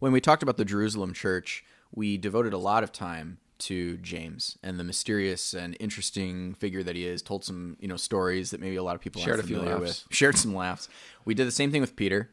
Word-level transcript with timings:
when 0.00 0.10
we 0.12 0.20
talked 0.20 0.42
about 0.42 0.56
the 0.56 0.64
Jerusalem 0.64 1.14
church, 1.14 1.64
we 1.94 2.16
devoted 2.16 2.52
a 2.52 2.58
lot 2.58 2.82
of 2.82 2.92
time 2.92 3.38
to 3.58 3.98
James 3.98 4.58
and 4.62 4.80
the 4.80 4.84
mysterious 4.84 5.52
and 5.54 5.76
interesting 5.78 6.54
figure 6.54 6.82
that 6.82 6.96
he 6.96 7.06
is. 7.06 7.22
Told 7.22 7.44
some 7.44 7.76
you 7.78 7.86
know 7.86 7.96
stories 7.96 8.50
that 8.50 8.60
maybe 8.60 8.76
a 8.76 8.82
lot 8.82 8.96
of 8.96 9.00
people 9.00 9.22
Shared 9.22 9.36
aren't 9.36 9.48
familiar 9.48 9.78
laughs. 9.78 10.04
with. 10.04 10.04
Shared 10.16 10.36
some 10.36 10.54
laughs. 10.54 10.88
We 11.24 11.34
did 11.34 11.46
the 11.46 11.52
same 11.52 11.70
thing 11.70 11.80
with 11.80 11.94
Peter. 11.94 12.30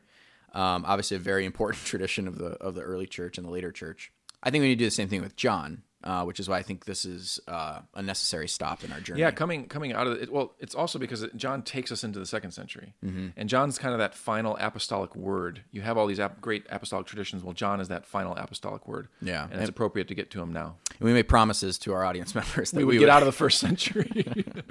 Um, 0.53 0.85
obviously, 0.87 1.17
a 1.17 1.19
very 1.19 1.45
important 1.45 1.83
tradition 1.85 2.27
of 2.27 2.37
the 2.37 2.51
of 2.57 2.73
the 2.73 2.81
early 2.81 3.05
church 3.05 3.37
and 3.37 3.45
the 3.45 3.51
later 3.51 3.71
church. 3.71 4.11
I 4.41 4.49
think 4.49 4.61
we 4.61 4.69
need 4.69 4.75
to 4.75 4.79
do 4.79 4.85
the 4.85 4.91
same 4.91 5.09
thing 5.09 5.21
with 5.21 5.35
John, 5.35 5.83
uh, 6.07 6.23
which 6.23 6.39
is 6.39 6.47
why 6.49 6.57
I 6.57 6.63
think 6.63 6.85
this 6.85 7.03
is 7.05 7.39
uh, 7.47 7.79
a 7.93 8.01
necessary 8.01 8.47
stop 8.47 8.83
in 8.85 8.91
our 8.93 8.99
journey. 9.01 9.19
Yeah, 9.19 9.31
coming 9.31 9.67
coming 9.67 9.91
out 9.93 10.07
of 10.07 10.13
it. 10.21 10.31
Well, 10.31 10.53
it's 10.59 10.73
also 10.73 10.97
because 10.99 11.25
John 11.35 11.61
takes 11.61 11.91
us 11.91 12.03
into 12.03 12.17
the 12.19 12.25
second 12.25 12.51
century, 12.51 12.93
Mm-hmm. 13.05 13.27
and 13.35 13.49
John's 13.49 13.77
kind 13.77 13.93
of 13.93 13.99
that 13.99 14.15
final 14.15 14.55
apostolic 14.59 15.15
word. 15.15 15.61
You 15.71 15.81
have 15.81 15.97
all 15.97 16.07
these 16.07 16.19
ap- 16.19 16.39
great 16.41 16.65
apostolic 16.69 17.05
traditions. 17.07 17.43
Well, 17.43 17.53
John 17.53 17.81
is 17.81 17.89
that 17.89 18.05
final 18.05 18.33
apostolic 18.35 18.87
word. 18.87 19.09
Yeah. 19.21 19.47
and 19.51 19.59
it's 19.59 19.69
appropriate 19.69 20.07
to 20.07 20.15
get 20.15 20.31
to 20.31 20.41
him 20.41 20.53
now. 20.53 20.77
And 20.99 21.01
we 21.07 21.13
made 21.13 21.27
promises 21.27 21.77
to 21.79 21.93
our 21.93 22.05
audience 22.05 22.33
members 22.39 22.71
that 22.71 22.77
We 22.77 22.85
we, 22.85 22.93
would 22.97 23.05
get 23.05 23.09
out 23.09 23.21
of 23.21 23.25
the 23.27 23.31
first 23.43 23.59
century. 23.59 24.25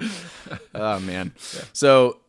Oh 0.73 0.99
man. 0.99 1.33
So 1.73 2.19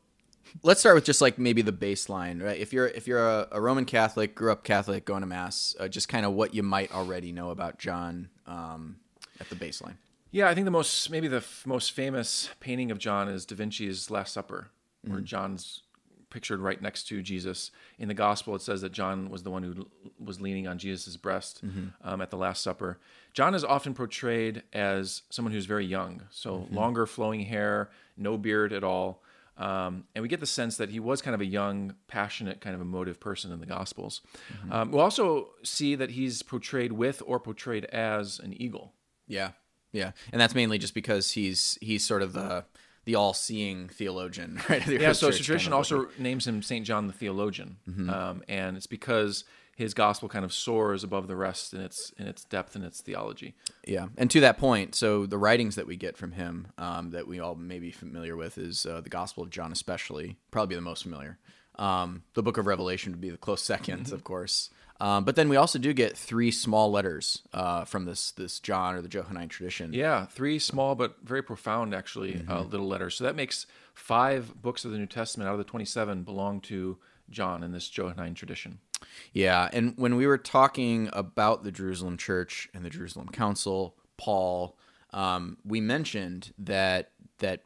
let's 0.63 0.81
start 0.81 0.95
with 0.95 1.05
just 1.05 1.21
like 1.21 1.39
maybe 1.39 1.63
the 1.63 1.73
baseline, 1.73 2.43
right? 2.43 2.59
If 2.59 2.73
you're 2.73 2.87
if 2.89 3.07
you're 3.07 3.27
a, 3.27 3.49
a 3.53 3.61
Roman 3.61 3.85
Catholic, 3.85 4.35
grew 4.35 4.51
up 4.53 4.65
Catholic, 4.65 5.05
going 5.05 5.21
to 5.21 5.27
mass, 5.27 5.75
uh, 5.79 5.89
just 5.89 6.09
kind 6.09 6.25
of 6.27 6.33
what 6.33 6.55
you 6.55 6.63
might 6.63 6.93
already 6.93 7.33
know 7.33 7.51
about 7.51 7.79
John 7.79 8.29
um, 8.49 8.97
at 9.41 9.49
the 9.51 9.55
baseline. 9.57 9.95
yeah, 10.33 10.49
I 10.49 10.55
think 10.55 10.65
the 10.65 10.71
most 10.71 11.11
maybe 11.11 11.29
the 11.29 11.37
f- 11.39 11.65
most 11.67 11.93
famous 11.93 12.51
painting 12.61 12.91
of 12.91 12.99
John 12.99 13.29
is 13.29 13.45
Da 13.47 13.55
Vinci's 13.55 14.11
Last 14.11 14.33
Supper, 14.33 14.71
Mm. 15.07 15.11
where 15.13 15.21
John's 15.21 15.83
pictured 16.31 16.59
right 16.61 16.83
next 16.83 17.05
to 17.09 17.23
Jesus. 17.23 17.71
In 17.99 18.09
the 18.09 18.15
Gospel, 18.15 18.55
it 18.57 18.61
says 18.63 18.81
that 18.83 18.93
John 18.93 19.31
was 19.31 19.45
the 19.45 19.51
one 19.51 19.63
who 19.63 19.75
l- 19.79 19.87
was 20.19 20.41
leaning 20.41 20.67
on 20.67 20.77
Jesus' 20.79 21.17
breast 21.17 21.65
Mm-hmm. 21.65 21.87
um, 22.03 22.21
at 22.21 22.31
the 22.31 22.37
Last 22.37 22.63
Supper. 22.63 22.99
John 23.33 23.55
is 23.55 23.65
often 23.65 23.95
portrayed 23.95 24.63
as 24.73 25.23
someone 25.31 25.53
who's 25.55 25.67
very 25.67 25.87
young, 25.87 26.23
so 26.31 26.51
Mm-hmm. 26.59 26.75
longer 26.77 27.07
flowing 27.07 27.41
hair, 27.43 27.91
no 28.17 28.37
beard 28.37 28.73
at 28.73 28.83
all. 28.85 29.23
Um, 29.59 30.05
and 30.15 30.23
we 30.23 30.29
get 30.29 30.39
the 30.41 30.47
sense 30.47 30.77
that 30.77 30.89
he 30.91 31.01
was 31.01 31.21
kind 31.21 31.35
of 31.35 31.41
a 31.41 31.45
young, 31.47 31.95
passionate, 32.07 32.61
kind 32.61 32.75
of 32.77 32.81
emotive 32.81 33.19
person 33.19 33.51
in 33.53 33.59
the 33.61 33.67
Gospels. 33.67 34.21
Mm-hmm. 34.53 34.73
Um, 34.73 34.91
we'll 34.93 35.01
also 35.03 35.49
see 35.65 35.97
that 35.97 36.11
he's 36.11 36.43
portrayed 36.43 36.93
with 36.93 37.23
or 37.27 37.41
portrayed 37.41 37.85
as 37.87 38.39
an 38.39 38.55
eagle. 38.63 38.95
Yeah, 39.27 39.51
yeah, 39.93 40.13
and 40.33 40.41
that's 40.41 40.55
mainly 40.55 40.79
just 40.79 40.95
because 40.95 41.33
he's 41.33 41.77
he's 41.81 42.05
sort 42.05 42.23
of 42.23 42.33
the 42.35 42.65
the 43.05 43.15
all-seeing 43.15 43.89
theologian, 43.89 44.61
right? 44.69 44.85
The 44.85 44.99
Yeah, 45.01 45.13
so 45.13 45.31
tradition 45.31 45.73
kind 45.73 45.75
of 45.75 45.79
also 45.79 46.09
names 46.19 46.47
him 46.47 46.63
Saint 46.63 46.87
John 46.87 47.07
the 47.07 47.13
theologian, 47.13 47.79
Mm-hmm. 47.89 48.11
um, 48.11 48.43
and 48.49 48.77
it's 48.77 48.87
because 48.87 49.45
his 49.79 49.95
gospel 49.95 50.29
kind 50.29 50.45
of 50.45 50.53
soars 50.53 51.05
above 51.05 51.29
the 51.29 51.37
rest 51.37 51.73
in 51.73 51.81
its 51.81 52.13
in 52.19 52.27
its 52.27 52.43
depth 52.45 52.75
and 52.75 52.85
its 52.85 53.01
theology. 53.01 53.55
Yeah, 53.87 54.09
and 54.19 54.29
to 54.33 54.41
that 54.41 54.59
point, 54.59 54.97
so 54.97 55.25
the 55.25 55.39
writings 55.39 55.77
that 55.77 55.87
we 55.87 55.95
get 55.97 56.17
from 56.17 56.33
him 56.33 56.67
um, 56.77 57.11
that 57.13 57.29
we 57.29 57.39
all 57.39 57.55
may 57.55 57.79
be 57.79 57.93
familiar 57.93 58.37
with 58.37 58.59
is 58.59 58.85
uh, 58.85 59.01
the 59.01 59.09
Gospel 59.09 59.45
of 59.45 59.51
John, 59.51 59.71
especially 59.71 60.37
probably 60.51 60.75
the 60.75 60.83
most 60.83 61.05
familiar. 61.05 61.39
Um, 61.77 62.25
the 62.35 62.43
Book 62.43 62.59
of 62.59 62.67
Revelation 62.67 63.13
would 63.13 63.21
be 63.21 63.31
the 63.31 63.37
close 63.37 63.63
2nd 63.67 64.11
of 64.13 64.25
course. 64.25 64.71
Um, 65.01 65.23
but 65.25 65.37
then 65.37 65.49
we 65.49 65.55
also 65.55 65.79
do 65.79 65.93
get 65.93 66.17
three 66.17 66.51
small 66.51 66.91
letters 66.91 67.43
uh, 67.55 67.85
from 67.85 68.05
this 68.05 68.33
this 68.33 68.59
John 68.59 68.97
or 68.97 69.01
the 69.01 69.09
Johannine 69.09 69.49
tradition. 69.49 69.93
Yeah, 69.93 70.27
three 70.27 70.59
small 70.59 70.97
but 70.97 71.19
very 71.23 71.41
profound, 71.43 71.95
actually, 71.95 72.33
Mm-hmm. 72.33 72.51
uh, 72.51 72.63
little 72.63 72.89
letters. 72.89 73.15
So 73.15 73.23
that 73.23 73.37
makes 73.37 73.65
five 73.95 74.61
books 74.61 74.85
of 74.85 74.91
the 74.91 74.99
New 74.99 75.07
Testament 75.07 75.49
out 75.49 75.53
of 75.53 75.59
the 75.59 75.65
twenty-seven 75.73 76.25
belong 76.25 76.61
to 76.63 76.99
John 77.31 77.63
in 77.63 77.73
this 77.73 77.89
Johannine 77.89 78.35
tradition. 78.35 78.79
Yeah, 79.33 79.69
and 79.73 79.95
when 79.97 80.17
we 80.17 80.27
were 80.27 80.39
talking 80.39 81.09
about 81.13 81.65
the 81.65 81.71
Jerusalem 81.71 82.17
Church 82.17 82.69
and 82.75 82.85
the 82.85 82.91
Jerusalem 82.91 83.29
Council, 83.29 83.95
Paul, 84.17 84.77
um, 85.13 85.59
we 85.65 85.81
mentioned 85.81 86.53
that 86.59 87.13
that 87.39 87.63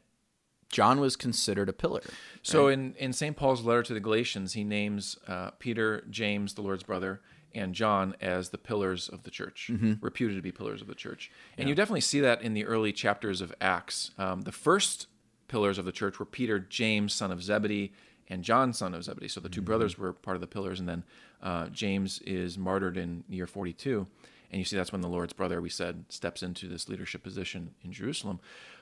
John 0.69 0.99
was 0.99 1.15
considered 1.15 1.69
a 1.69 1.73
pillar. 1.73 2.01
So 2.41 2.67
in, 2.67 2.95
in 2.95 3.13
St. 3.13 3.37
Paul's 3.37 3.61
letter 3.61 3.83
to 3.83 3.93
the 3.93 3.99
Galatians, 3.99 4.53
he 4.53 4.63
names 4.63 5.17
uh, 5.27 5.51
Peter, 5.59 6.03
James, 6.09 6.55
the 6.55 6.61
Lord's 6.61 6.83
brother, 6.83 7.21
and 7.53 7.75
John 7.75 8.15
as 8.19 8.49
the 8.49 8.57
pillars 8.57 9.07
of 9.07 9.21
the 9.21 9.29
church, 9.29 9.69
reputed 10.01 10.35
to 10.35 10.41
be 10.41 10.51
pillars 10.51 10.81
of 10.81 10.87
the 10.87 10.95
church. 10.95 11.31
And 11.57 11.69
you 11.69 11.75
definitely 11.75 12.01
see 12.01 12.19
that 12.21 12.41
in 12.41 12.55
the 12.55 12.65
early 12.65 12.91
chapters 12.91 13.39
of 13.41 13.53
Acts. 13.61 14.11
Um, 14.17 14.41
the 14.41 14.51
first 14.51 15.05
pillars 15.47 15.77
of 15.77 15.85
the 15.85 15.91
church 15.91 16.17
were 16.17 16.25
Peter, 16.25 16.57
James, 16.57 17.13
son 17.13 17.31
of 17.31 17.43
Zebedee, 17.43 17.93
and 18.29 18.43
John, 18.43 18.73
son 18.73 18.93
of 18.93 19.03
Zebedee. 19.03 19.27
So 19.27 19.39
the 19.39 19.49
2 19.49 19.61
brothers 19.61 19.97
were 19.97 20.13
part 20.13 20.35
of 20.35 20.41
the 20.41 20.47
pillars. 20.47 20.79
And 20.79 20.87
then 20.87 21.03
uh, 21.41 21.67
James 21.67 22.19
is 22.19 22.57
martyred 22.57 22.97
in 22.97 23.23
year 23.29 23.47
42. 23.47 24.07
And 24.51 24.59
you 24.59 24.65
see 24.65 24.77
that's 24.77 24.91
when 24.91 25.01
the 25.01 25.09
Lord's 25.09 25.33
brother, 25.33 25.61
we 25.61 25.69
said, 25.69 26.05
steps 26.09 26.43
into 26.43 26.67
this 26.67 26.87
leadership 26.87 27.23
position 27.23 27.71
in 27.83 27.91
Jerusalem. 27.91 28.39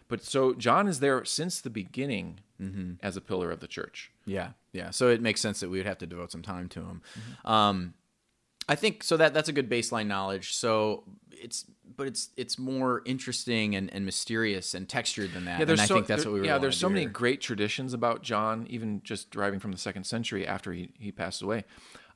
But 0.09 0.22
so 0.22 0.53
John 0.53 0.90
is 0.90 1.00
there 1.00 1.24
since 1.24 1.62
the 1.62 1.69
beginning 1.69 2.41
as 3.02 3.16
a 3.16 3.22
pillar 3.22 3.50
of 3.50 3.62
the 3.62 3.68
church. 3.68 4.12
Yeah, 4.25 4.50
yeah. 4.74 4.90
So 4.90 5.07
it 5.07 5.22
makes 5.22 5.40
sense 5.40 5.62
that 5.62 5.69
we 5.69 5.78
would 5.78 5.85
have 5.85 5.97
to 6.00 6.06
devote 6.06 6.31
some 6.31 6.41
time 6.41 6.68
to 6.69 6.81
him. 6.81 7.02
Um, 7.46 7.94
I 8.68 8.75
think 8.75 9.03
so. 9.03 9.18
That 9.18 9.34
that's 9.34 9.50
a 9.50 9.53
good 9.53 9.69
baseline 9.69 10.08
knowledge. 10.08 10.53
So 10.53 11.06
it's, 11.31 11.66
but 11.96 12.07
it's 12.07 12.29
it's 12.38 12.57
more 12.57 13.02
interesting 13.06 13.75
and, 13.75 13.91
and 13.94 14.06
mysterious 14.06 14.74
and 14.74 14.88
textured 14.88 15.34
than 15.34 15.46
that. 15.46 15.59
Yeah, 15.59 15.66
there's 15.66 15.79
and 15.79 15.84
I 15.84 15.88
so, 15.88 15.96
think 15.96 16.07
that's 16.07 16.24
there- 16.24 16.31
what 16.31 16.35
we 16.35 16.40
really 16.41 16.53
yeah. 16.53 16.57
There's 16.57 16.78
so 16.78 16.90
many 16.90 17.06
great 17.06 17.41
traditions 17.41 17.94
about 17.94 18.24
John, 18.24 18.66
even 18.69 19.02
just 19.03 19.31
deriving 19.31 19.59
from 19.59 19.72
the 19.72 19.78
second 19.78 20.06
century 20.06 20.46
after 20.47 20.72
he, 20.74 20.91
he 21.00 21.12
passed 21.12 21.41
away. 21.41 21.66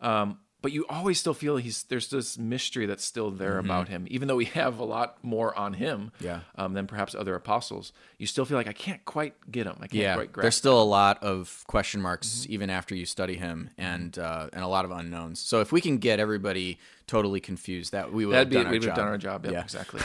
Um, 0.02 0.40
but 0.66 0.72
you 0.72 0.84
always 0.90 1.20
still 1.20 1.36
feel 1.36 1.58
he's 1.58 1.84
there's 1.84 2.10
this 2.10 2.40
mystery 2.40 2.88
that's 2.88 3.06
still 3.06 3.30
there 3.30 3.60
about 3.60 3.88
him, 3.88 4.08
even 4.10 4.28
though 4.28 4.36
we 4.36 4.46
have 4.46 4.80
a 4.80 4.84
lot 4.84 5.24
more 5.24 5.56
on 5.56 5.74
him 5.74 6.12
Mm-hmm. 6.16 6.26
Yeah. 6.26 6.40
um, 6.56 6.74
than 6.74 6.88
perhaps 6.88 7.14
other 7.14 7.36
apostles. 7.36 7.94
You 8.18 8.26
still 8.26 8.46
feel 8.46 8.58
like 8.58 8.68
I 8.68 8.74
can't 8.74 9.06
quite 9.06 9.36
get 9.52 9.68
him. 9.68 9.76
I 9.78 9.86
can't 9.88 9.94
Yeah, 9.94 10.16
quite 10.16 10.32
grasp. 10.34 10.44
there's 10.44 10.56
still 10.56 10.82
a 10.82 10.90
lot 11.00 11.22
of 11.22 11.64
question 11.68 12.02
marks 12.02 12.28
Mm-hmm. 12.28 12.54
even 12.54 12.70
after 12.72 12.96
you 12.96 13.06
study 13.06 13.36
him, 13.36 13.70
and 13.78 14.18
uh, 14.18 14.50
and 14.54 14.64
a 14.64 14.68
lot 14.68 14.86
of 14.86 14.92
unknowns. 14.92 15.40
So 15.40 15.62
if 15.62 15.72
we 15.72 15.82
can 15.82 16.00
get 16.00 16.20
everybody 16.20 16.80
totally 17.06 17.40
confused, 17.40 17.92
that 17.92 18.12
we 18.12 18.26
would 18.26 18.34
That'd 18.34 18.48
have 18.48 18.50
be 18.52 18.56
done 18.56 18.66
our 18.66 18.72
we'd 18.72 18.82
job. 18.82 18.90
have 18.90 18.98
done 18.98 19.08
our 19.10 19.18
job. 19.20 19.46
Yep, 19.46 19.54
Yeah. 19.54 19.62
exactly. 19.62 20.02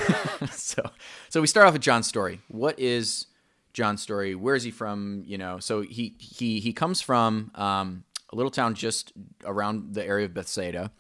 so 0.53 0.83
so 1.31 1.41
we 1.41 1.47
start 1.47 1.67
off 1.69 1.73
with 1.73 1.81
John's 1.83 2.07
story. 2.07 2.41
What 2.49 2.79
is 2.79 3.27
John's 3.73 4.03
story? 4.03 4.35
Where 4.35 4.55
is 4.57 4.63
he 4.65 4.71
from? 4.71 5.23
You 5.27 5.39
know, 5.39 5.59
so 5.59 5.81
he 5.81 6.15
he 6.19 6.61
he 6.61 6.73
comes 6.75 7.01
from 7.01 7.51
um, 7.55 8.05
a 8.33 8.37
little 8.37 8.51
town 8.51 8.75
just 8.75 9.13
around 9.45 9.95
the 9.95 10.05
area 10.05 10.27
of 10.27 10.35
Bethsaida. 10.35 10.91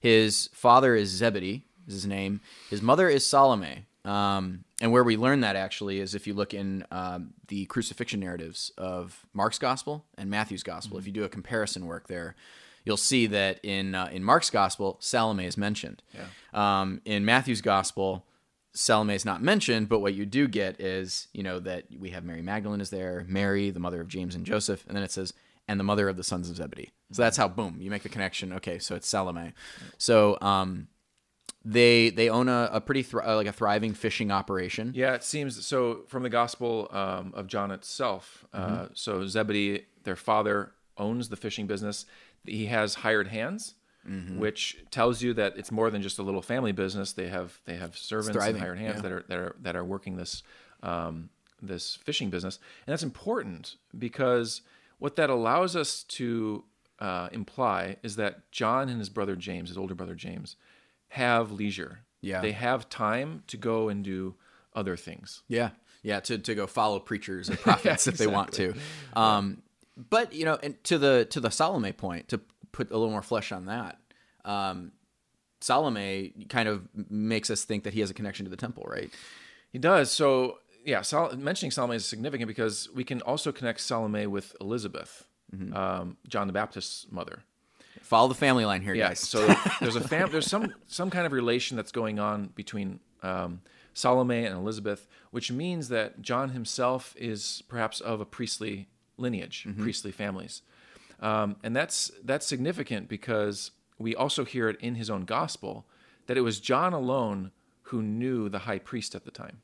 His 0.00 0.48
father 0.52 0.94
is 0.94 1.10
Zebedee, 1.10 1.64
is 1.86 1.94
his 1.94 2.06
name. 2.06 2.40
His 2.70 2.82
mother 2.82 3.08
is 3.08 3.26
Salome. 3.26 3.86
Um, 4.04 4.64
and 4.80 4.92
where 4.92 5.02
we 5.02 5.16
learn 5.16 5.40
that 5.40 5.56
actually 5.56 5.98
is 5.98 6.14
if 6.14 6.26
you 6.26 6.34
look 6.34 6.54
in 6.54 6.84
um, 6.92 7.34
the 7.48 7.64
crucifixion 7.66 8.20
narratives 8.20 8.70
of 8.78 9.26
Mark's 9.32 9.58
gospel 9.58 10.04
and 10.16 10.30
Matthew's 10.30 10.62
gospel. 10.62 10.98
If 10.98 11.06
you 11.06 11.12
do 11.12 11.24
a 11.24 11.28
comparison 11.28 11.86
work 11.86 12.06
there, 12.06 12.36
you'll 12.84 12.96
see 12.96 13.26
that 13.26 13.58
in 13.64 13.94
uh, 13.94 14.08
in 14.12 14.22
Mark's 14.22 14.50
gospel, 14.50 14.96
Salome 15.00 15.46
is 15.46 15.56
mentioned. 15.56 16.02
Um, 16.52 17.00
in 17.04 17.24
Matthew's 17.24 17.60
gospel, 17.60 18.24
Salome 18.72 19.14
is 19.14 19.24
not 19.24 19.42
mentioned, 19.42 19.88
but 19.88 20.00
what 20.00 20.14
you 20.14 20.26
do 20.26 20.46
get 20.46 20.80
is, 20.80 21.28
you 21.32 21.42
know, 21.42 21.58
that 21.60 21.84
we 21.98 22.10
have 22.10 22.24
Mary 22.24 22.42
Magdalene 22.42 22.80
is 22.80 22.90
there, 22.90 23.24
Mary, 23.26 23.70
the 23.70 23.80
mother 23.80 24.00
of 24.00 24.08
James 24.08 24.34
and 24.34 24.44
Joseph, 24.44 24.84
and 24.86 24.94
then 24.94 25.02
it 25.02 25.10
says, 25.10 25.32
and 25.68 25.80
the 25.80 25.84
mother 25.84 26.08
of 26.08 26.16
the 26.16 26.24
sons 26.24 26.48
of 26.50 26.56
Zebedee. 26.56 26.90
So 27.12 27.22
that's 27.22 27.36
how, 27.36 27.48
boom, 27.48 27.78
you 27.80 27.90
make 27.90 28.02
the 28.02 28.08
connection. 28.08 28.52
Okay, 28.54 28.78
so 28.78 28.94
it's 28.94 29.08
Salome. 29.08 29.52
So 29.98 30.38
um, 30.40 30.88
they 31.64 32.10
they 32.10 32.28
own 32.28 32.48
a, 32.48 32.70
a 32.72 32.80
pretty 32.80 33.02
thr- 33.02 33.22
like 33.22 33.46
a 33.46 33.52
thriving 33.52 33.94
fishing 33.94 34.30
operation. 34.30 34.92
Yeah, 34.94 35.14
it 35.14 35.24
seems 35.24 35.64
so 35.66 36.02
from 36.06 36.22
the 36.22 36.28
Gospel 36.28 36.88
um, 36.92 37.32
of 37.34 37.46
John 37.46 37.70
itself. 37.70 38.46
Uh, 38.52 38.86
so 38.94 39.26
Zebedee, 39.26 39.86
their 40.04 40.16
father, 40.16 40.72
owns 40.96 41.28
the 41.28 41.36
fishing 41.36 41.66
business. 41.66 42.06
He 42.44 42.66
has 42.66 42.94
hired 42.94 43.28
hands, 43.28 43.74
which 44.38 44.78
tells 44.90 45.22
you 45.22 45.34
that 45.34 45.56
it's 45.56 45.72
more 45.72 45.90
than 45.90 46.02
just 46.02 46.18
a 46.18 46.22
little 46.22 46.42
family 46.42 46.72
business. 46.72 47.12
They 47.12 47.26
have 47.28 47.60
they 47.64 47.76
have 47.76 47.96
servants 47.96 48.44
and 48.44 48.58
hired 48.58 48.78
hands 48.78 48.96
yeah. 48.96 49.02
that 49.02 49.12
are 49.12 49.24
that 49.28 49.38
are 49.38 49.56
that 49.62 49.76
are 49.76 49.84
working 49.84 50.16
this 50.16 50.44
um, 50.82 51.30
this 51.60 51.96
fishing 51.96 52.30
business, 52.30 52.60
and 52.86 52.92
that's 52.92 53.02
important 53.02 53.76
because 53.98 54.62
what 54.98 55.16
that 55.16 55.30
allows 55.30 55.76
us 55.76 56.02
to 56.04 56.64
uh, 56.98 57.28
imply 57.32 57.96
is 58.02 58.16
that 58.16 58.50
John 58.50 58.88
and 58.88 58.98
his 58.98 59.08
brother 59.08 59.36
James, 59.36 59.68
his 59.68 59.78
older 59.78 59.94
brother 59.94 60.14
James, 60.14 60.56
have 61.08 61.52
leisure. 61.52 62.00
Yeah. 62.22 62.40
they 62.40 62.52
have 62.52 62.88
time 62.88 63.44
to 63.46 63.56
go 63.56 63.88
and 63.88 64.02
do 64.02 64.34
other 64.74 64.96
things. 64.96 65.42
Yeah, 65.46 65.70
yeah, 66.02 66.20
to, 66.20 66.38
to 66.38 66.54
go 66.54 66.66
follow 66.66 66.98
preachers 66.98 67.48
and 67.48 67.58
prophets 67.60 68.06
if 68.06 68.16
they 68.16 68.26
want 68.26 68.52
to. 68.54 68.74
Um, 69.14 69.62
but 69.96 70.32
you 70.32 70.44
know, 70.44 70.58
and 70.62 70.82
to 70.84 70.98
the 70.98 71.26
to 71.30 71.40
the 71.40 71.50
Salome 71.50 71.92
point, 71.92 72.28
to 72.28 72.40
put 72.72 72.90
a 72.90 72.94
little 72.94 73.10
more 73.10 73.22
flesh 73.22 73.52
on 73.52 73.66
that, 73.66 73.98
um, 74.44 74.92
Salome 75.60 76.46
kind 76.48 76.68
of 76.68 76.88
makes 77.10 77.50
us 77.50 77.64
think 77.64 77.84
that 77.84 77.94
he 77.94 78.00
has 78.00 78.10
a 78.10 78.14
connection 78.14 78.44
to 78.44 78.50
the 78.50 78.56
temple, 78.56 78.84
right? 78.86 79.10
He 79.72 79.78
does. 79.78 80.10
So, 80.10 80.58
yeah, 80.86 81.02
Sol- 81.02 81.36
mentioning 81.36 81.70
Salome 81.70 81.96
is 81.96 82.06
significant 82.06 82.48
because 82.48 82.88
we 82.94 83.04
can 83.04 83.20
also 83.22 83.52
connect 83.52 83.80
Salome 83.80 84.26
with 84.26 84.54
Elizabeth, 84.60 85.26
um, 85.74 86.16
John 86.28 86.46
the 86.46 86.52
Baptist's 86.52 87.06
mother. 87.10 87.42
Follow 88.02 88.28
the 88.28 88.34
family 88.34 88.64
line 88.64 88.82
here, 88.82 88.94
Yeah. 88.94 89.08
guys. 89.08 89.20
So 89.20 89.46
there's 89.80 89.96
a 89.96 90.00
fam- 90.08 90.30
there's 90.32 90.46
some 90.46 90.72
some 90.86 91.10
kind 91.10 91.26
of 91.26 91.32
relation 91.32 91.76
that's 91.76 91.92
going 91.92 92.18
on 92.18 92.48
between 92.54 93.00
um, 93.22 93.60
Salome 93.94 94.44
and 94.44 94.54
Elizabeth, 94.54 95.06
which 95.30 95.50
means 95.50 95.88
that 95.88 96.22
John 96.22 96.50
himself 96.50 97.14
is 97.18 97.62
perhaps 97.68 98.00
of 98.00 98.20
a 98.20 98.24
priestly 98.26 98.88
lineage, 99.16 99.64
Mm-hmm. 99.66 99.82
priestly 99.82 100.12
families, 100.12 100.62
um, 101.20 101.56
and 101.64 101.74
that's 101.74 102.12
that's 102.22 102.46
significant 102.46 103.08
because 103.08 103.72
we 103.98 104.14
also 104.14 104.44
hear 104.44 104.68
it 104.68 104.78
in 104.80 104.94
his 104.96 105.08
own 105.10 105.24
gospel 105.24 105.86
that 106.26 106.36
it 106.36 106.42
was 106.42 106.60
John 106.60 106.92
alone 106.92 107.50
who 107.84 108.02
knew 108.02 108.48
the 108.50 108.60
high 108.60 108.78
priest 108.78 109.14
at 109.14 109.24
the 109.24 109.30
time. 109.30 109.62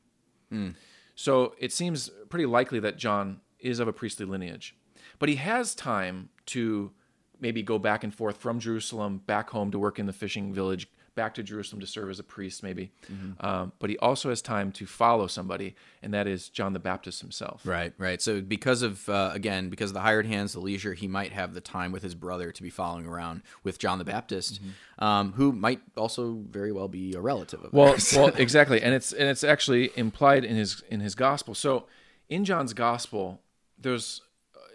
So 1.15 1.55
it 1.59 1.71
seems 1.71 2.09
pretty 2.29 2.45
likely 2.45 2.79
that 2.79 2.97
John 2.97 3.41
is 3.59 3.79
of 3.79 3.87
a 3.87 3.93
priestly 3.93 4.25
lineage. 4.25 4.75
But 5.19 5.29
he 5.29 5.35
has 5.35 5.75
time 5.75 6.29
to 6.47 6.91
maybe 7.39 7.61
go 7.61 7.77
back 7.77 8.03
and 8.03 8.13
forth 8.13 8.37
from 8.37 8.59
Jerusalem 8.59 9.21
back 9.25 9.49
home 9.49 9.71
to 9.71 9.79
work 9.79 9.99
in 9.99 10.05
the 10.05 10.13
fishing 10.13 10.53
village, 10.53 10.89
back 11.15 11.33
to 11.35 11.43
Jerusalem 11.43 11.79
to 11.81 11.87
serve 11.87 12.09
as 12.09 12.19
a 12.19 12.23
priest, 12.23 12.63
maybe. 12.63 12.91
Um, 13.39 13.71
but 13.79 13.89
he 13.89 13.97
also 13.97 14.29
has 14.29 14.41
time 14.41 14.71
to 14.73 14.85
follow 14.85 15.27
somebody, 15.27 15.75
and 16.01 16.13
that 16.13 16.27
is 16.27 16.49
John 16.49 16.73
the 16.73 16.79
Baptist 16.79 17.21
himself. 17.21 17.61
Right, 17.65 17.93
right. 17.97 18.21
So 18.21 18.41
because 18.41 18.81
of 18.81 19.07
uh, 19.09 19.31
again, 19.33 19.69
because 19.69 19.91
of 19.91 19.95
the 19.95 20.01
hired 20.01 20.25
hands, 20.25 20.53
the 20.53 20.59
leisure, 20.59 20.93
he 20.93 21.07
might 21.07 21.31
have 21.31 21.53
the 21.53 21.61
time 21.61 21.91
with 21.91 22.03
his 22.03 22.15
brother 22.15 22.51
to 22.51 22.63
be 22.63 22.69
following 22.69 23.05
around 23.05 23.41
with 23.63 23.79
John 23.79 23.99
the 23.99 24.05
Baptist, 24.05 24.59
um, 24.99 25.33
who 25.33 25.51
might 25.51 25.81
also 25.95 26.43
very 26.49 26.71
well 26.71 26.87
be 26.87 27.13
a 27.13 27.21
relative 27.21 27.63
of 27.63 27.73
Well, 27.73 27.95
well, 28.15 28.27
exactly, 28.37 28.81
and 28.81 28.93
it's 28.93 29.11
and 29.13 29.29
it's 29.29 29.43
actually 29.43 29.91
implied 29.95 30.43
in 30.43 30.55
his 30.55 30.83
in 30.89 30.99
his 30.99 31.15
gospel. 31.15 31.53
So, 31.53 31.87
in 32.29 32.45
John's 32.45 32.73
gospel, 32.73 33.41
there's 33.77 34.21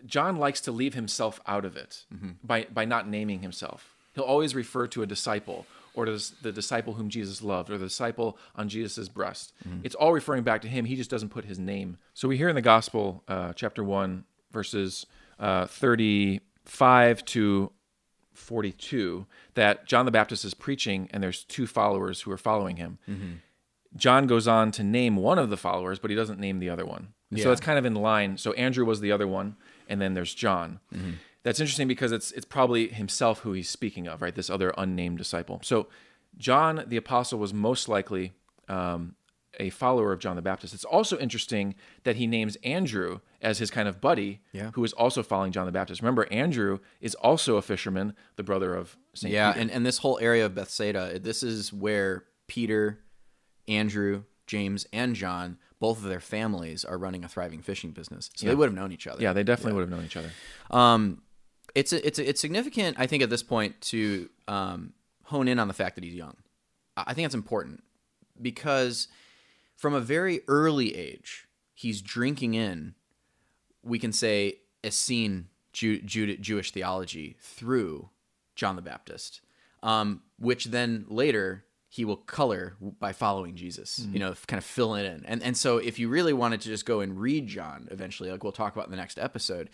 John 0.07 0.37
likes 0.37 0.61
to 0.63 0.73
leave 0.73 0.95
himself 0.95 1.41
out 1.47 1.65
of 1.65 1.77
it 1.77 2.05
by 2.43 2.67
by 2.73 2.85
not 2.85 3.09
naming 3.09 3.41
himself. 3.41 3.95
He'll 4.15 4.25
always 4.25 4.55
refer 4.55 4.89
to 4.89 5.03
a 5.03 5.07
disciple 5.07 5.67
or 5.99 6.05
to 6.07 6.17
the 6.43 6.53
disciple 6.53 6.95
whom 6.95 7.09
Jesus 7.09 7.43
loved 7.43 7.69
or 7.71 7.77
the 7.77 7.87
disciple 7.87 8.39
on 8.55 8.69
Jesus' 8.69 9.09
breast. 9.09 9.53
It's 9.83 9.97
all 9.97 10.13
referring 10.13 10.45
back 10.45 10.63
to 10.63 10.69
him. 10.69 10.85
He 10.85 10.95
just 10.97 11.11
doesn't 11.11 11.31
put 11.31 11.45
his 11.45 11.59
name. 11.59 11.99
So 12.15 12.29
we 12.29 12.37
hear 12.37 12.49
in 12.49 12.55
the 12.55 12.63
gospel, 12.63 13.25
uh, 13.27 13.53
chapter 13.55 13.83
one, 13.83 14.25
verses 14.53 15.05
uh, 15.41 15.67
thirty-five 15.67 17.25
to 17.27 17.73
42 18.35 19.27
that 19.55 19.87
John 19.87 20.05
the 20.05 20.13
Baptist 20.13 20.45
is 20.45 20.55
preaching 20.55 21.09
and 21.13 21.23
there's 21.23 21.43
two 21.45 21.67
followers 21.67 22.21
who 22.23 22.31
are 22.31 22.39
following 22.39 22.77
him. 22.77 22.99
John 23.97 24.27
goes 24.29 24.47
on 24.47 24.71
to 24.73 24.85
name 24.85 25.17
one 25.17 25.39
of 25.39 25.51
the 25.51 25.57
followers, 25.57 25.99
but 25.99 26.11
he 26.11 26.17
doesn't 26.17 26.39
name 26.39 26.61
the 26.61 26.69
other 26.71 26.87
one. 26.87 27.15
And 27.31 27.41
So 27.41 27.47
Yeah. 27.49 27.53
it's 27.53 27.61
kind 27.61 27.79
of 27.79 27.85
in 27.85 27.95
line. 27.95 28.37
So 28.39 28.53
Andrew 28.53 28.85
was 28.85 29.01
the 29.01 29.11
other 29.11 29.27
one, 29.27 29.57
and 29.89 30.01
then 30.01 30.15
there's 30.15 30.33
John. 30.35 30.79
That's 31.49 31.61
interesting 31.61 31.89
because 31.89 32.13
it's 32.13 32.31
it's 32.33 32.45
probably 32.45 32.89
himself 32.89 33.39
who 33.41 33.53
he's 33.53 33.71
speaking 33.71 34.07
of, 34.07 34.21
right? 34.21 34.35
This 34.35 34.51
other 34.51 34.75
unnamed 34.77 35.17
disciple. 35.17 35.61
So 35.63 35.87
John 36.37 36.85
the 36.87 36.99
apostle 36.99 37.39
was 37.39 37.55
most 37.55 37.89
likely 37.89 38.33
um, 38.69 39.15
a 39.59 39.71
follower 39.71 40.13
of 40.13 40.19
John 40.19 40.37
the 40.37 40.43
Baptist. 40.43 40.75
It's 40.75 40.85
also 40.85 41.19
interesting 41.19 41.75
that 42.05 42.17
he 42.17 42.27
names 42.27 42.57
Andrew 42.63 43.21
as 43.41 43.59
his 43.59 43.71
kind 43.71 43.89
of 43.89 43.99
buddy, 43.99 44.43
Yeah. 44.53 44.73
who 44.75 44.85
is 44.85 44.93
also 44.93 45.23
following 45.23 45.51
John 45.53 45.65
the 45.65 45.73
Baptist. 45.73 46.03
Remember, 46.03 46.29
Andrew 46.31 46.81
is 47.01 47.15
also 47.15 47.57
a 47.57 47.63
fisherman, 47.63 48.15
the 48.37 48.43
brother 48.43 48.75
of 48.75 48.99
Saint 49.15 49.33
yeah, 49.33 49.53
Peter. 49.53 49.63
and, 49.63 49.71
and 49.71 49.87
this 49.87 49.99
whole 49.99 50.19
area 50.21 50.45
of 50.45 50.55
Bethsaida, 50.55 51.19
this 51.19 51.43
is 51.43 51.73
where 51.73 52.25
Peter, 52.47 53.01
Andrew, 53.67 54.25
James, 54.47 54.87
and 54.93 55.15
John, 55.17 55.57
both 55.81 55.99
of 55.99 56.05
their 56.05 56.21
families 56.21 56.85
are 56.85 56.99
running 56.99 57.25
a 57.25 57.29
thriving 57.29 57.63
fishing 57.63 57.93
business. 57.93 58.31
So 58.37 58.47
they 58.47 58.55
would 58.55 58.67
have 58.69 58.75
known 58.75 58.93
each 58.93 59.07
other. 59.07 59.23
yeah, 59.23 59.33
they 59.33 59.45
definitely 59.45 59.73
would 59.75 59.83
have 59.83 59.91
known 59.91 60.05
each 60.05 60.17
other. 60.17 60.31
Um, 60.71 61.23
it's 61.75 61.93
a, 61.93 62.07
it's 62.07 62.19
a, 62.19 62.29
it's 62.29 62.41
significant, 62.41 62.97
I 62.99 63.07
think, 63.07 63.23
at 63.23 63.31
this 63.31 63.43
point 63.43 63.81
to 63.83 64.29
um, 64.47 64.93
hone 65.25 65.49
in 65.49 65.59
on 65.59 65.69
the 65.69 65.75
fact 65.75 65.95
that 65.95 66.05
he's 66.05 66.15
young. 66.15 66.37
I 66.97 67.15
think 67.15 67.27
it's 67.27 67.35
important 67.35 67.85
because 68.41 69.09
from 69.77 69.95
a 69.95 70.01
very 70.01 70.41
early 70.49 70.97
age, 70.97 71.47
he's 71.75 72.03
drinking 72.03 72.55
in, 72.55 72.95
we 73.83 73.99
can 73.99 74.13
say, 74.13 74.59
Essene 74.85 75.49
Jew, 75.73 76.01
Jew, 76.01 76.37
Jewish 76.37 76.73
theology 76.73 77.37
through 77.41 78.11
John 78.57 78.77
the 78.77 78.83
Baptist, 78.83 79.41
um, 79.83 80.23
which 80.39 80.67
then 80.67 81.05
later 81.09 81.65
he 81.89 82.05
will 82.05 82.17
color 82.17 82.77
by 82.81 83.13
following 83.13 83.55
Jesus, 83.55 84.07
you 84.13 84.19
know, 84.19 84.35
kind 84.47 84.59
of 84.59 84.65
fill 84.65 84.95
it 84.95 85.05
in. 85.05 85.25
And, 85.25 85.43
and 85.43 85.57
so 85.57 85.79
if 85.79 85.99
you 85.99 86.09
really 86.09 86.33
wanted 86.33 86.61
to 86.63 86.69
just 86.69 86.85
go 86.85 87.01
and 87.01 87.19
read 87.19 87.47
John 87.47 87.89
eventually, 87.91 88.31
like 88.31 88.43
we'll 88.43 88.53
talk 88.53 88.75
about 88.75 88.87
in 88.87 88.91
the 88.91 88.97
next 88.97 89.19
episode, 89.19 89.71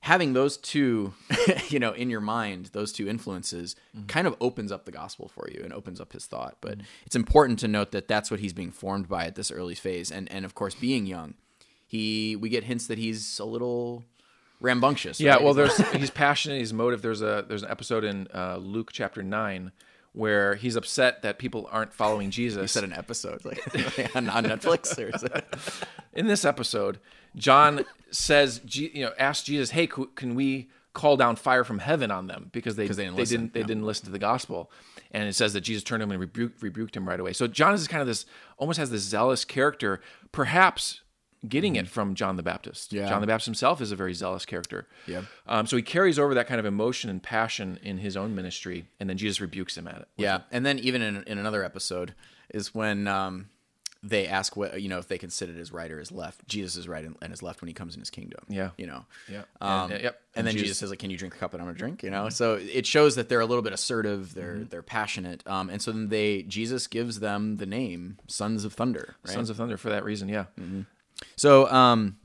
having 0.00 0.32
those 0.32 0.56
two, 0.56 1.14
you 1.68 1.78
know, 1.78 1.92
in 1.92 2.10
your 2.10 2.20
mind, 2.20 2.70
those 2.72 2.92
two 2.92 3.08
influences 3.08 3.76
kind 4.06 4.26
of 4.26 4.36
opens 4.40 4.70
up 4.70 4.84
the 4.84 4.92
gospel 4.92 5.28
for 5.28 5.48
you 5.50 5.62
and 5.62 5.72
opens 5.72 6.00
up 6.00 6.12
his 6.12 6.26
thought. 6.26 6.56
But 6.60 6.78
it's 7.04 7.16
important 7.16 7.58
to 7.60 7.68
note 7.68 7.92
that 7.92 8.08
that's 8.08 8.30
what 8.30 8.40
he's 8.40 8.52
being 8.52 8.70
formed 8.70 9.08
by 9.08 9.26
at 9.26 9.34
this 9.34 9.50
early 9.50 9.74
phase. 9.74 10.10
And, 10.10 10.30
and 10.30 10.44
of 10.44 10.54
course, 10.54 10.74
being 10.74 11.06
young, 11.06 11.34
he, 11.86 12.36
we 12.36 12.48
get 12.48 12.64
hints 12.64 12.86
that 12.86 12.98
he's 12.98 13.38
a 13.38 13.44
little 13.44 14.04
rambunctious. 14.60 15.20
Yeah, 15.20 15.34
right? 15.34 15.42
well, 15.42 15.54
there's 15.54 15.76
he's 15.92 16.10
passionate. 16.10 16.58
He's 16.58 16.72
motive. 16.72 17.02
There's 17.02 17.22
a 17.22 17.44
there's 17.48 17.62
an 17.62 17.70
episode 17.70 18.04
in 18.04 18.28
uh, 18.34 18.58
Luke 18.60 18.90
chapter 18.92 19.22
nine 19.22 19.72
where 20.18 20.56
he's 20.56 20.74
upset 20.74 21.22
that 21.22 21.38
people 21.38 21.68
aren't 21.70 21.92
following 21.94 22.28
Jesus. 22.38 22.72
said 22.72 22.82
an 22.82 22.92
episode 22.92 23.44
like 23.44 23.60
on, 24.16 24.28
on 24.28 24.44
Netflix 24.44 24.98
or 24.98 25.42
in 26.12 26.26
this 26.26 26.44
episode, 26.44 26.98
John 27.36 27.84
says, 28.10 28.60
you 28.74 29.04
know, 29.04 29.12
asks 29.16 29.46
Jesus, 29.46 29.70
"Hey, 29.70 29.86
can 29.86 30.34
we 30.34 30.70
call 30.92 31.16
down 31.16 31.36
fire 31.36 31.62
from 31.62 31.78
heaven 31.78 32.10
on 32.10 32.26
them 32.26 32.50
because 32.52 32.74
they 32.74 32.88
they 32.88 33.04
didn't 33.04 33.14
they 33.14 33.22
listen, 33.22 33.40
didn't 33.42 33.52
they 33.54 33.60
yeah. 33.60 33.66
didn't 33.66 33.84
listen 33.84 34.06
to 34.06 34.10
the 34.10 34.18
gospel?" 34.18 34.72
And 35.12 35.28
it 35.28 35.34
says 35.34 35.52
that 35.52 35.60
Jesus 35.60 35.84
turned 35.84 36.00
to 36.00 36.04
him 36.04 36.10
and 36.10 36.20
rebuked, 36.20 36.62
rebuked 36.62 36.96
him 36.96 37.08
right 37.08 37.20
away. 37.20 37.32
So 37.32 37.46
John 37.46 37.72
is 37.72 37.86
kind 37.86 38.00
of 38.00 38.08
this 38.08 38.26
almost 38.56 38.78
has 38.80 38.90
this 38.90 39.02
zealous 39.02 39.44
character, 39.44 40.00
perhaps 40.32 41.02
getting 41.46 41.76
it 41.76 41.86
from 41.88 42.14
John 42.14 42.36
the 42.36 42.42
Baptist. 42.42 42.90
Mm-hmm. 42.90 43.04
Yeah. 43.04 43.08
John 43.10 43.20
the 43.20 43.26
Baptist 43.26 43.46
himself 43.46 43.80
is 43.80 43.92
a 43.92 43.96
very 43.96 44.14
zealous 44.14 44.46
character. 44.46 44.86
Yeah. 45.06 45.22
Um, 45.46 45.66
so 45.66 45.76
he 45.76 45.82
carries 45.82 46.18
over 46.18 46.34
that 46.34 46.46
kind 46.46 46.58
of 46.60 46.66
emotion 46.66 47.10
and 47.10 47.22
passion 47.22 47.78
in 47.82 47.98
his 47.98 48.16
own 48.16 48.34
ministry, 48.34 48.86
and 48.98 49.08
then 49.08 49.16
Jesus 49.18 49.40
rebukes 49.40 49.76
him 49.76 49.86
at 49.86 49.96
it. 49.96 50.08
Yeah, 50.16 50.40
and 50.50 50.64
then 50.66 50.78
even 50.78 51.02
in, 51.02 51.22
in 51.24 51.38
another 51.38 51.62
episode 51.64 52.14
is 52.52 52.74
when 52.74 53.06
um, 53.06 53.50
they 54.02 54.26
ask 54.26 54.56
what 54.56 54.80
you 54.80 54.88
know 54.88 54.98
if 54.98 55.08
they 55.08 55.18
consider 55.18 55.52
his 55.52 55.70
right 55.72 55.90
or 55.90 55.98
his 55.98 56.10
left. 56.12 56.46
Jesus 56.48 56.76
is 56.76 56.86
right 56.88 57.04
and, 57.04 57.16
and 57.20 57.30
his 57.30 57.42
left 57.42 57.60
when 57.60 57.68
he 57.68 57.74
comes 57.74 57.94
in 57.94 58.00
his 58.00 58.10
kingdom. 58.10 58.40
Yeah. 58.48 58.70
you 58.78 58.86
know. 58.86 59.04
Yeah. 59.30 59.42
Um, 59.60 59.90
And- 59.92 60.02
yep. 60.02 60.20
And, 60.34 60.46
then 60.46 60.52
Jesus- 60.52 60.68
Jesus 60.68 60.78
says, 60.78 60.90
like, 60.90 61.00
"Can 61.00 61.10
you 61.10 61.18
drink 61.18 61.34
the 61.34 61.40
cup 61.40 61.50
that 61.50 61.60
I'm 61.60 61.66
gonna 61.66 61.76
drink?" 61.76 62.04
You 62.04 62.10
know. 62.10 62.28
So 62.28 62.54
it 62.54 62.86
shows 62.86 63.16
that 63.16 63.28
they're 63.28 63.40
a 63.40 63.46
little 63.46 63.62
bit 63.62 63.72
assertive. 63.72 64.34
They're 64.34 64.58
they're 64.58 64.82
passionate. 64.84 65.42
Um, 65.48 65.68
and 65.68 65.82
so 65.82 65.90
then 65.90 66.08
they 66.10 66.42
Jesus 66.42 66.86
gives 66.86 67.18
them 67.18 67.56
the 67.56 67.66
name 67.66 68.18
Sons 68.28 68.64
of 68.64 68.72
Thunder. 68.72 69.16
Right? 69.26 69.34
Sons 69.34 69.50
of 69.50 69.56
Thunder 69.56 69.76
for 69.76 69.88
that 69.90 70.04
reason. 70.04 70.28
Yeah. 70.28 70.44
So 71.36 71.70
um, 71.70 72.18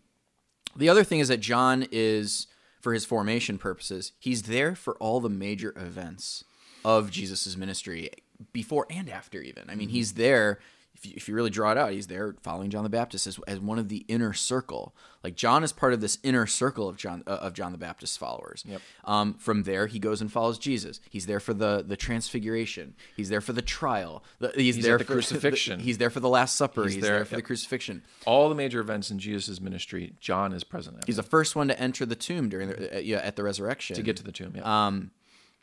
the 0.75 0.89
other 0.89 1.03
thing 1.03 1.19
is 1.19 1.27
that 1.27 1.39
John 1.39 1.85
is, 1.91 2.47
for 2.81 2.93
his 2.93 3.05
formation 3.05 3.57
purposes, 3.57 4.11
he's 4.19 4.43
there 4.43 4.75
for 4.75 4.95
all 4.95 5.19
the 5.19 5.29
major 5.29 5.73
events 5.75 6.43
of 6.83 7.11
Jesus' 7.11 7.55
ministry 7.55 8.09
before 8.51 8.85
and 8.89 9.09
after, 9.09 9.41
even. 9.41 9.69
I 9.69 9.75
mean, 9.75 9.89
he's 9.89 10.13
there. 10.13 10.59
If 11.03 11.09
you, 11.09 11.13
if 11.17 11.27
you 11.27 11.35
really 11.35 11.49
draw 11.49 11.71
it 11.71 11.77
out, 11.77 11.91
he's 11.91 12.07
there 12.07 12.35
following 12.43 12.69
John 12.69 12.83
the 12.83 12.89
Baptist 12.89 13.27
as, 13.27 13.37
as 13.47 13.59
one 13.59 13.77
of 13.77 13.89
the 13.89 14.05
inner 14.07 14.31
circle. 14.33 14.95
Like 15.23 15.35
John 15.35 15.63
is 15.63 15.71
part 15.71 15.93
of 15.93 16.01
this 16.01 16.17
inner 16.23 16.45
circle 16.47 16.87
of 16.89 16.97
John 16.97 17.23
uh, 17.27 17.31
of 17.41 17.53
John 17.53 17.71
the 17.71 17.77
Baptist's 17.77 18.17
followers. 18.17 18.63
Yep. 18.67 18.81
Um, 19.05 19.33
from 19.35 19.63
there, 19.63 19.87
he 19.87 19.99
goes 19.99 20.21
and 20.21 20.31
follows 20.31 20.57
Jesus. 20.57 20.99
He's 21.09 21.25
there 21.25 21.39
for 21.39 21.53
the 21.53 21.83
the 21.85 21.95
transfiguration. 21.97 22.95
He's 23.15 23.29
there 23.29 23.41
for 23.41 23.53
the 23.53 23.61
trial. 23.61 24.23
The, 24.39 24.51
he's, 24.55 24.75
He's 24.75 24.83
there 24.85 24.97
the 24.97 25.03
for 25.05 25.13
crucifixion. 25.13 25.79
he's 25.79 25.97
there 25.97 26.09
for 26.09 26.19
the 26.19 26.29
Last 26.29 26.55
Supper. 26.55 26.83
He's, 26.83 26.95
He's 26.95 27.03
there, 27.03 27.17
there- 27.17 27.25
for 27.25 27.35
the 27.35 27.41
crucifixion. 27.41 28.03
All 28.25 28.49
the 28.49 28.55
major 28.55 28.79
events 28.79 29.11
in 29.11 29.19
Jesus' 29.19 29.59
ministry, 29.61 30.13
John 30.19 30.53
is 30.53 30.63
present 30.63 30.97
at 30.97 31.05
He's 31.05 31.17
the 31.17 31.23
first 31.23 31.55
one 31.55 31.67
to 31.67 31.79
enter 31.79 32.05
the 32.05 32.15
tomb 32.15 32.49
during 32.49 32.69
the 32.69 32.97
uh, 32.97 32.99
yeah, 32.99 33.17
at 33.17 33.35
the 33.35 33.43
resurrection. 33.43 33.95
to 33.95 34.01
get 34.01 34.17
to 34.17 34.23
the 34.23 34.31
tomb. 34.31 34.53
Yeah. 34.55 34.87
um, 34.87 35.11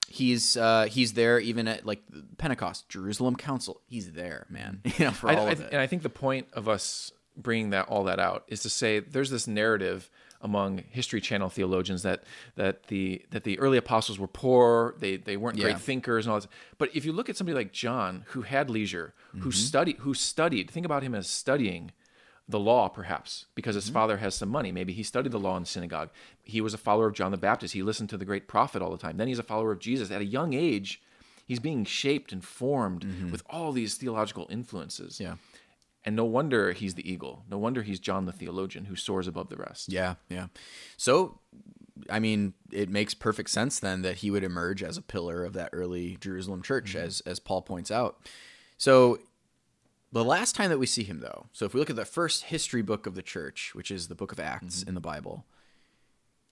he's 0.09 0.57
uh, 0.57 0.87
he's 0.91 1.13
there 1.15 1.39
even 1.39 1.69
at 1.69 1.87
like 1.87 2.03
Pentecost, 2.39 2.89
Jerusalem 2.89 3.37
Council. 3.37 3.81
He's 3.87 4.13
there, 4.13 4.47
man. 4.51 4.81
You 4.99 5.07
know, 5.07 5.11
for 5.13 5.31
all 5.31 5.47
I- 5.49 5.53
of 5.53 5.61
it. 5.61 5.69
and 5.73 5.81
I 5.81 5.87
think 5.87 6.03
the 6.03 6.09
point 6.11 6.49
of 6.53 6.69
us 6.69 7.13
bringing 7.37 7.71
that 7.71 7.89
all 7.89 8.05
that 8.05 8.19
out 8.19 8.45
is 8.49 8.63
to 8.63 8.71
say 8.71 8.99
there's 9.01 9.31
this 9.31 9.47
narrative 9.47 10.11
among 10.43 10.83
History 10.91 11.21
Channel 11.21 11.49
theologians 11.51 12.03
that 12.03 12.25
that 12.57 12.85
the 12.85 13.23
that 13.31 13.45
the 13.45 13.59
early 13.59 13.77
apostles 13.79 14.19
were 14.19 14.27
poor, 14.27 14.95
they 14.99 15.17
they 15.17 15.37
weren't 15.37 15.57
Yeah. 15.59 15.65
great 15.65 15.81
thinkers 15.81 16.27
and 16.27 16.33
all 16.33 16.41
that. 16.41 16.49
But 16.79 16.91
if 16.95 17.05
you 17.05 17.13
look 17.13 17.29
at 17.29 17.37
somebody 17.37 17.55
like 17.57 17.73
John, 17.73 18.25
who 18.29 18.43
had 18.43 18.71
leisure, 18.71 19.15
Mm-hmm. 19.31 19.43
who 19.43 19.53
studied, 19.53 19.97
who 19.99 20.13
studied, 20.13 20.73
think 20.73 20.85
about 20.85 21.05
him 21.05 21.15
as 21.15 21.29
studying 21.31 21.93
the 22.51 22.59
law, 22.61 22.89
perhaps 22.89 23.47
because 23.55 23.75
Mm-hmm. 23.77 23.81
his 23.87 23.91
father 23.91 24.17
has 24.19 24.35
some 24.35 24.49
money. 24.49 24.73
Maybe 24.73 24.93
he 24.93 25.03
studied 25.03 25.33
the 25.33 25.39
law 25.39 25.57
in 25.57 25.63
the 25.63 25.69
synagogue. 25.69 26.11
He 26.43 26.61
was 26.61 26.75
a 26.75 26.79
follower 26.79 27.07
of 27.07 27.15
John 27.15 27.31
the 27.31 27.37
Baptist. 27.37 27.75
He 27.75 27.83
listened 27.83 28.11
to 28.11 28.17
the 28.17 28.25
great 28.25 28.49
prophet 28.49 28.83
all 28.83 28.91
the 28.91 28.99
time. 28.99 29.17
Then 29.17 29.29
he's 29.29 29.39
a 29.39 29.43
follower 29.45 29.73
of 29.73 29.79
Jesus. 29.81 30.11
At 30.11 30.21
a 30.21 30.25
young 30.25 30.53
age, 30.53 31.01
he's 31.47 31.61
being 31.61 31.85
shaped 31.85 32.33
and 32.33 32.45
formed 32.45 33.05
with 33.31 33.43
all 33.49 33.73
these 33.73 33.95
theological 33.95 34.47
influences. 34.51 35.15
Mm-hmm. 35.15 35.23
Yeah. 35.25 35.35
And 36.05 36.17
no 36.17 36.25
wonder 36.25 36.73
he's 36.73 36.95
the 36.95 37.11
eagle. 37.11 37.45
No 37.51 37.59
wonder 37.59 37.83
he's 37.83 38.01
John 38.01 38.25
the 38.25 38.33
theologian 38.33 38.87
who 38.87 38.97
soars 38.97 39.27
above 39.27 39.51
the 39.51 39.57
rest. 39.57 39.93
Yeah, 39.93 40.15
yeah. 40.29 40.47
So 40.97 41.39
I 42.09 42.19
mean, 42.19 42.55
it 42.73 42.89
makes 42.89 43.13
perfect 43.13 43.51
sense 43.51 43.79
then 43.79 44.01
that 44.03 44.17
he 44.17 44.31
would 44.31 44.43
emerge 44.43 44.83
as 44.83 44.97
a 44.97 45.03
pillar 45.03 45.45
of 45.45 45.53
that 45.53 45.69
early 45.75 46.17
Jerusalem 46.21 46.63
church, 46.63 46.97
as 46.97 47.21
as 47.27 47.39
Paul 47.39 47.61
points 47.61 47.91
out. 47.91 48.27
So, 48.79 49.19
the 50.13 50.25
last 50.25 50.55
time 50.57 50.71
that 50.71 50.79
we 50.79 50.87
see 50.87 51.05
him, 51.05 51.21
though, 51.21 51.47
so 51.53 51.65
if 51.65 51.75
we 51.75 51.81
look 51.81 51.91
at 51.91 51.97
the 51.97 52.05
first 52.05 52.45
history 52.45 52.83
book 52.83 53.07
of 53.07 53.15
the 53.15 53.23
church, 53.23 53.73
which 53.75 53.91
is 53.91 54.09
the 54.09 54.15
book 54.15 54.33
of 54.33 54.41
Acts 54.41 54.83
in 54.83 54.95
the 54.95 55.01
Bible, 55.01 55.47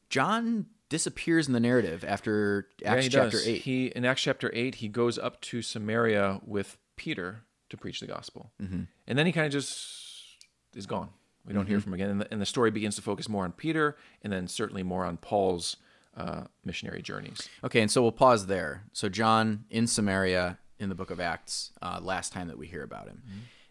John 0.09 0.67
disappears 0.89 1.47
in 1.49 1.53
the 1.53 1.61
narrative 1.61 2.05
after 2.07 2.69
Yeah, 2.81 2.93
Acts 2.95 3.05
he 3.05 3.11
chapter 3.11 3.31
does. 3.39 3.47
eight. 3.49 3.63
He 3.63 3.87
in 3.89 4.05
Acts 4.05 4.23
chapter 4.23 4.51
eight, 4.55 4.77
he 4.77 4.89
goes 4.89 5.19
up 5.19 5.41
to 5.43 5.61
Samaria 5.63 6.41
with 6.47 6.79
Peter 6.97 7.43
to 7.69 7.77
preach 7.77 8.01
the 8.01 8.07
gospel, 8.07 8.51
mm-hmm. 8.63 8.83
and 9.07 9.19
then 9.19 9.27
he 9.27 9.33
kind 9.33 9.47
of 9.47 9.53
just 9.53 10.47
is 10.75 10.87
gone. 10.87 11.11
We 11.45 11.53
don't 11.53 11.63
Mm-hmm. 11.65 11.71
hear 11.71 11.81
from 11.81 11.91
him 11.93 11.95
again, 11.95 12.11
and 12.11 12.21
the, 12.23 12.33
and 12.33 12.41
the 12.41 12.47
story 12.47 12.71
begins 12.71 12.97
to 12.97 13.03
focus 13.03 13.29
more 13.29 13.45
on 13.45 13.53
Peter, 13.53 13.97
and 14.23 14.33
then 14.33 14.49
certainly 14.49 14.83
more 14.83 15.05
on 15.05 15.17
Paul's 15.17 15.77
uh, 16.17 16.45
missionary 16.65 17.01
journeys. 17.03 17.49
Okay, 17.65 17.81
and 17.81 17.91
so 17.91 18.03
we'll 18.03 18.13
pause 18.13 18.47
there. 18.47 18.85
So 18.93 19.09
John 19.09 19.65
in 19.71 19.87
Samaria 19.87 20.59
in 20.79 20.89
the 20.89 20.95
book 20.95 21.11
of 21.11 21.21
Acts, 21.21 21.73
uh, 21.83 22.01
last 22.03 22.33
time 22.33 22.49
that 22.49 22.59
we 22.59 22.67
hear 22.67 22.83
about 22.83 23.09
him. 23.09 23.23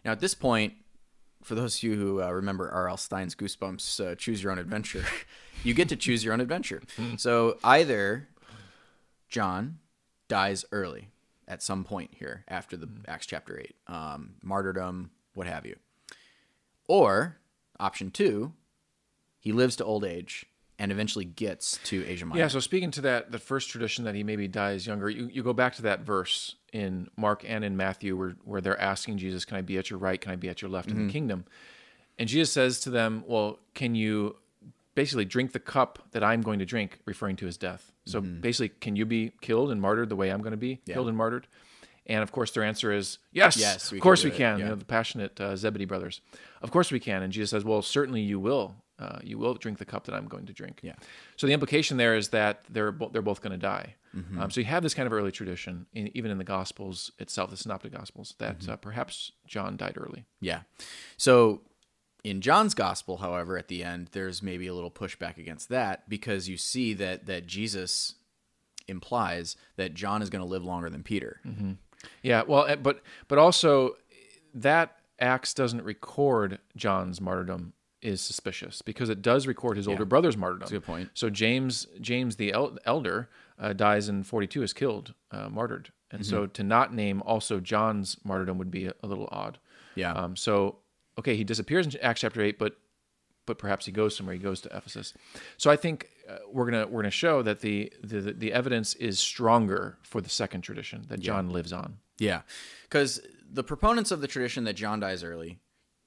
Now 0.04 0.12
at 0.12 0.20
this 0.20 0.34
point, 0.34 0.74
for 1.42 1.54
those 1.54 1.76
of 1.76 1.82
you 1.82 1.94
who 1.94 2.22
uh, 2.22 2.30
remember 2.30 2.70
R.L. 2.70 2.96
Stine's 2.96 3.34
Goosebumps, 3.34 4.12
uh, 4.12 4.14
choose 4.14 4.42
your 4.42 4.52
own 4.52 4.58
adventure. 4.58 5.04
you 5.64 5.74
get 5.74 5.88
to 5.88 5.96
choose 5.96 6.24
your 6.24 6.34
own 6.34 6.40
adventure. 6.40 6.82
so 7.16 7.58
either 7.62 8.28
John 9.28 9.78
dies 10.28 10.64
early 10.72 11.08
at 11.46 11.62
some 11.62 11.84
point 11.84 12.10
here 12.14 12.44
after 12.48 12.76
the 12.76 12.88
Acts 13.06 13.26
chapter 13.26 13.58
eight, 13.58 13.76
um, 13.86 14.34
martyrdom, 14.42 15.10
what 15.34 15.46
have 15.46 15.64
you, 15.64 15.76
or 16.86 17.38
option 17.80 18.10
two, 18.10 18.52
he 19.38 19.52
lives 19.52 19.76
to 19.76 19.84
old 19.84 20.04
age 20.04 20.46
and 20.78 20.92
eventually 20.92 21.24
gets 21.24 21.78
to 21.84 22.06
Asia 22.06 22.24
Minor. 22.24 22.40
Yeah. 22.40 22.48
So 22.48 22.60
speaking 22.60 22.90
to 22.92 23.00
that, 23.02 23.32
the 23.32 23.38
first 23.38 23.68
tradition 23.68 24.04
that 24.04 24.14
he 24.14 24.22
maybe 24.22 24.46
dies 24.46 24.86
younger, 24.86 25.10
you, 25.10 25.28
you 25.32 25.42
go 25.42 25.52
back 25.52 25.74
to 25.76 25.82
that 25.82 26.00
verse 26.00 26.54
in 26.72 27.08
Mark 27.16 27.44
and 27.46 27.64
in 27.64 27.76
Matthew 27.76 28.16
where 28.16 28.36
where 28.44 28.60
they're 28.60 28.80
asking 28.80 29.18
Jesus, 29.18 29.44
"Can 29.44 29.56
I 29.56 29.62
be 29.62 29.76
at 29.78 29.90
your 29.90 29.98
right? 29.98 30.20
Can 30.20 30.32
I 30.32 30.36
be 30.36 30.48
at 30.48 30.62
your 30.62 30.70
left 30.70 30.90
in 30.90 31.06
the 31.06 31.12
kingdom?" 31.12 31.44
And 32.18 32.28
Jesus 32.28 32.52
says 32.52 32.80
to 32.80 32.90
them, 32.90 33.24
"Well, 33.26 33.58
can 33.74 33.94
you 33.94 34.36
basically 34.94 35.24
drink 35.24 35.52
the 35.52 35.60
cup 35.60 36.00
that 36.12 36.22
I'm 36.22 36.42
going 36.42 36.58
to 36.58 36.66
drink?" 36.66 37.00
Referring 37.06 37.36
to 37.36 37.46
his 37.46 37.56
death. 37.56 37.92
So 38.04 38.20
basically, 38.20 38.70
can 38.80 38.96
you 38.96 39.04
be 39.04 39.32
killed 39.40 39.70
and 39.70 39.80
martyred 39.80 40.08
the 40.08 40.16
way 40.16 40.30
I'm 40.30 40.40
going 40.40 40.52
to 40.52 40.56
be 40.56 40.80
killed 40.86 41.08
and 41.08 41.16
martyred? 41.16 41.46
And 42.06 42.22
of 42.22 42.32
course, 42.32 42.52
their 42.52 42.62
answer 42.62 42.90
is 42.92 43.18
yes. 43.32 43.56
Yes, 43.56 43.90
we 43.90 43.98
of 43.98 44.00
can 44.00 44.02
course 44.02 44.24
we 44.24 44.30
can. 44.30 44.58
yeah. 44.58 44.64
You 44.64 44.70
know, 44.70 44.76
the 44.76 44.84
passionate 44.84 45.38
uh, 45.40 45.56
Zebedee 45.56 45.84
brothers. 45.84 46.20
Of 46.62 46.70
course 46.70 46.90
we 46.90 47.00
can. 47.00 47.22
And 47.22 47.32
Jesus 47.32 47.50
says, 47.50 47.64
"Well, 47.64 47.82
certainly 47.82 48.22
you 48.22 48.40
will. 48.40 48.76
Uh, 48.98 49.18
you 49.22 49.38
will 49.38 49.54
drink 49.54 49.78
the 49.78 49.84
cup 49.84 50.04
that 50.06 50.14
I'm 50.14 50.26
going 50.26 50.46
to 50.46 50.52
drink." 50.52 50.80
Yeah. 50.82 50.94
So 51.36 51.46
the 51.46 51.52
implication 51.52 51.96
there 51.96 52.16
is 52.16 52.28
that 52.30 52.64
they're 52.68 52.92
bo- 52.92 53.10
they're 53.10 53.22
both 53.22 53.40
going 53.40 53.52
to 53.52 53.58
die. 53.58 53.94
Mm-hmm. 54.16 54.40
Um, 54.40 54.50
so 54.50 54.60
you 54.60 54.66
have 54.66 54.82
this 54.82 54.94
kind 54.94 55.06
of 55.06 55.12
early 55.12 55.30
tradition, 55.30 55.86
in, 55.92 56.10
even 56.16 56.30
in 56.30 56.38
the 56.38 56.44
Gospels 56.44 57.12
itself, 57.18 57.50
the 57.50 57.56
Synoptic 57.56 57.92
Gospels, 57.92 58.34
that 58.38 58.60
Mm-hmm. 58.60 58.70
uh, 58.72 58.76
perhaps 58.76 59.32
John 59.46 59.76
died 59.76 59.96
early. 59.96 60.24
Yeah. 60.40 60.60
So 61.16 61.60
in 62.24 62.40
John's 62.40 62.74
gospel, 62.74 63.18
however, 63.18 63.56
at 63.56 63.68
the 63.68 63.84
end, 63.84 64.08
there's 64.12 64.42
maybe 64.42 64.66
a 64.66 64.74
little 64.74 64.90
pushback 64.90 65.36
against 65.38 65.68
that 65.68 66.08
because 66.08 66.48
you 66.48 66.56
see 66.56 66.94
that 66.94 67.26
that 67.26 67.46
Jesus 67.46 68.14
implies 68.88 69.56
that 69.76 69.94
John 69.94 70.22
is 70.22 70.30
going 70.30 70.42
to 70.42 70.48
live 70.48 70.64
longer 70.64 70.90
than 70.90 71.02
Peter. 71.02 71.40
Yeah. 72.22 72.42
Well, 72.46 72.64
eh, 72.66 72.76
but 72.76 73.02
but 73.28 73.38
also 73.38 73.96
that 74.54 74.96
Acts 75.20 75.52
doesn't 75.54 75.82
record 75.84 76.58
John's 76.76 77.20
martyrdom 77.20 77.72
is 78.02 78.20
suspicious 78.20 78.80
because 78.82 79.08
it 79.08 79.22
does 79.22 79.46
record 79.46 79.76
his 79.76 79.88
older 79.88 80.04
brother's 80.04 80.36
martyrdom. 80.36 80.60
That's 80.60 80.70
a 80.70 80.74
good 80.74 80.84
point. 80.86 81.10
So 81.14 81.30
James 81.30 81.86
James 82.00 82.36
the 82.36 82.52
el- 82.52 82.78
elder 82.84 83.28
uh, 83.58 83.72
dies 83.72 84.08
in 84.08 84.22
42 84.22 84.62
is 84.62 84.72
killed 84.72 85.14
uh, 85.32 85.48
martyred. 85.48 85.90
And 86.10 86.24
so 86.24 86.42
Mm-hmm. 86.44 86.52
to 86.52 86.62
not 86.62 86.94
name 86.94 87.22
also 87.22 87.60
John's 87.60 88.16
martyrdom 88.24 88.56
would 88.58 88.70
be 88.70 88.86
a, 88.86 88.94
a 89.02 89.06
little 89.06 89.28
odd. 89.32 89.58
Yeah. 89.94 90.12
Um, 90.12 90.36
so 90.36 90.78
okay, 91.18 91.34
he 91.36 91.44
disappears 91.44 91.86
in 91.86 92.00
Acts 92.00 92.20
chapter 92.20 92.40
eight, 92.40 92.58
but 92.58 92.76
but 93.46 93.58
perhaps 93.58 93.86
he 93.86 93.92
goes 93.92 94.14
somewhere. 94.16 94.34
He 94.36 94.40
goes 94.42 94.60
to 94.62 94.76
Ephesus. 94.76 95.14
So 95.56 95.70
I 95.70 95.76
think 95.76 96.08
uh, 96.28 96.36
we're 96.52 96.66
gonna 96.70 96.86
we're 96.86 97.02
gonna 97.02 97.10
show 97.10 97.42
that 97.42 97.60
the, 97.60 97.92
the 98.02 98.20
the 98.32 98.52
evidence 98.52 98.94
is 98.94 99.18
stronger 99.18 99.98
for 100.02 100.20
the 100.20 100.28
second 100.28 100.60
tradition 100.60 101.04
that 101.08 101.18
John 101.20 101.50
lives 101.50 101.72
on. 101.72 101.96
Yeah, 102.18 102.42
because 102.82 103.20
the 103.50 103.64
proponents 103.64 104.10
of 104.10 104.20
the 104.20 104.26
tradition 104.28 104.64
that 104.64 104.74
John 104.74 105.00
dies 105.00 105.22
early, 105.24 105.58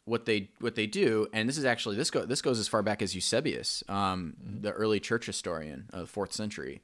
what 0.05 0.25
they 0.25 0.49
what 0.59 0.75
they 0.75 0.87
do, 0.87 1.27
and 1.33 1.47
this 1.47 1.57
is 1.57 1.65
actually 1.65 1.95
this 1.95 2.09
go 2.11 2.25
this 2.25 2.41
goes 2.41 2.59
as 2.59 2.67
far 2.67 2.81
back 2.81 3.01
as 3.01 3.13
Eusebius, 3.15 3.83
um, 3.87 4.33
the 4.61 4.71
early 4.71 4.99
church 4.99 5.25
historian 5.25 5.85
of 5.93 6.01
the 6.01 6.07
fourth 6.07 6.33
century. 6.33 6.81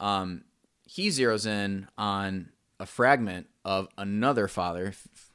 Um, 0.00 0.44
he 0.86 1.08
zeroes 1.08 1.46
in 1.46 1.88
on 1.96 2.50
a 2.80 2.86
fragment 2.86 3.46
of 3.64 3.88
another 3.96 4.48
father. 4.48 4.88
f- 4.88 5.30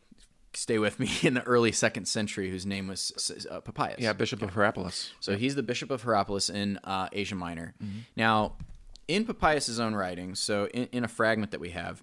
Stay 0.55 0.79
with 0.79 0.99
me 0.99 1.09
in 1.21 1.35
the 1.35 1.43
early 1.43 1.71
second 1.71 2.07
century, 2.07 2.49
whose 2.49 2.65
name 2.65 2.87
was 2.87 3.31
uh, 3.49 3.61
Papias. 3.61 3.99
Yeah, 3.99 4.13
Bishop 4.13 4.41
of 4.41 4.49
Hierapolis. 4.49 5.11
So 5.19 5.37
he's 5.37 5.53
the 5.53 5.63
bishop 5.63 5.91
of 5.91 6.01
Hierapolis 6.01 6.49
in 6.49 6.79
uh, 6.83 7.07
Asia 7.13 7.35
Minor. 7.35 7.75
Mm-hmm. 7.81 7.99
Now, 8.15 8.53
in 9.07 9.25
Papias' 9.25 9.79
own 9.79 9.93
writings, 9.93 10.39
so 10.39 10.65
in, 10.73 10.87
in 10.91 11.03
a 11.03 11.07
fragment 11.07 11.51
that 11.51 11.59
we 11.59 11.69
have, 11.69 12.01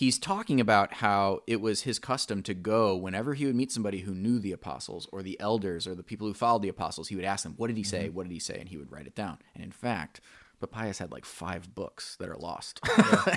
he's 0.00 0.18
talking 0.18 0.60
about 0.60 0.94
how 0.94 1.40
it 1.46 1.60
was 1.60 1.82
his 1.82 1.98
custom 1.98 2.42
to 2.42 2.54
go 2.54 2.96
whenever 2.96 3.34
he 3.34 3.44
would 3.44 3.54
meet 3.54 3.70
somebody 3.70 3.98
who 3.98 4.14
knew 4.14 4.38
the 4.38 4.50
apostles 4.50 5.06
or 5.12 5.22
the 5.22 5.38
elders 5.38 5.86
or 5.86 5.94
the 5.94 6.02
people 6.02 6.26
who 6.26 6.32
followed 6.32 6.62
the 6.62 6.70
apostles. 6.70 7.08
He 7.08 7.16
would 7.16 7.24
ask 7.26 7.42
them, 7.42 7.52
"What 7.58 7.66
did 7.66 7.76
he 7.76 7.82
say? 7.82 8.06
Mm-hmm. 8.06 8.14
What 8.14 8.26
did 8.26 8.32
he 8.32 8.40
say?" 8.40 8.58
And 8.58 8.66
he 8.66 8.78
would 8.78 8.90
write 8.90 9.06
it 9.06 9.14
down. 9.14 9.36
And 9.54 9.62
in 9.62 9.72
fact, 9.72 10.22
Papias 10.58 10.96
had 10.96 11.12
like 11.12 11.26
five 11.26 11.74
books 11.74 12.16
that 12.16 12.30
are 12.30 12.38
lost. 12.38 12.80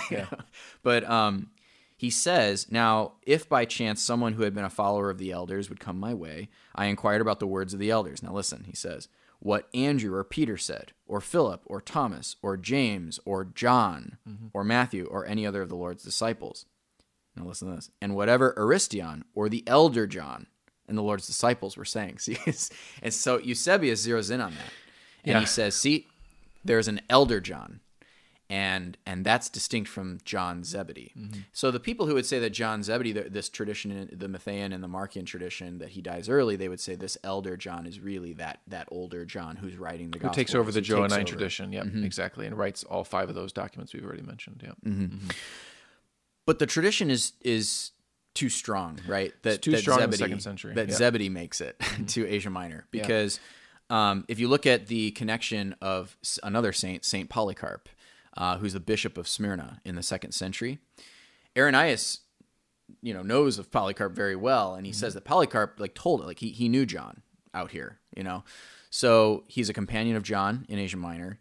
yeah. 0.10 0.28
But 0.84 1.04
um, 1.04 1.50
he 1.96 2.10
says, 2.10 2.68
Now, 2.72 3.14
if 3.24 3.48
by 3.48 3.66
chance 3.66 4.02
someone 4.02 4.34
who 4.34 4.44
had 4.44 4.54
been 4.54 4.66
a 4.66 4.70
follower 4.70 5.10
of 5.10 5.18
the 5.18 5.32
elders 5.32 5.70
would 5.70 5.80
come 5.80 6.00
my 6.00 6.14
way, 6.14 6.50
I 6.76 6.86
inquired 6.86 7.22
about 7.22 7.40
the 7.40 7.48
words 7.48 7.74
of 7.74 7.80
the 7.80 7.92
elders. 7.92 8.22
Now, 8.24 8.34
listen, 8.34 8.64
he 8.66 8.76
says, 8.76 9.08
What 9.40 9.70
Andrew 9.74 10.14
or 10.14 10.24
Peter 10.24 10.58
said, 10.58 10.92
or 11.08 11.22
Philip, 11.22 11.62
or 11.66 11.82
Thomas, 11.82 12.36
or 12.42 12.58
James, 12.58 13.20
or 13.26 13.46
John, 13.46 14.18
mm-hmm. 14.28 14.48
or 14.54 14.64
Matthew, 14.64 15.06
or 15.06 15.26
any 15.26 15.46
other 15.46 15.62
of 15.62 15.70
the 15.70 15.76
Lord's 15.76 16.04
disciples. 16.04 16.66
Now, 17.36 17.46
listen 17.46 17.70
to 17.70 17.76
this. 17.76 17.90
And 18.02 18.16
whatever 18.16 18.54
Aristion, 18.58 19.26
or 19.34 19.50
the 19.50 19.64
elder 19.68 20.06
John, 20.08 20.48
and 20.88 20.98
the 20.98 21.02
Lord's 21.02 21.26
disciples 21.28 21.78
were 21.78 21.86
saying. 21.86 22.18
See, 22.20 22.38
and 23.02 23.14
so 23.14 23.38
Eusebius 23.40 24.06
zeroes 24.06 24.30
in 24.32 24.42
on 24.42 24.52
that. 24.52 24.72
And 25.24 25.34
Yeah. 25.36 25.40
he 25.40 25.46
says, 25.46 25.76
See, 25.76 26.08
there's 26.66 26.88
an 26.88 27.02
elder 27.10 27.40
John 27.40 27.80
and 28.50 28.98
and 29.06 29.26
that's 29.26 29.50
distinct 29.50 29.90
from 29.90 30.20
John 30.26 30.64
Zebedee. 30.64 31.14
Mm-hmm. 31.18 31.42
So 31.52 31.72
the 31.72 31.80
people 31.80 32.06
who 32.06 32.14
would 32.14 32.26
say 32.26 32.40
that 32.40 32.52
John 32.52 32.84
Zebedee, 32.84 33.14
th- 33.14 33.28
this 33.32 33.50
tradition, 33.50 34.10
the 34.12 34.28
Matthean 34.28 34.74
and 34.74 34.84
the 34.84 34.88
Markian 34.88 35.26
tradition, 35.26 35.80
that 35.80 35.90
he 35.90 36.02
dies 36.02 36.30
early, 36.30 36.56
they 36.56 36.70
would 36.70 36.80
say 36.80 36.96
this 36.96 37.18
elder 37.24 37.58
John 37.58 37.86
is 37.86 38.00
really 38.00 38.34
that 38.34 38.60
that 38.68 38.88
older 38.92 39.26
John 39.26 39.56
who's 39.56 39.78
writing 39.78 40.12
the 40.12 40.20
Who 40.20 40.24
gospel. 40.24 40.36
takes 40.36 40.56
over 40.56 40.72
the 40.72 40.82
Johannine 40.82 41.26
tradition? 41.26 41.72
Yep, 41.72 41.86
mm-hmm. 41.86 42.04
exactly, 42.04 42.46
and 42.46 42.58
writes 42.58 42.84
all 42.84 43.04
five 43.04 43.30
of 43.30 43.36
those 43.36 43.54
documents 43.54 43.94
we've 43.94 44.06
already 44.06 44.24
mentioned. 44.24 44.62
Yeah, 44.64 44.90
mm-hmm. 44.90 45.30
But 46.46 46.60
the 46.60 46.66
tradition 46.66 47.10
is 47.10 47.34
is 47.42 47.92
too 48.34 48.50
strong, 48.50 49.00
right? 49.08 49.34
That 49.44 49.62
too 49.62 49.72
that 49.72 49.80
strong 49.80 50.02
in 50.02 50.10
the 50.10 50.18
Zebedee, 50.18 50.32
second 50.32 50.42
century, 50.42 50.74
That 50.74 50.90
yeah. 50.90 50.96
Zebedee 50.96 51.30
makes 51.30 51.62
it 51.62 51.82
to 52.08 52.28
Asia 52.28 52.50
Minor 52.50 52.86
because 52.92 53.40
um, 53.90 54.26
if 54.28 54.40
you 54.40 54.48
look 54.48 54.66
at 54.66 54.88
the 54.88 55.12
connection 55.12 55.76
of 55.82 56.18
another 56.42 56.74
saint, 56.74 57.06
Saint 57.06 57.30
Polycarp, 57.30 57.90
uh, 58.38 58.58
who's 58.58 58.74
the 58.74 58.80
bishop 58.80 59.18
of 59.18 59.28
Smyrna 59.28 59.82
in 59.86 59.96
the 59.96 60.04
second 60.04 60.32
century, 60.34 60.80
Irenaeus, 61.58 62.22
you 63.02 63.14
know, 63.14 63.22
knows 63.22 63.58
of 63.60 63.72
Polycarp 63.72 64.14
very 64.14 64.36
well, 64.36 64.76
and 64.76 64.86
he 64.86 64.92
says 64.94 65.14
that 65.14 65.24
Polycarp 65.26 65.80
like 65.80 65.94
told 65.96 66.22
it, 66.22 66.26
like 66.28 66.40
he 66.40 66.50
he 66.50 66.68
knew 66.70 66.86
John 66.86 67.22
out 67.54 67.72
here, 67.72 68.00
you 68.16 68.24
know, 68.24 68.44
so 68.90 69.44
he's 69.48 69.70
a 69.70 69.74
companion 69.74 70.16
of 70.16 70.24
John 70.24 70.66
in 70.70 70.80
Asia 70.80 70.98
Minor. 70.98 71.40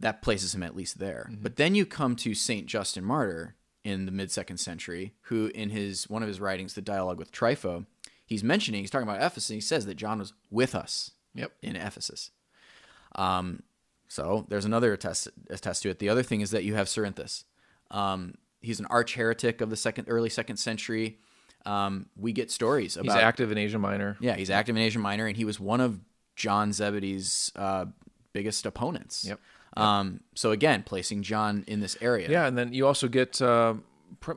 That 0.00 0.22
places 0.22 0.54
him 0.54 0.62
at 0.62 0.76
least 0.76 0.98
there. 0.98 1.30
But 1.40 1.56
then 1.56 1.74
you 1.74 1.86
come 1.86 2.16
to 2.16 2.34
Saint 2.34 2.66
Justin 2.66 3.04
Martyr 3.04 3.54
in 3.84 4.06
the 4.06 4.12
mid 4.12 4.30
second 4.30 4.58
century, 4.58 5.14
who 5.22 5.50
in 5.54 5.70
his 5.70 6.08
one 6.10 6.22
of 6.22 6.28
his 6.28 6.40
writings, 6.40 6.74
the 6.74 6.82
dialogue 6.82 7.18
with 7.18 7.32
Trypho, 7.32 7.86
he's 8.26 8.42
mentioning 8.44 8.80
he's 8.80 8.90
talking 8.90 9.08
about 9.08 9.22
Ephesus. 9.22 9.50
And 9.50 9.56
he 9.56 9.60
says 9.60 9.86
that 9.86 9.94
John 9.96 10.18
was 10.18 10.32
with 10.50 10.74
us 10.74 11.12
Yep. 11.34 11.52
in 11.62 11.76
Ephesus. 11.76 12.30
Um, 13.16 13.62
so 14.08 14.46
there's 14.48 14.64
another 14.64 14.92
attest, 14.92 15.28
attest 15.50 15.82
to 15.82 15.90
it. 15.90 15.98
The 15.98 16.08
other 16.08 16.22
thing 16.22 16.40
is 16.40 16.50
that 16.50 16.64
you 16.64 16.74
have 16.74 16.86
Cerinthus. 16.86 17.44
Um, 17.90 18.34
he's 18.60 18.80
an 18.80 18.86
arch 18.86 19.14
heretic 19.14 19.60
of 19.60 19.70
the 19.70 19.76
second, 19.76 20.06
early 20.08 20.30
second 20.30 20.56
century. 20.56 21.18
Um, 21.66 22.06
we 22.16 22.32
get 22.32 22.50
stories 22.50 22.96
about. 22.96 23.14
he's 23.14 23.22
active 23.22 23.50
in 23.50 23.58
Asia 23.58 23.78
Minor. 23.78 24.16
yeah, 24.20 24.34
he's 24.36 24.50
active 24.50 24.76
in 24.76 24.82
Asia 24.82 24.98
Minor, 24.98 25.26
and 25.26 25.36
he 25.36 25.44
was 25.44 25.58
one 25.58 25.80
of 25.80 26.00
John 26.36 26.72
Zebedee's 26.72 27.50
uh, 27.56 27.86
biggest 28.32 28.66
opponents. 28.66 29.24
Yep. 29.24 29.40
Um, 29.76 30.20
so 30.34 30.50
again, 30.52 30.82
placing 30.84 31.22
John 31.22 31.64
in 31.66 31.80
this 31.80 31.96
area. 32.00 32.28
Yeah, 32.30 32.46
and 32.46 32.56
then 32.56 32.72
you 32.72 32.86
also 32.86 33.08
get 33.08 33.40
uh, 33.42 33.74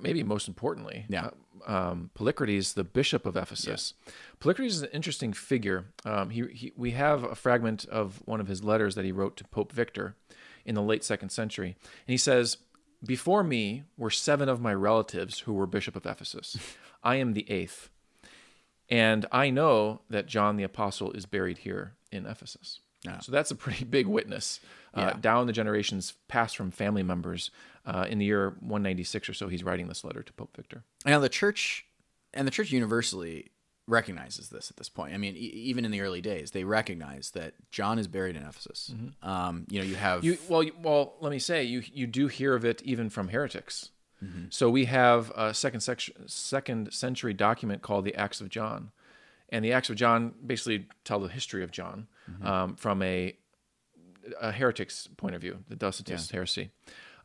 maybe 0.02 0.24
most 0.24 0.48
importantly, 0.48 1.06
Yeah. 1.10 1.28
uh, 1.28 1.32
um, 1.68 2.10
Polycrates, 2.18 2.74
the 2.74 2.84
bishop 2.84 3.26
of 3.26 3.36
Ephesus. 3.36 3.94
Polycrates 4.40 4.68
is 4.68 4.82
an 4.82 4.90
interesting 4.94 5.34
figure. 5.34 5.86
Um, 6.06 6.30
he, 6.32 6.46
he 6.48 6.72
we 6.76 6.92
have 6.92 7.24
a 7.24 7.36
fragment 7.36 7.86
of 7.86 8.22
one 8.26 8.40
of 8.40 8.48
his 8.48 8.64
letters 8.64 8.96
that 8.96 9.06
he 9.06 9.12
wrote 9.12 9.38
to 9.38 9.44
Pope 9.44 9.72
Victor, 9.72 10.16
in 10.66 10.76
the 10.76 10.82
late 10.82 11.04
second 11.04 11.30
century. 11.30 11.76
And 11.84 12.12
he 12.14 12.18
says, 12.18 12.58
Before 13.04 13.44
me 13.44 13.84
were 13.98 14.10
seven 14.12 14.50
of 14.50 14.62
my 14.62 14.74
relatives 14.74 15.40
who 15.40 15.54
were 15.54 15.66
bishop 15.66 15.96
of 15.96 16.06
Ephesus. 16.06 16.58
I 17.04 17.16
am 17.16 17.34
the 17.34 17.50
eighth. 17.50 17.90
And 18.90 19.26
I 19.32 19.50
know 19.50 20.02
that 20.10 20.28
John 20.28 20.56
the 20.58 20.64
Apostle 20.64 21.12
is 21.14 21.26
buried 21.26 21.60
here 21.60 21.94
in 22.12 22.26
Ephesus. 22.26 22.80
Yeah. 23.04 23.20
So 23.20 23.32
that's 23.32 23.52
a 23.52 23.56
pretty 23.56 23.86
big 23.98 24.08
witness. 24.08 24.60
Uh, 24.94 25.02
Yeah. 25.02 25.18
Down 25.20 25.48
the 25.48 25.54
generations 25.54 26.14
passed 26.28 26.58
from 26.58 26.72
family 26.72 27.04
members. 27.04 27.52
Uh, 27.88 28.06
in 28.10 28.18
the 28.20 28.26
year 28.26 28.50
196 28.60 29.30
or 29.30 29.34
so, 29.34 29.48
he's 29.48 29.64
writing 29.64 29.88
this 29.88 30.04
letter 30.04 30.22
to 30.22 30.34
Pope 30.34 30.54
Victor. 30.56 30.84
Now 31.06 31.20
the 31.20 31.30
church 31.30 31.86
and 32.34 32.46
the 32.46 32.52
church 32.52 32.70
universally 32.72 33.52
recognizes 33.88 34.50
this 34.50 34.70
at 34.70 34.76
this 34.76 34.90
point. 34.90 35.14
I 35.14 35.18
mean, 35.18 35.36
e- 35.38 35.40
even 35.70 35.86
in 35.86 35.92
the 35.92 36.02
early 36.02 36.20
days, 36.20 36.52
they 36.52 36.66
recognize 36.66 37.32
that 37.32 37.54
John 37.72 37.98
is 37.98 38.08
buried 38.08 38.36
in 38.36 38.44
Ephesus. 38.44 38.94
Um, 39.24 39.66
you 39.70 39.80
know, 39.80 39.86
you 39.86 39.96
have 39.96 40.26
You 40.26 40.38
well, 40.50 40.62
you, 40.62 40.74
well, 40.82 41.14
let 41.22 41.32
me 41.32 41.40
say 41.40 41.64
you 41.64 41.82
you 41.94 42.06
do 42.08 42.28
hear 42.28 42.54
of 42.54 42.66
it 42.66 42.82
even 42.84 43.10
from 43.10 43.30
heretics. 43.30 43.92
So 44.50 44.68
we 44.70 44.86
have 44.86 45.32
a 45.36 45.54
second 45.54 45.82
section, 45.82 46.28
second 46.28 46.92
century 46.92 47.34
document 47.36 47.84
called 47.84 48.04
the 48.04 48.16
Acts 48.16 48.42
of 48.42 48.50
John, 48.50 48.90
and 49.50 49.64
the 49.64 49.72
Acts 49.72 49.90
of 49.92 49.96
John 49.96 50.34
basically 50.46 50.88
tell 51.06 51.20
the 51.20 51.30
history 51.30 51.64
of 51.64 51.70
John 51.72 52.08
um, 52.44 52.76
from 52.76 53.02
a 53.04 53.38
a 54.42 54.52
heretic's 54.52 55.08
point 55.18 55.36
of 55.36 55.42
view, 55.42 55.60
the 55.70 55.76
Docetist 55.78 56.32
heresy. 56.32 56.72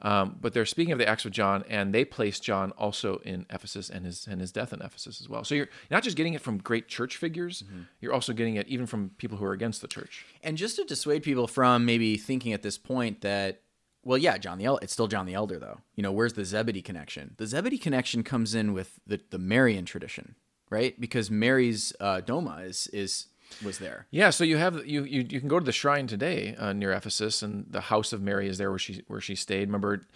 Um, 0.03 0.37
but 0.41 0.53
they're 0.53 0.67
speaking 0.67 0.93
of 0.93 0.99
the 0.99 1.09
Acts 1.09 1.25
of 1.25 1.31
John, 1.31 1.65
and 1.69 1.95
they 1.95 2.05
place 2.05 2.41
John 2.41 2.73
also 2.73 3.19
in 3.19 3.47
Ephesus 3.51 3.89
and 3.89 4.05
his 4.05 4.27
and 4.27 4.41
his 4.41 4.51
death 4.51 4.73
in 4.73 4.83
Ephesus 4.83 5.21
as 5.21 5.29
well. 5.29 5.45
So 5.45 5.55
you're 5.55 5.69
not 5.91 6.03
just 6.03 6.17
getting 6.17 6.35
it 6.35 6.41
from 6.41 6.59
great 6.59 6.89
church 6.89 7.17
figures; 7.17 7.63
you're 8.01 8.13
also 8.13 8.33
getting 8.33 8.57
it 8.57 8.67
even 8.67 8.87
from 8.87 9.13
people 9.17 9.39
who 9.39 9.45
are 9.45 9.53
against 9.53 9.81
the 9.81 9.89
church. 9.89 10.27
And 10.43 10.57
just 10.57 10.77
to 10.77 10.85
dissuade 10.85 11.23
people 11.23 11.47
from 11.47 11.85
maybe 11.85 12.17
thinking 12.17 12.53
at 12.53 12.63
this 12.63 12.79
point 12.79 13.21
that, 13.21 13.63
well, 14.03 14.19
yeah, 14.19 14.39
John 14.39 14.59
the 14.59 14.65
El- 14.65 14.79
it's 14.79 14.93
still 14.93 15.07
John 15.07 15.25
the 15.25 15.35
Elder 15.35 15.61
though. 15.61 15.79
You 15.95 16.03
know, 16.03 16.11
where's 16.11 16.33
the 16.33 16.45
Zebedee 16.45 16.83
connection? 16.83 17.35
The 17.37 17.47
Zebedee 17.47 17.79
connection 17.79 18.25
comes 18.25 18.57
in 18.57 18.73
with 18.73 18.99
the 19.07 19.21
the 19.31 19.39
Marian 19.39 19.85
tradition, 19.85 20.35
right? 20.69 21.01
Because 21.01 21.31
Mary's 21.31 21.93
uh, 22.01 22.21
doma 22.27 22.67
is 22.67 22.89
is 22.89 23.27
was 23.65 23.79
there. 23.79 24.07
Yeah, 24.11 24.31
so 24.31 24.45
you 24.45 24.57
have 24.57 24.87
you 24.87 25.05
you, 25.05 25.27
you 25.29 25.41
can 25.41 25.49
go 25.49 25.59
to 25.59 25.65
the 25.65 25.73
shrine 25.73 26.07
today 26.07 26.55
uh, 26.59 26.73
near 26.73 26.93
Ephesus, 26.93 27.43
and 27.43 27.67
the 27.71 27.83
house 27.83 28.13
of 28.13 28.23
Mary 28.23 28.49
is 28.49 28.59
there 28.59 28.71
where 28.71 28.79
she 28.79 29.03
where 29.09 29.21
she 29.21 29.35
stayed. 29.35 29.69
Remember, 29.69 30.07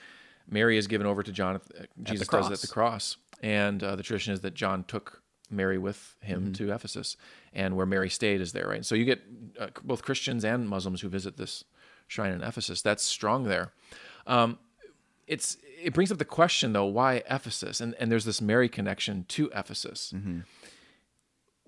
Mary 0.48 0.76
is 0.76 0.86
given 0.86 1.06
over 1.06 1.22
to 1.22 1.32
John. 1.32 1.56
uh, 1.56 1.84
Jesus 2.02 2.28
does 2.28 2.50
at 2.50 2.60
the 2.60 2.66
cross, 2.68 3.16
and 3.42 3.82
uh, 3.82 3.96
the 3.96 4.02
tradition 4.02 4.32
is 4.32 4.40
that 4.40 4.54
John 4.54 4.84
took 4.84 5.22
Mary 5.50 5.78
with 5.78 6.16
him 6.22 6.52
to 6.54 6.72
Ephesus, 6.72 7.16
and 7.52 7.76
where 7.76 7.86
Mary 7.86 8.10
stayed 8.10 8.40
is 8.40 8.52
there, 8.52 8.66
right? 8.68 8.84
So 8.84 8.94
you 8.94 9.04
get 9.04 9.22
uh, 9.58 9.68
both 9.84 10.02
Christians 10.02 10.44
and 10.44 10.68
Muslims 10.68 11.00
who 11.00 11.08
visit 11.08 11.36
this 11.36 11.64
shrine 12.08 12.32
in 12.32 12.42
Ephesus. 12.42 12.82
That's 12.82 13.02
strong 13.02 13.44
there. 13.44 13.72
Um, 14.26 14.58
it's 15.26 15.56
it 15.82 15.92
brings 15.92 16.10
up 16.10 16.18
the 16.18 16.24
question 16.24 16.72
though, 16.72 16.84
why 16.86 17.22
Ephesus? 17.30 17.80
And 17.80 17.94
and 17.98 18.10
there's 18.10 18.24
this 18.24 18.40
Mary 18.40 18.68
connection 18.68 19.24
to 19.28 19.50
Ephesus. 19.54 20.12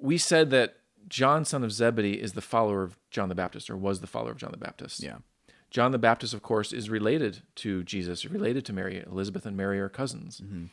We 0.01 0.19
said 0.19 0.51
that 0.51 0.77
John, 1.09 1.45
son 1.45 1.65
of 1.65 1.73
Zebedee, 1.73 2.21
is 2.21 2.33
the 2.33 2.41
follower 2.41 2.83
of 2.83 2.99
John 3.11 3.29
the 3.29 3.35
Baptist, 3.35 3.71
or 3.71 3.77
was 3.77 4.01
the 4.01 4.07
follower 4.07 4.33
of 4.33 4.39
John 4.39 4.51
the 4.51 4.59
Baptist. 4.59 5.03
Yeah. 5.03 5.19
John 5.71 5.93
the 5.93 5.99
Baptist, 5.99 6.33
of 6.33 6.43
course, 6.43 6.73
is 6.73 6.89
related 6.89 7.43
to 7.57 7.85
Jesus, 7.85 8.25
related 8.25 8.65
to 8.67 8.73
Mary. 8.73 9.05
Elizabeth 9.07 9.45
and 9.45 9.57
Mary 9.57 9.79
are 9.81 9.89
cousins. 9.89 10.41
Mm-hmm. 10.41 10.67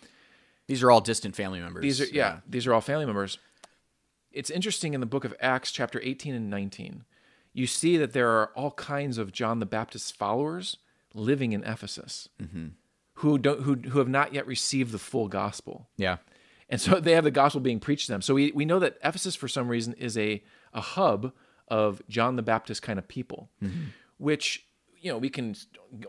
These 0.67 0.81
are 0.83 0.89
all 0.89 1.01
distant 1.01 1.35
family 1.35 1.59
members. 1.59 1.81
These 1.81 2.01
are 2.01 2.05
yeah, 2.05 2.39
these 2.47 2.65
are 2.65 2.73
all 2.73 2.81
family 2.81 3.05
members. 3.05 3.37
It's 4.31 4.49
interesting 4.49 4.93
in 4.93 4.99
the 4.99 5.05
book 5.05 5.23
of 5.23 5.33
Acts, 5.39 5.71
chapter 5.71 6.01
18 6.01 6.33
and 6.33 6.49
19, 6.49 7.05
you 7.53 7.67
see 7.67 7.95
that 7.97 8.11
there 8.11 8.29
are 8.29 8.47
all 8.47 8.71
kinds 8.71 9.17
of 9.17 9.31
John 9.31 9.59
the 9.59 9.65
Baptist's 9.65 10.11
followers 10.11 10.77
living 11.13 11.53
in 11.53 11.63
Ephesus 11.63 12.27
mm-hmm. 12.41 12.67
who 13.15 13.37
don't 13.37 13.61
who, 13.61 13.75
who 13.75 13.99
have 13.99 14.09
not 14.09 14.33
yet 14.33 14.45
received 14.45 14.91
the 14.91 14.99
full 14.99 15.29
gospel. 15.29 15.87
Yeah. 15.95 16.17
And 16.75 16.81
so 16.81 16.99
they 16.99 17.13
have 17.13 17.23
the 17.23 17.31
gospel 17.31 17.61
being 17.61 17.79
preached 17.79 18.07
to 18.07 18.11
them. 18.11 18.21
So 18.21 18.33
we, 18.33 18.51
we 18.51 18.65
know 18.65 18.79
that 18.79 18.97
Ephesus, 19.01 19.33
for 19.33 19.47
some 19.47 19.69
reason, 19.69 19.93
is 19.93 20.17
a, 20.17 20.43
a 20.73 20.81
hub 20.81 21.31
of 21.69 22.01
John 22.09 22.35
the 22.35 22.43
Baptist 22.43 22.81
kind 22.81 22.99
of 22.99 23.07
people, 23.07 23.49
mm-hmm. 23.63 23.85
which, 24.17 24.65
you 24.99 25.09
know, 25.09 25.17
we 25.17 25.29
can 25.29 25.55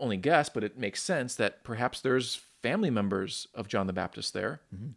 only 0.01 0.17
guess, 0.17 0.49
but 0.49 0.65
it 0.65 0.77
makes 0.77 1.01
sense 1.01 1.37
that 1.37 1.63
perhaps 1.63 2.01
there's 2.01 2.41
family 2.63 2.91
members 2.91 3.47
of 3.55 3.69
John 3.69 3.87
the 3.87 3.93
Baptist 3.93 4.35
there, 4.35 4.61
mm-hmm. 4.75 4.91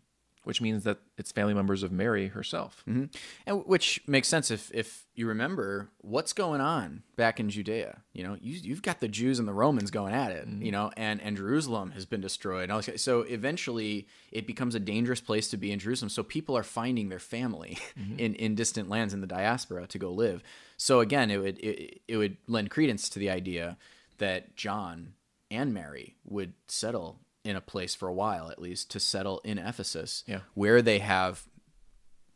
Which 0.50 0.62
means 0.62 0.84
that 0.84 0.98
it's 1.16 1.32
family 1.32 1.54
members 1.54 1.84
of 1.84 1.92
Mary 1.92 2.30
herself. 2.30 2.84
Mm-hmm. 2.90 3.06
And 3.46 3.68
which 3.68 4.02
makes 4.08 4.28
sense 4.28 4.50
if 4.50 4.72
if 4.74 5.06
you 5.14 5.28
remember 5.28 5.92
what's 6.00 6.34
going 6.34 6.60
on 6.60 7.04
back 7.16 7.40
in 7.40 7.52
Judea. 7.52 8.02
You 8.14 8.24
know, 8.24 8.36
you 8.42 8.60
you've 8.64 8.82
got 8.82 9.00
the 9.00 9.08
Jews 9.08 9.38
and 9.38 9.48
the 9.48 9.54
Romans 9.54 9.92
going 9.92 10.16
at 10.16 10.32
it. 10.32 10.50
Mm-hmm. 10.50 10.64
You 10.64 10.72
know, 10.72 10.90
and 10.98 11.22
and 11.22 11.38
Jerusalem 11.38 11.92
has 11.92 12.08
been 12.08 12.20
destroyed. 12.20 12.64
And 12.64 12.72
all 12.72 12.82
so 12.82 13.22
eventually, 13.22 14.08
it 14.32 14.48
becomes 14.48 14.74
a 14.74 14.80
dangerous 14.80 15.22
place 15.22 15.52
to 15.52 15.58
be 15.58 15.72
in 15.72 15.78
Jerusalem. 15.78 16.10
So 16.10 16.24
people 16.24 16.58
are 16.58 16.64
finding 16.64 17.10
their 17.10 17.20
family 17.20 17.78
mm-hmm. 18.00 18.18
in 18.18 18.34
in 18.34 18.56
distant 18.56 18.90
lands 18.90 19.14
in 19.14 19.22
the 19.22 19.28
diaspora 19.28 19.86
to 19.86 20.00
go 20.00 20.10
live. 20.12 20.42
So 20.78 21.00
again, 21.00 21.30
it 21.30 21.38
would 21.38 21.60
it, 21.60 22.02
it 22.08 22.18
would 22.18 22.38
lend 22.48 22.72
credence 22.72 23.08
to 23.10 23.20
the 23.20 23.30
idea 23.30 23.78
that 24.18 24.56
John 24.56 25.14
and 25.52 25.76
Mary 25.76 26.16
would 26.26 26.54
settle 26.68 27.20
in 27.44 27.56
a 27.56 27.62
place 27.62 27.96
for 27.96 28.08
a 28.08 28.14
while 28.14 28.50
at 28.52 28.62
least 28.62 28.92
to 28.92 29.00
settle 29.00 29.40
in 29.46 29.58
Ephesus 29.58 30.24
Yeah. 30.28 30.42
where 30.54 30.82
they 30.82 31.00
have 31.00 31.48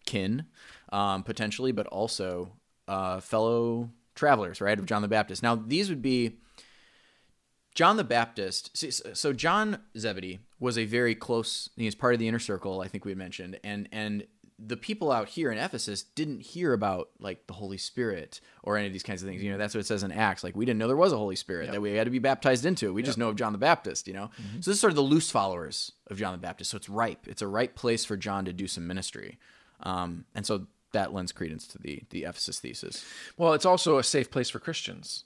kin, 0.06 0.46
um, 0.92 1.24
potentially, 1.24 1.72
but 1.72 1.88
also 1.88 2.54
uh, 2.88 3.20
fellow 3.20 3.90
travelers, 4.16 4.60
right, 4.62 4.78
of 4.80 4.86
John 4.86 5.02
the 5.02 5.08
Baptist. 5.08 5.42
Now, 5.44 5.56
these 5.56 5.90
would 5.90 6.02
be 6.02 6.38
John 7.76 7.98
the 7.98 8.04
Baptist. 8.04 8.76
see, 8.78 8.92
So, 8.92 9.34
John 9.34 9.80
Zebedee 9.98 10.40
was 10.60 10.78
a 10.78 10.86
very 10.86 11.16
close. 11.16 11.70
He's 11.76 11.96
part 11.96 12.14
of 12.14 12.20
the 12.20 12.28
inner 12.28 12.40
circle. 12.40 12.82
I 12.82 12.88
think 12.88 13.04
we 13.06 13.12
had 13.12 13.18
mentioned, 13.18 13.60
and 13.64 13.90
and 13.92 14.26
the 14.66 14.78
people 14.78 15.12
out 15.12 15.28
here 15.30 15.52
in 15.52 15.58
Ephesus 15.58 16.04
didn't 16.04 16.40
hear 16.42 16.72
about 16.74 17.10
like 17.20 17.48
the 17.48 17.54
Holy 17.54 17.78
Spirit 17.78 18.40
or 18.64 18.78
any 18.78 18.88
of 18.88 18.94
these 18.94 19.04
kinds 19.04 19.22
of 19.22 19.28
things. 19.28 19.44
You 19.44 19.52
know, 19.52 19.58
that's 19.58 19.74
what 19.74 19.82
it 19.82 19.88
says 19.88 20.04
in 20.04 20.12
Acts. 20.12 20.44
Like 20.44 20.56
we 20.56 20.66
didn't 20.66 20.78
know 20.80 20.88
there 20.88 20.96
was 20.96 21.12
a 21.12 21.18
Holy 21.18 21.36
Spirit 21.36 21.72
that 21.72 21.82
we 21.82 21.94
had 21.96 22.06
to 22.06 22.12
be 22.12 22.20
baptized 22.20 22.66
into. 22.66 22.94
We 22.94 23.04
just 23.04 23.18
know 23.18 23.30
of 23.30 23.36
John 23.36 23.52
the 23.52 23.58
Baptist. 23.58 24.08
You 24.08 24.14
know, 24.14 24.30
so 24.62 24.70
this 24.72 24.76
is 24.76 24.80
sort 24.80 24.92
of 24.92 24.96
the 24.96 25.02
loose 25.02 25.30
followers 25.32 25.92
of 26.08 26.18
John 26.18 26.32
the 26.32 26.38
Baptist. 26.38 26.72
So 26.72 26.78
it's 26.78 26.88
ripe. 26.90 27.28
It's 27.28 27.42
a 27.42 27.48
ripe 27.48 27.76
place 27.76 28.06
for 28.06 28.16
John 28.16 28.46
to 28.46 28.54
do 28.54 28.68
some 28.68 28.88
ministry, 28.88 29.38
um, 29.82 30.26
and 30.36 30.46
so 30.46 30.68
that 30.94 31.14
lends 31.14 31.32
credence 31.32 31.68
to 31.70 31.78
the 31.80 32.04
the 32.12 32.24
Ephesus 32.24 32.60
thesis. 32.60 33.04
Well, 33.38 33.54
it's 33.54 33.66
also 33.66 33.98
a 33.98 34.04
safe 34.04 34.30
place 34.32 34.50
for 34.50 34.60
Christians 34.60 35.26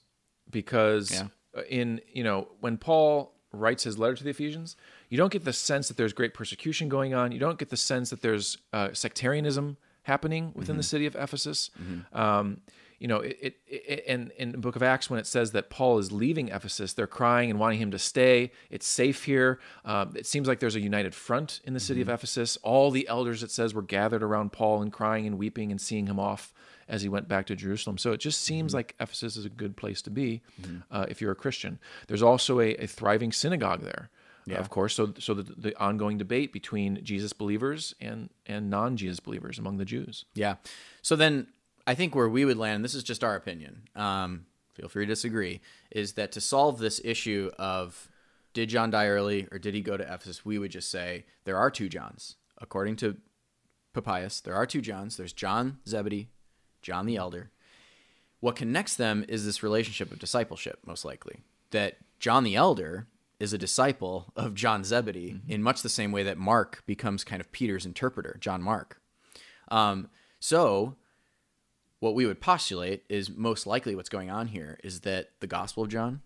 because 0.49 1.11
Yeah. 1.11 1.27
in 1.69 2.01
you 2.11 2.23
know 2.23 2.49
when 2.59 2.77
Paul 2.77 3.33
writes 3.53 3.83
his 3.83 3.97
letter 3.97 4.15
to 4.15 4.23
the 4.23 4.29
Ephesians, 4.29 4.75
you 5.09 5.17
don't 5.17 5.31
get 5.31 5.45
the 5.45 5.53
sense 5.53 5.87
that 5.87 5.97
there's 5.97 6.13
great 6.13 6.33
persecution 6.33 6.89
going 6.89 7.13
on. 7.13 7.31
You 7.31 7.39
don't 7.39 7.57
get 7.59 7.69
the 7.69 7.77
sense 7.77 8.09
that 8.09 8.21
there's 8.21 8.57
uh, 8.73 8.89
sectarianism 8.93 9.77
happening 10.03 10.51
within 10.55 10.77
the 10.77 10.83
city 10.83 11.05
of 11.05 11.15
Ephesus. 11.15 11.69
Um, 12.13 12.61
you 12.99 13.07
know, 13.07 13.17
it, 13.17 13.37
it, 13.39 13.57
it 13.67 14.03
and 14.07 14.31
in 14.37 14.51
the 14.53 14.57
book 14.57 14.75
of 14.75 14.81
Acts, 14.81 15.07
when 15.07 15.19
it 15.19 15.27
says 15.27 15.51
that 15.51 15.69
Paul 15.69 15.99
is 15.99 16.11
leaving 16.11 16.47
Ephesus, 16.47 16.93
they're 16.93 17.05
crying 17.05 17.51
and 17.51 17.59
wanting 17.59 17.79
him 17.79 17.91
to 17.91 17.99
stay. 17.99 18.51
It's 18.71 18.87
safe 18.87 19.25
here. 19.25 19.59
Um, 19.85 20.13
it 20.15 20.25
seems 20.25 20.47
like 20.47 20.59
there's 20.59 20.75
a 20.75 20.79
united 20.79 21.13
front 21.13 21.59
in 21.63 21.73
the 21.75 21.79
city 21.79 22.01
of 22.01 22.09
Ephesus. 22.09 22.57
All 22.63 22.89
the 22.89 23.07
elders, 23.07 23.43
it 23.43 23.51
says, 23.51 23.73
were 23.75 23.83
gathered 23.83 24.23
around 24.23 24.51
Paul 24.51 24.81
and 24.81 24.91
crying 24.91 25.27
and 25.27 25.37
weeping 25.37 25.69
and 25.69 25.79
seeing 25.79 26.07
him 26.07 26.19
off 26.19 26.53
as 26.87 27.01
he 27.03 27.09
went 27.09 27.27
back 27.27 27.45
to 27.47 27.55
Jerusalem. 27.55 27.97
So 27.99 28.13
it 28.13 28.19
just 28.19 28.41
seems 28.41 28.73
like 28.73 28.95
Ephesus 28.99 29.37
is 29.37 29.45
a 29.45 29.49
good 29.49 29.77
place 29.77 30.01
to 30.03 30.09
be 30.09 30.41
uh, 30.89 31.05
if 31.07 31.21
you're 31.21 31.33
a 31.33 31.35
Christian. 31.35 31.77
There's 32.07 32.23
also 32.23 32.59
a, 32.61 32.73
a 32.75 32.87
thriving 32.87 33.31
synagogue 33.31 33.83
there. 33.83 34.09
Uh, 34.55 34.59
Of 34.59 34.69
course, 34.69 34.95
so 34.95 35.13
so 35.19 35.33
the, 35.33 35.43
the 35.43 35.77
ongoing 35.77 36.17
debate 36.17 36.53
between 36.53 37.03
Jesus 37.03 37.33
believers 37.33 37.93
and 37.99 38.29
and 38.45 38.69
non-Jesus 38.69 39.19
believers 39.19 39.59
among 39.59 39.77
the 39.77 39.85
Jews. 39.85 40.25
Yeah. 40.33 40.55
So 41.01 41.15
then 41.15 41.47
I 41.85 41.95
think 41.95 42.15
where 42.15 42.29
we 42.29 42.45
would 42.45 42.57
land, 42.57 42.77
and 42.77 42.85
this 42.85 42.95
is 42.95 43.03
just 43.03 43.23
our 43.23 43.35
opinion, 43.35 43.83
um, 43.95 44.45
feel 44.73 44.89
free 44.89 45.05
to 45.05 45.11
disagree, 45.11 45.61
is 45.91 46.13
that 46.13 46.31
to 46.33 46.41
solve 46.41 46.79
this 46.79 47.01
issue 47.03 47.51
of 47.57 48.09
did 48.53 48.69
John 48.69 48.89
die 48.89 49.07
early 49.07 49.47
or 49.51 49.59
did 49.59 49.73
he 49.73 49.81
go 49.81 49.97
to 49.97 50.03
Ephesus, 50.03 50.43
we 50.43 50.57
would 50.57 50.71
just 50.71 50.89
say 50.89 51.25
there 51.45 51.57
are 51.57 51.69
two 51.69 51.89
Johns. 51.89 52.37
According 52.59 52.95
to 52.97 53.17
Papias, 53.93 54.41
there 54.41 54.55
are 54.55 54.65
two 54.65 54.81
Johns. 54.81 55.15
There's 55.15 55.33
John 55.33 55.77
Zebedee, 55.87 56.29
John 56.81 57.05
the 57.05 57.17
Elder. 57.17 57.51
What 58.39 58.55
connects 58.55 58.95
them 58.95 59.25
is 59.27 59.45
this 59.45 59.63
relationship 59.63 60.11
of 60.11 60.19
discipleship, 60.19 60.79
most 60.85 61.05
likely. 61.05 61.41
That 61.71 61.97
John 62.19 62.43
the 62.43 62.55
Elder 62.55 63.07
is 63.39 63.53
a 63.53 63.57
disciple 63.57 64.31
of 64.35 64.53
John 64.55 64.83
Zebedee 64.83 65.39
in 65.47 65.61
much 65.61 65.81
the 65.81 65.89
same 65.89 66.11
way 66.11 66.23
that 66.23 66.37
Mark 66.37 66.83
becomes 66.85 67.23
kind 67.23 67.39
of 67.39 67.51
Peter's 67.51 67.85
interpreter, 67.85 68.37
John 68.39 68.61
Mark. 68.61 68.99
Um, 69.69 70.09
so, 70.39 70.95
what 71.99 72.15
we 72.15 72.25
would 72.25 72.39
postulate 72.41 73.03
is 73.09 73.29
most 73.29 73.65
likely 73.67 73.95
what's 73.95 74.09
going 74.09 74.29
on 74.29 74.47
here 74.47 74.79
is 74.83 75.01
that 75.01 75.29
the 75.39 75.47
Gospel 75.47 75.83
of 75.83 75.89
John 75.89 76.21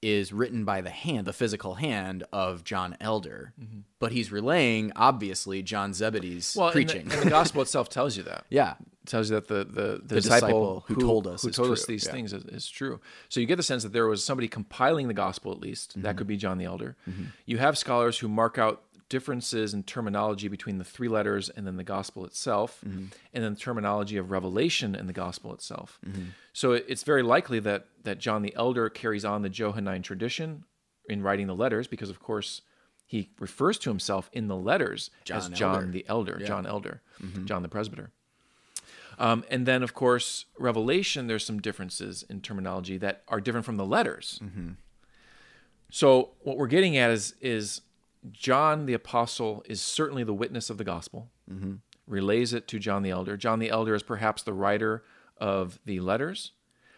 is 0.00 0.32
written 0.32 0.64
by 0.64 0.80
the 0.80 0.90
hand, 0.90 1.26
the 1.26 1.32
physical 1.32 1.74
hand 1.74 2.22
of 2.32 2.62
John 2.62 2.96
Elder, 3.00 3.52
but 3.98 4.12
he's 4.12 4.30
relaying 4.30 4.92
obviously 4.94 5.60
John 5.62 5.92
Zebedee's 5.92 6.54
Well, 6.56 6.68
and 6.68 6.74
the- 6.76 6.84
preaching. 6.84 7.10
and 7.12 7.22
the, 7.22 7.30
gospel 7.30 7.62
itself 7.62 7.88
tells 7.88 8.16
you 8.16 8.22
that. 8.22 8.44
yeah, 8.50 8.74
tells 9.08 9.30
you 9.30 9.34
that 9.36 9.48
the 9.48 9.64
the, 9.64 10.00
the, 10.04 10.14
disciple 10.20 10.84
who 10.86 10.94
told 10.96 11.26
us 11.26 11.42
who 11.42 11.50
told 11.50 11.70
us 11.72 11.86
these 11.86 12.06
yeah. 12.06 12.12
things 12.12 12.32
is, 12.32 12.44
is 12.44 12.68
true. 12.68 13.00
So 13.28 13.40
you 13.40 13.46
get 13.46 13.56
the 13.56 13.62
sense 13.62 13.82
that 13.82 13.92
there 13.92 14.06
was 14.06 14.24
somebody 14.24 14.46
compiling 14.48 15.08
the 15.08 15.14
gospel 15.14 15.50
at 15.52 15.58
least. 15.60 15.90
Mm-hmm. 15.92 16.02
That 16.02 16.16
could 16.16 16.26
be 16.26 16.36
John 16.36 16.58
the 16.58 16.64
Elder. 16.66 16.96
You 17.46 17.58
have 17.58 17.76
scholars 17.76 18.18
who 18.18 18.28
mark 18.28 18.58
out 18.58 18.82
differences 19.08 19.72
in 19.72 19.82
terminology 19.82 20.48
between 20.48 20.76
the 20.76 20.84
three 20.84 21.08
letters 21.08 21.48
and 21.48 21.66
then 21.66 21.76
the 21.76 21.84
gospel 21.84 22.26
itself, 22.26 22.80
Mm-hmm. 22.86 23.06
and 23.32 23.44
then 23.44 23.54
the 23.54 23.60
terminology 23.60 24.18
of 24.18 24.30
revelation 24.30 24.94
and 24.94 25.08
the 25.08 25.14
gospel 25.14 25.52
itself. 25.54 25.98
So 26.52 26.72
it- 26.72 26.84
it's 26.88 27.02
very 27.04 27.22
likely 27.22 27.58
that 27.60 27.86
that 28.04 28.18
John 28.18 28.42
the 28.42 28.54
Elder 28.54 28.88
carries 28.90 29.24
on 29.24 29.42
the 29.42 29.48
Johannine 29.48 30.02
tradition 30.02 30.64
in 31.08 31.22
writing 31.22 31.46
the 31.46 31.54
letters, 31.54 31.86
because 31.86 32.10
of 32.10 32.20
course 32.20 32.60
he 33.06 33.30
refers 33.38 33.78
to 33.78 33.88
himself 33.88 34.28
in 34.34 34.48
the 34.48 34.56
letters 34.56 35.10
as 35.30 35.48
John 35.48 35.54
John 35.54 35.74
Elder. 35.76 35.90
the 35.92 36.04
Elder, 36.08 36.38
John 36.44 36.66
Elder, 36.66 37.00
John 37.46 37.62
the 37.62 37.68
Presbyter. 37.70 38.10
Um, 39.18 39.44
and 39.50 39.66
then, 39.66 39.82
of 39.82 39.94
course, 39.94 40.46
Revelation, 40.58 41.26
there's 41.26 41.44
some 41.44 41.60
differences 41.60 42.24
in 42.28 42.40
terminology 42.40 42.96
that 42.98 43.22
are 43.28 43.40
different 43.40 43.66
from 43.66 43.76
the 43.76 43.84
letters. 43.84 44.38
Mm-hmm. 44.42 44.70
So, 45.90 46.30
what 46.40 46.56
we're 46.56 46.68
getting 46.68 46.96
at 46.96 47.10
is, 47.10 47.34
is 47.40 47.80
John 48.30 48.86
the 48.86 48.94
Apostle 48.94 49.64
is 49.66 49.80
certainly 49.80 50.22
the 50.22 50.34
witness 50.34 50.70
of 50.70 50.78
the 50.78 50.84
gospel, 50.84 51.28
mm-hmm. 51.50 51.74
relays 52.06 52.52
it 52.52 52.68
to 52.68 52.78
John 52.78 53.02
the 53.02 53.10
Elder. 53.10 53.36
John 53.36 53.58
the 53.58 53.70
Elder 53.70 53.94
is 53.94 54.02
perhaps 54.02 54.42
the 54.42 54.52
writer 54.52 55.02
of 55.38 55.78
the 55.84 56.00
letters, 56.00 56.52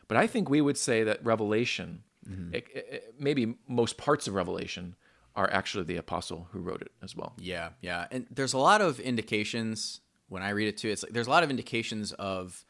but 0.08 0.16
I 0.16 0.26
think 0.26 0.50
we 0.50 0.60
would 0.60 0.76
say 0.76 1.04
that 1.04 1.24
Revelation, 1.24 2.02
mm-hmm. 2.28 2.54
it- 2.54 2.66
it- 2.74 3.14
maybe 3.18 3.54
most 3.66 3.96
parts 3.96 4.26
of 4.28 4.34
Revelation, 4.34 4.96
are 5.36 5.48
actually 5.52 5.84
the 5.84 5.96
apostle 5.96 6.48
who 6.50 6.58
wrote 6.58 6.82
it 6.82 6.90
as 7.02 7.16
well. 7.16 7.34
Yeah, 7.38 7.70
yeah. 7.80 8.06
And 8.10 8.26
there's 8.30 8.52
a 8.52 8.58
lot 8.58 8.80
of 8.80 8.98
indications 8.98 10.00
when 10.30 10.42
I 10.42 10.50
read 10.50 10.68
it 10.68 10.78
too. 10.78 10.88
It's 10.88 11.02
like 11.02 11.12
there's 11.12 11.26
a 11.26 11.30
lot 11.30 11.42
of 11.42 11.50
indications 11.50 12.12
of 12.12 12.64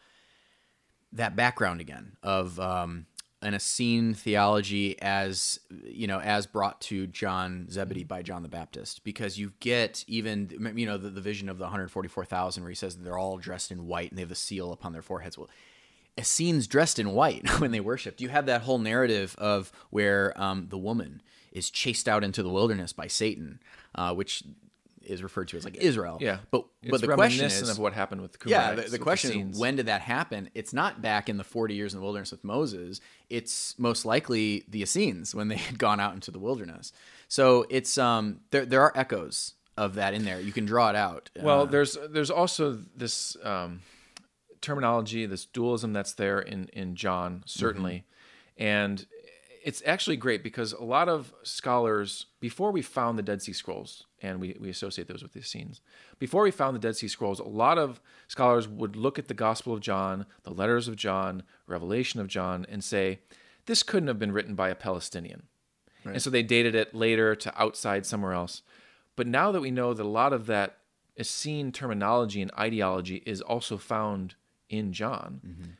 that 1.12 1.37
background 1.37 1.81
again 1.81 2.16
of 2.23 2.59
um, 2.59 3.07
an 3.42 3.55
Essene 3.55 4.14
theology 4.14 5.01
as 5.01 5.61
you 5.85 6.07
know 6.07 6.20
as 6.20 6.46
brought 6.46 6.81
to 6.83 7.07
John 7.07 7.68
Zebedee 7.70 8.05
by 8.05 8.23
John 8.23 8.42
the 8.42 8.49
Baptist 8.49 9.05
because 9.05 9.38
you 9.38 9.53
get 9.61 10.05
even 10.09 10.73
you 10.75 10.87
know 10.87 10.96
the, 10.96 11.11
the 11.11 11.20
vision 11.20 11.49
of 11.49 11.59
the 11.59 11.64
144,000 11.64 12.62
where 12.62 12.70
he 12.70 12.75
says 12.75 12.96
they're 12.96 13.18
all 13.18 13.38
dressed 13.38 13.70
in 13.70 13.87
white 13.87 14.11
and 14.11 14.18
they 14.18 14.23
have 14.23 14.29
the 14.29 14.35
seal 14.35 14.73
upon 14.73 14.92
their 14.92 15.03
foreheads. 15.03 15.38
Well, 15.38 15.51
Essenes 16.18 16.66
dressed 16.66 16.99
in 16.99 17.12
white 17.12 17.49
when 17.61 17.70
they 17.70 17.81
worshipped. 17.81 18.20
You 18.20 18.31
have 18.31 18.46
that 18.46 18.62
whole 18.62 18.79
narrative 18.79 19.35
of 19.38 19.70
where 19.90 20.33
um, 20.40 20.66
the 20.70 20.79
woman 20.79 21.23
is 21.53 21.70
chased 21.70 22.09
out 22.09 22.23
into 22.23 22.42
the 22.42 22.49
wilderness 22.51 22.92
by 22.92 23.07
Satan, 23.07 23.61
uh, 23.94 24.14
which 24.14 24.44
is 25.11 25.23
referred 25.23 25.49
to 25.49 25.57
as 25.57 25.64
like 25.64 25.77
Israel. 25.77 26.18
Yeah, 26.20 26.38
but 26.51 26.64
it's 26.83 26.90
but 26.90 27.01
the 27.01 27.14
question 27.14 27.44
is 27.46 27.68
of 27.68 27.79
what 27.79 27.92
happened 27.92 28.23
with 28.23 28.33
the 28.33 28.49
yeah, 28.49 28.75
the, 28.75 28.83
the 28.83 28.99
question 28.99 29.31
Essenes. 29.31 29.57
is 29.57 29.61
when 29.61 29.77
did 29.77 29.87
that 29.87 30.01
happen? 30.01 30.49
It's 30.55 30.73
not 30.73 31.03
back 31.03 31.29
in 31.29 31.37
the 31.37 31.44
40 31.44 31.75
years 31.75 31.92
in 31.94 32.01
the 32.01 32.05
wilderness 32.05 32.31
with 32.31 32.44
Moses. 32.44 33.01
It's 33.29 33.79
most 33.79 34.05
likely 34.05 34.64
the 34.68 34.83
Essenes 34.83 35.35
when 35.35 35.49
they 35.49 35.57
had 35.57 35.79
gone 35.79 36.01
out 36.01 36.14
into 36.14 36.31
the 36.31 36.38
wilderness. 36.38 36.92
So 37.29 37.66
it's 37.68 37.99
um 37.99 38.40
there 38.51 38.64
there 38.64 38.83
are 38.83 38.92
echoes 38.94 39.55
of 39.77 39.94
that 39.94 40.14
in 40.14 40.25
there. 40.25 40.40
You 40.40 40.53
can 40.53 40.64
draw 40.66 40.90
it 40.90 40.96
out. 40.96 41.31
Well, 41.40 41.62
Uh, 41.62 41.64
there's 41.66 41.96
there's 42.11 42.31
also 42.31 42.79
this 42.96 43.37
um, 43.42 43.81
terminology, 44.61 45.27
this 45.27 45.46
dualism 45.46 45.92
that's 45.92 46.12
there 46.14 46.38
in 46.40 46.68
in 46.73 46.94
John 46.96 47.42
certainly, 47.46 48.05
and 48.57 49.07
it's 49.62 49.83
actually 49.87 50.16
great 50.16 50.42
because 50.42 50.73
a 50.73 50.85
lot 50.85 51.09
of 51.09 51.33
scholars 51.42 52.27
before 52.40 52.70
we 52.70 52.83
found 52.83 53.18
the 53.18 53.23
Dead 53.23 53.42
Sea 53.42 53.53
Scrolls 53.53 54.07
and 54.23 54.40
we, 54.40 54.57
we 54.61 54.68
associate 54.68 55.09
those 55.09 55.23
with 55.23 55.33
the 55.33 55.40
Essenes, 55.40 55.81
Before 56.18 56.42
we 56.42 56.51
found 56.51 56.75
the 56.75 56.81
Dead 56.81 56.96
Sea 56.96 57.09
Scrolls, 57.09 57.40
a 57.40 57.44
lot 57.44 57.79
of 57.79 58.01
scholars 58.29 58.68
would 58.68 58.96
look 58.96 59.18
at 59.18 59.29
the 59.29 59.35
Gospel 59.35 59.73
of 59.73 59.81
John, 59.81 60.27
the 60.42 60.51
letters 60.51 60.88
of 60.88 60.96
John, 60.96 61.42
Revelation 61.66 62.20
of 62.20 62.29
John, 62.29 62.66
and 62.68 62.85
say, 62.85 63.20
this 63.66 63.83
couldn't 63.83 64.09
have 64.09 64.18
been 64.18 64.33
written 64.33 64.55
by 64.55 64.68
a 64.68 64.75
Palestinian. 64.75 65.44
And 66.05 66.23
so 66.23 66.31
they 66.31 66.42
dated 66.42 66.75
it 66.75 66.94
later 66.94 67.35
to 67.37 67.61
outside 67.61 68.07
somewhere 68.07 68.33
else. 68.33 68.62
But 69.16 69.27
now 69.27 69.53
that 69.53 69.61
we 69.61 69.70
know 69.70 69.92
that 69.92 70.03
a 70.03 70.09
lot 70.09 70.33
of 70.33 70.46
that 70.46 70.79
Essene 71.18 71.73
terminology 71.73 72.40
and 72.40 72.51
ideology 72.59 73.23
is 73.27 73.42
also 73.42 73.77
found 73.77 74.35
in 74.70 74.92
John, 74.92 75.40
mm-hmm. 75.46 75.70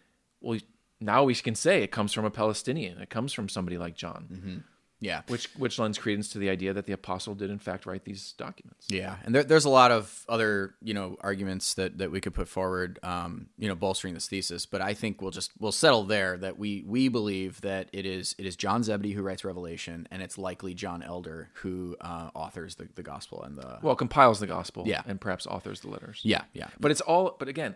well, 0.41 0.59
now 1.01 1.25
we 1.25 1.35
can 1.35 1.55
say 1.55 1.83
it 1.83 1.91
comes 1.91 2.13
from 2.13 2.25
a 2.25 2.31
Palestinian. 2.31 2.99
It 2.99 3.11
comes 3.11 3.33
from 3.33 3.49
somebody 3.49 3.79
like 3.79 3.95
John, 3.97 4.65
yeah. 5.03 5.23
which 5.29 5.49
which 5.57 5.79
lends 5.79 5.97
credence 5.97 6.29
to 6.33 6.39
the 6.39 6.51
idea 6.51 6.75
that 6.75 6.85
the 6.85 6.93
apostle 6.93 7.35
did 7.35 7.49
in 7.51 7.59
fact 7.59 7.87
write 7.87 8.05
these 8.05 8.33
documents. 8.33 8.87
Yeah, 8.91 9.17
and 9.25 9.35
there, 9.35 9.43
there's 9.45 9.65
a 9.65 9.71
lot 9.71 9.91
of 9.93 10.25
other 10.29 10.75
you 10.83 10.93
know 10.93 11.17
arguments 11.23 11.73
that, 11.75 11.97
that 11.99 12.11
we 12.11 12.21
could 12.21 12.35
put 12.35 12.49
forward, 12.49 12.99
um, 13.03 13.47
you 13.57 13.67
know, 13.67 13.75
bolstering 13.75 14.13
this 14.13 14.29
thesis. 14.29 14.67
But 14.67 14.83
I 14.83 14.93
think 14.93 15.23
we'll 15.23 15.31
just 15.31 15.53
we'll 15.59 15.73
settle 15.73 16.05
there 16.05 16.37
that 16.37 16.59
we 16.59 16.85
we 16.87 17.09
believe 17.09 17.63
that 17.63 17.89
it 17.95 18.05
is 18.05 18.35
it 18.39 18.45
is 18.45 18.57
John 18.57 18.83
Zebedee 18.83 19.13
who 19.13 19.23
writes 19.23 19.43
Revelation, 19.43 20.07
and 20.11 20.21
it's 20.23 20.37
likely 20.37 20.75
John 20.75 21.03
Elder 21.03 21.49
who 21.63 21.97
uh, 22.03 22.29
authors 22.35 22.75
the, 22.75 22.89
the 22.95 23.03
gospel 23.03 23.43
and 23.43 23.57
the 23.57 23.79
Well, 23.83 23.97
compiles 23.97 24.39
the 24.39 24.47
gospel, 24.47 24.85
Yeah. 24.87 25.01
and 25.07 25.19
perhaps 25.19 25.47
authors 25.47 25.81
the 25.81 25.89
letters. 25.89 26.21
yeah 26.25 26.43
yeah 26.53 26.69
But 26.79 26.91
it's 26.91 27.01
all. 27.01 27.37
But 27.39 27.49
again, 27.49 27.75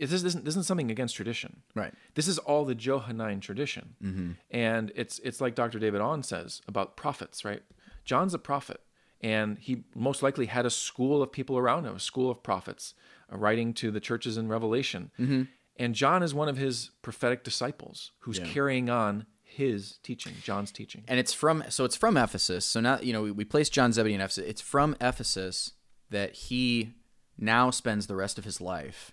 this 0.00 0.12
isn't, 0.12 0.44
this 0.44 0.52
isn't 0.52 0.66
something 0.66 0.90
against 0.90 1.16
tradition. 1.16 1.62
Right. 1.74 1.92
This 2.14 2.28
is 2.28 2.38
all 2.38 2.64
the 2.64 2.74
Johannine 2.74 3.40
tradition, 3.40 3.94
mm-hmm. 4.02 4.32
and 4.50 4.92
it's 4.94 5.18
it's 5.20 5.40
like 5.40 5.54
Dr. 5.54 5.78
David 5.78 6.00
Aune 6.00 6.22
says 6.22 6.60
about 6.68 6.96
prophets. 6.96 7.44
Right. 7.44 7.62
John's 8.04 8.34
a 8.34 8.38
prophet, 8.38 8.80
and 9.20 9.58
he 9.58 9.84
most 9.94 10.22
likely 10.22 10.46
had 10.46 10.66
a 10.66 10.70
school 10.70 11.22
of 11.22 11.32
people 11.32 11.56
around 11.56 11.84
him, 11.84 11.96
a 11.96 12.00
school 12.00 12.30
of 12.30 12.42
prophets, 12.42 12.94
uh, 13.32 13.36
writing 13.36 13.72
to 13.74 13.90
the 13.90 14.00
churches 14.00 14.36
in 14.36 14.48
Revelation. 14.48 15.10
Mm-hmm. 15.18 15.42
And 15.76 15.94
John 15.94 16.22
is 16.22 16.34
one 16.34 16.48
of 16.48 16.58
his 16.58 16.90
prophetic 17.00 17.42
disciples 17.42 18.12
who's 18.20 18.38
carrying 18.38 18.90
on 18.90 19.26
his 19.42 19.98
teaching, 20.02 20.34
John's 20.42 20.70
teaching. 20.70 21.02
and 21.08 21.18
it's 21.18 21.32
from 21.32 21.64
so 21.68 21.84
it's 21.84 21.96
from 21.96 22.16
Ephesus. 22.16 22.66
So 22.66 22.80
now 22.80 22.98
you 23.00 23.12
know 23.12 23.22
we, 23.22 23.30
we 23.30 23.44
place 23.44 23.68
John 23.68 23.92
Zebedee 23.92 24.14
in 24.14 24.20
Ephesus. 24.20 24.44
It's 24.46 24.60
from 24.60 24.96
Ephesus 25.00 25.72
that 26.10 26.34
he 26.34 26.92
now 27.38 27.70
spends 27.70 28.06
the 28.06 28.16
rest 28.16 28.38
of 28.38 28.44
his 28.44 28.60
life 28.60 29.12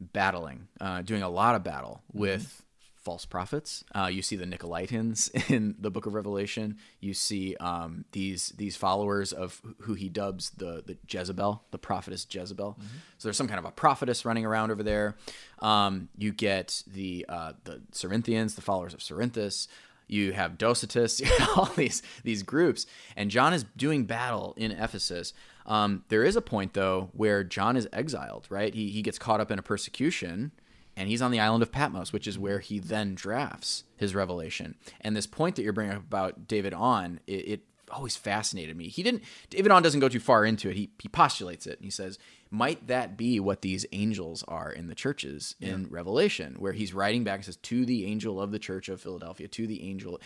battling, 0.00 0.68
uh, 0.80 1.02
doing 1.02 1.22
a 1.22 1.28
lot 1.28 1.54
of 1.54 1.64
battle 1.64 2.02
with 2.12 2.64
false 2.96 3.24
prophets. 3.24 3.84
Uh, 3.94 4.06
you 4.06 4.20
see 4.20 4.36
the 4.36 4.44
Nicolaitans 4.44 5.50
in 5.50 5.76
the 5.78 5.90
Book 5.90 6.06
of 6.06 6.14
Revelation. 6.14 6.76
You 7.00 7.14
see 7.14 7.56
um, 7.56 8.04
these 8.12 8.50
these 8.56 8.76
followers 8.76 9.32
of 9.32 9.62
who 9.80 9.94
he 9.94 10.08
dubs 10.08 10.50
the 10.50 10.82
the 10.84 10.98
Jezebel, 11.08 11.62
the 11.70 11.78
prophetess 11.78 12.26
Jezebel. 12.28 12.76
So 13.18 13.28
there's 13.28 13.36
some 13.36 13.48
kind 13.48 13.58
of 13.58 13.64
a 13.64 13.70
prophetess 13.70 14.24
running 14.24 14.44
around 14.44 14.70
over 14.70 14.82
there. 14.82 15.16
Um, 15.60 16.08
you 16.16 16.32
get 16.32 16.82
the 16.86 17.24
uh, 17.28 17.52
the 17.64 17.82
Cerinthians, 17.92 18.56
the 18.56 18.62
followers 18.62 18.94
of 18.94 19.00
Cerinthus 19.00 19.68
you 20.08 20.32
have 20.32 20.58
Docetus, 20.58 21.20
you 21.20 21.26
have 21.26 21.50
all 21.56 21.72
these 21.76 22.02
these 22.24 22.42
groups, 22.42 22.86
and 23.16 23.30
John 23.30 23.54
is 23.54 23.64
doing 23.76 24.04
battle 24.04 24.54
in 24.56 24.72
Ephesus. 24.72 25.32
Um, 25.68 26.04
there 26.08 26.24
is 26.24 26.34
a 26.34 26.40
point 26.40 26.72
though 26.72 27.10
where 27.12 27.44
John 27.44 27.76
is 27.76 27.86
exiled, 27.92 28.46
right? 28.48 28.74
He 28.74 28.88
he 28.88 29.02
gets 29.02 29.18
caught 29.18 29.40
up 29.40 29.50
in 29.50 29.58
a 29.58 29.62
persecution, 29.62 30.50
and 30.96 31.08
he's 31.08 31.22
on 31.22 31.30
the 31.30 31.40
island 31.40 31.62
of 31.62 31.70
Patmos, 31.70 32.12
which 32.12 32.26
is 32.26 32.38
where 32.38 32.58
he 32.58 32.80
then 32.80 33.14
drafts 33.14 33.84
his 33.96 34.14
revelation. 34.14 34.76
And 35.00 35.14
this 35.14 35.26
point 35.26 35.56
that 35.56 35.62
you're 35.62 35.74
bringing 35.74 35.94
up 35.94 36.02
about 36.02 36.48
David 36.48 36.72
Aune, 36.72 37.20
it, 37.26 37.48
it 37.48 37.60
always 37.90 38.16
fascinated 38.16 38.76
me. 38.76 38.88
He 38.88 39.02
didn't. 39.02 39.22
David 39.50 39.70
Aune 39.70 39.82
doesn't 39.82 40.00
go 40.00 40.08
too 40.08 40.20
far 40.20 40.46
into 40.46 40.70
it. 40.70 40.76
He 40.76 40.90
he 40.98 41.08
postulates 41.08 41.66
it. 41.66 41.76
And 41.76 41.84
he 41.84 41.90
says, 41.90 42.18
might 42.50 42.86
that 42.86 43.18
be 43.18 43.38
what 43.38 43.60
these 43.60 43.84
angels 43.92 44.42
are 44.48 44.72
in 44.72 44.88
the 44.88 44.94
churches 44.94 45.54
in 45.60 45.86
Revelation, 45.90 46.56
where 46.58 46.72
he's 46.72 46.94
writing 46.94 47.24
back 47.24 47.36
and 47.36 47.44
says, 47.44 47.56
to 47.56 47.84
the 47.84 48.06
angel 48.06 48.40
of 48.40 48.52
the 48.52 48.58
church 48.58 48.88
of 48.88 49.02
Philadelphia, 49.02 49.48
to 49.48 49.66
the 49.66 49.82
angel. 49.82 50.18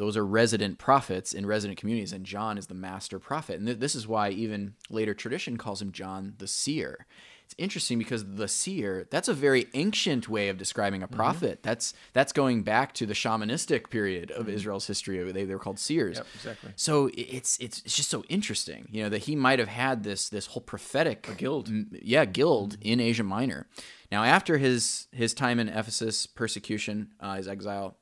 Those 0.00 0.16
are 0.16 0.24
resident 0.24 0.78
prophets 0.78 1.34
in 1.34 1.44
resident 1.44 1.78
communities, 1.78 2.14
and 2.14 2.24
John 2.24 2.56
is 2.56 2.68
the 2.68 2.74
master 2.74 3.18
prophet. 3.18 3.58
And 3.58 3.66
th- 3.66 3.80
this 3.80 3.94
is 3.94 4.08
why 4.08 4.30
even 4.30 4.72
later 4.88 5.12
tradition 5.12 5.58
calls 5.58 5.82
him 5.82 5.92
John 5.92 6.36
the 6.38 6.46
seer. 6.46 7.04
It's 7.44 7.54
interesting 7.58 7.98
because 7.98 8.24
the 8.24 8.48
seer, 8.48 9.06
that's 9.10 9.28
a 9.28 9.34
very 9.34 9.66
ancient 9.74 10.26
way 10.26 10.48
of 10.48 10.56
describing 10.56 11.02
a 11.02 11.06
mm-hmm. 11.06 11.16
prophet. 11.16 11.62
That's 11.62 11.92
that's 12.14 12.32
going 12.32 12.62
back 12.62 12.94
to 12.94 13.04
the 13.04 13.12
shamanistic 13.12 13.90
period 13.90 14.30
of 14.30 14.46
mm-hmm. 14.46 14.54
Israel's 14.54 14.86
history. 14.86 15.18
They, 15.32 15.44
they 15.44 15.52
were 15.52 15.60
called 15.60 15.78
seers. 15.78 16.16
Yep, 16.16 16.26
exactly. 16.34 16.70
So 16.76 17.10
it's 17.14 17.58
it's 17.58 17.82
it's 17.82 17.94
just 17.94 18.08
so 18.08 18.24
interesting, 18.30 18.88
you 18.90 19.02
know, 19.02 19.10
that 19.10 19.24
he 19.24 19.36
might 19.36 19.58
have 19.58 19.68
had 19.68 20.02
this 20.02 20.30
this 20.30 20.46
whole 20.46 20.62
prophetic 20.62 21.28
guild. 21.36 21.68
m- 21.68 21.90
yeah, 22.00 22.24
guild 22.24 22.78
mm-hmm. 22.78 22.88
in 22.88 23.00
Asia 23.00 23.22
Minor. 23.22 23.66
Now, 24.10 24.24
after 24.24 24.56
his 24.56 25.08
his 25.12 25.34
time 25.34 25.60
in 25.60 25.68
Ephesus, 25.68 26.24
persecution, 26.26 27.10
uh, 27.20 27.34
his 27.34 27.46
exile, 27.46 27.98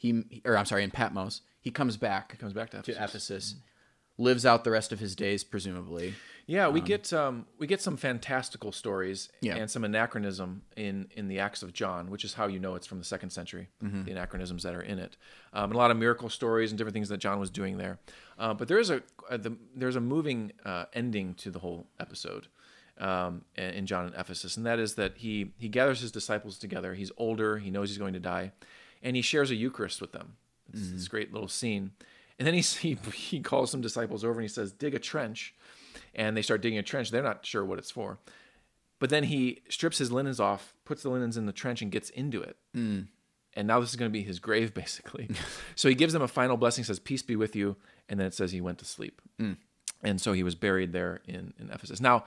he 0.00 0.42
or 0.44 0.56
I'm 0.56 0.64
sorry, 0.66 0.82
in 0.84 0.90
Patmos, 0.90 1.42
he 1.60 1.70
comes 1.70 1.96
back 1.96 2.38
Comes 2.38 2.52
back 2.54 2.70
to 2.70 2.78
Ephesus. 2.78 2.96
to 2.96 3.04
Ephesus, 3.04 3.54
lives 4.18 4.44
out 4.44 4.64
the 4.64 4.70
rest 4.70 4.92
of 4.92 4.98
his 4.98 5.14
days, 5.14 5.44
presumably. 5.44 6.14
Yeah, 6.46 6.66
we 6.68 6.80
get 6.80 7.12
um, 7.12 7.46
we 7.58 7.66
get 7.68 7.80
some 7.80 7.96
fantastical 7.96 8.72
stories 8.72 9.28
Yeah. 9.40 9.56
and 9.56 9.70
some 9.70 9.84
anachronism 9.84 10.62
in 10.76 11.06
in 11.14 11.28
the 11.28 11.38
Acts 11.38 11.62
of 11.62 11.72
John, 11.72 12.10
which 12.10 12.24
is 12.24 12.34
how 12.34 12.46
you 12.48 12.58
know 12.58 12.74
it's 12.74 12.86
from 12.88 12.98
the 12.98 13.04
second 13.04 13.30
century. 13.30 13.68
Mm-hmm. 13.84 14.04
The 14.06 14.10
anachronisms 14.10 14.62
that 14.64 14.74
are 14.74 14.82
in 14.82 14.98
it, 14.98 15.16
um, 15.52 15.64
and 15.64 15.74
a 15.74 15.78
lot 15.78 15.90
of 15.92 15.96
miracle 15.96 16.28
stories 16.28 16.70
and 16.72 16.78
different 16.78 16.94
things 16.94 17.08
that 17.10 17.18
John 17.18 17.38
was 17.38 17.50
doing 17.50 17.76
there. 17.78 18.00
Uh, 18.38 18.52
but 18.54 18.66
there 18.68 18.78
is 18.80 18.90
a, 18.90 19.02
a 19.28 19.38
the, 19.38 19.56
there's 19.76 19.96
a 19.96 20.00
moving 20.00 20.50
uh, 20.64 20.86
ending 20.92 21.34
to 21.34 21.50
the 21.52 21.60
whole 21.60 21.86
episode. 22.00 22.48
um, 22.98 23.44
in 23.56 23.86
John 23.86 24.08
in 24.08 24.14
Ephesus, 24.14 24.56
and 24.56 24.66
that 24.66 24.78
is 24.80 24.94
that 24.96 25.18
he 25.18 25.52
he 25.58 25.68
gathers 25.68 26.00
his 26.00 26.10
disciples 26.10 26.58
together. 26.58 26.94
He's 26.94 27.12
older, 27.16 27.58
he 27.58 27.70
knows 27.70 27.88
he's 27.90 27.98
going 27.98 28.14
to 28.14 28.20
die, 28.20 28.52
and 29.02 29.16
he 29.16 29.22
shares 29.22 29.50
a 29.50 29.54
Eucharist 29.54 30.00
with 30.00 30.12
them. 30.12 30.36
It's 30.72 30.82
Mm-hmm. 30.82 30.96
this 30.96 31.08
great 31.08 31.32
little 31.32 31.48
scene, 31.48 31.92
and 32.38 32.46
then 32.46 32.54
he 32.54 32.60
he 32.80 32.98
he 33.14 33.40
calls 33.40 33.70
some 33.70 33.80
disciples 33.80 34.24
over 34.24 34.34
and 34.34 34.42
he 34.42 34.48
says, 34.48 34.72
"Dig 34.72 34.94
a 34.94 34.98
trench," 34.98 35.54
and 36.14 36.36
they 36.36 36.42
start 36.42 36.60
digging 36.62 36.78
a 36.78 36.82
trench. 36.82 37.10
They're 37.10 37.22
not 37.22 37.44
sure 37.44 37.64
what 37.64 37.78
it's 37.78 37.90
for, 37.90 38.18
but 38.98 39.10
then 39.10 39.24
he 39.24 39.62
strips 39.68 39.98
his 39.98 40.12
linens 40.12 40.38
off, 40.40 40.74
puts 40.84 41.02
the 41.02 41.10
linens 41.10 41.36
in 41.36 41.46
the 41.46 41.52
trench, 41.52 41.82
and 41.82 41.90
gets 41.90 42.10
into 42.10 42.40
it. 42.42 42.56
Mm. 42.76 43.08
And 43.54 43.66
now 43.66 43.80
this 43.80 43.90
is 43.90 43.96
going 43.96 44.10
to 44.10 44.12
be 44.12 44.22
his 44.22 44.38
grave, 44.38 44.72
basically. 44.84 45.28
so 45.74 45.88
he 45.88 45.94
gives 45.96 46.12
them 46.12 46.22
a 46.22 46.28
final 46.28 46.56
blessing, 46.56 46.84
says, 46.84 46.98
"Peace 47.00 47.22
be 47.22 47.34
with 47.36 47.56
you," 47.56 47.76
and 48.08 48.20
then 48.20 48.26
it 48.28 48.34
says 48.34 48.52
he 48.52 48.60
went 48.60 48.78
to 48.78 48.84
sleep 48.84 49.20
and 50.02 50.20
so 50.20 50.32
he 50.32 50.42
was 50.42 50.54
buried 50.54 50.92
there 50.92 51.20
in, 51.26 51.52
in 51.58 51.70
Ephesus. 51.70 52.00
Now, 52.00 52.24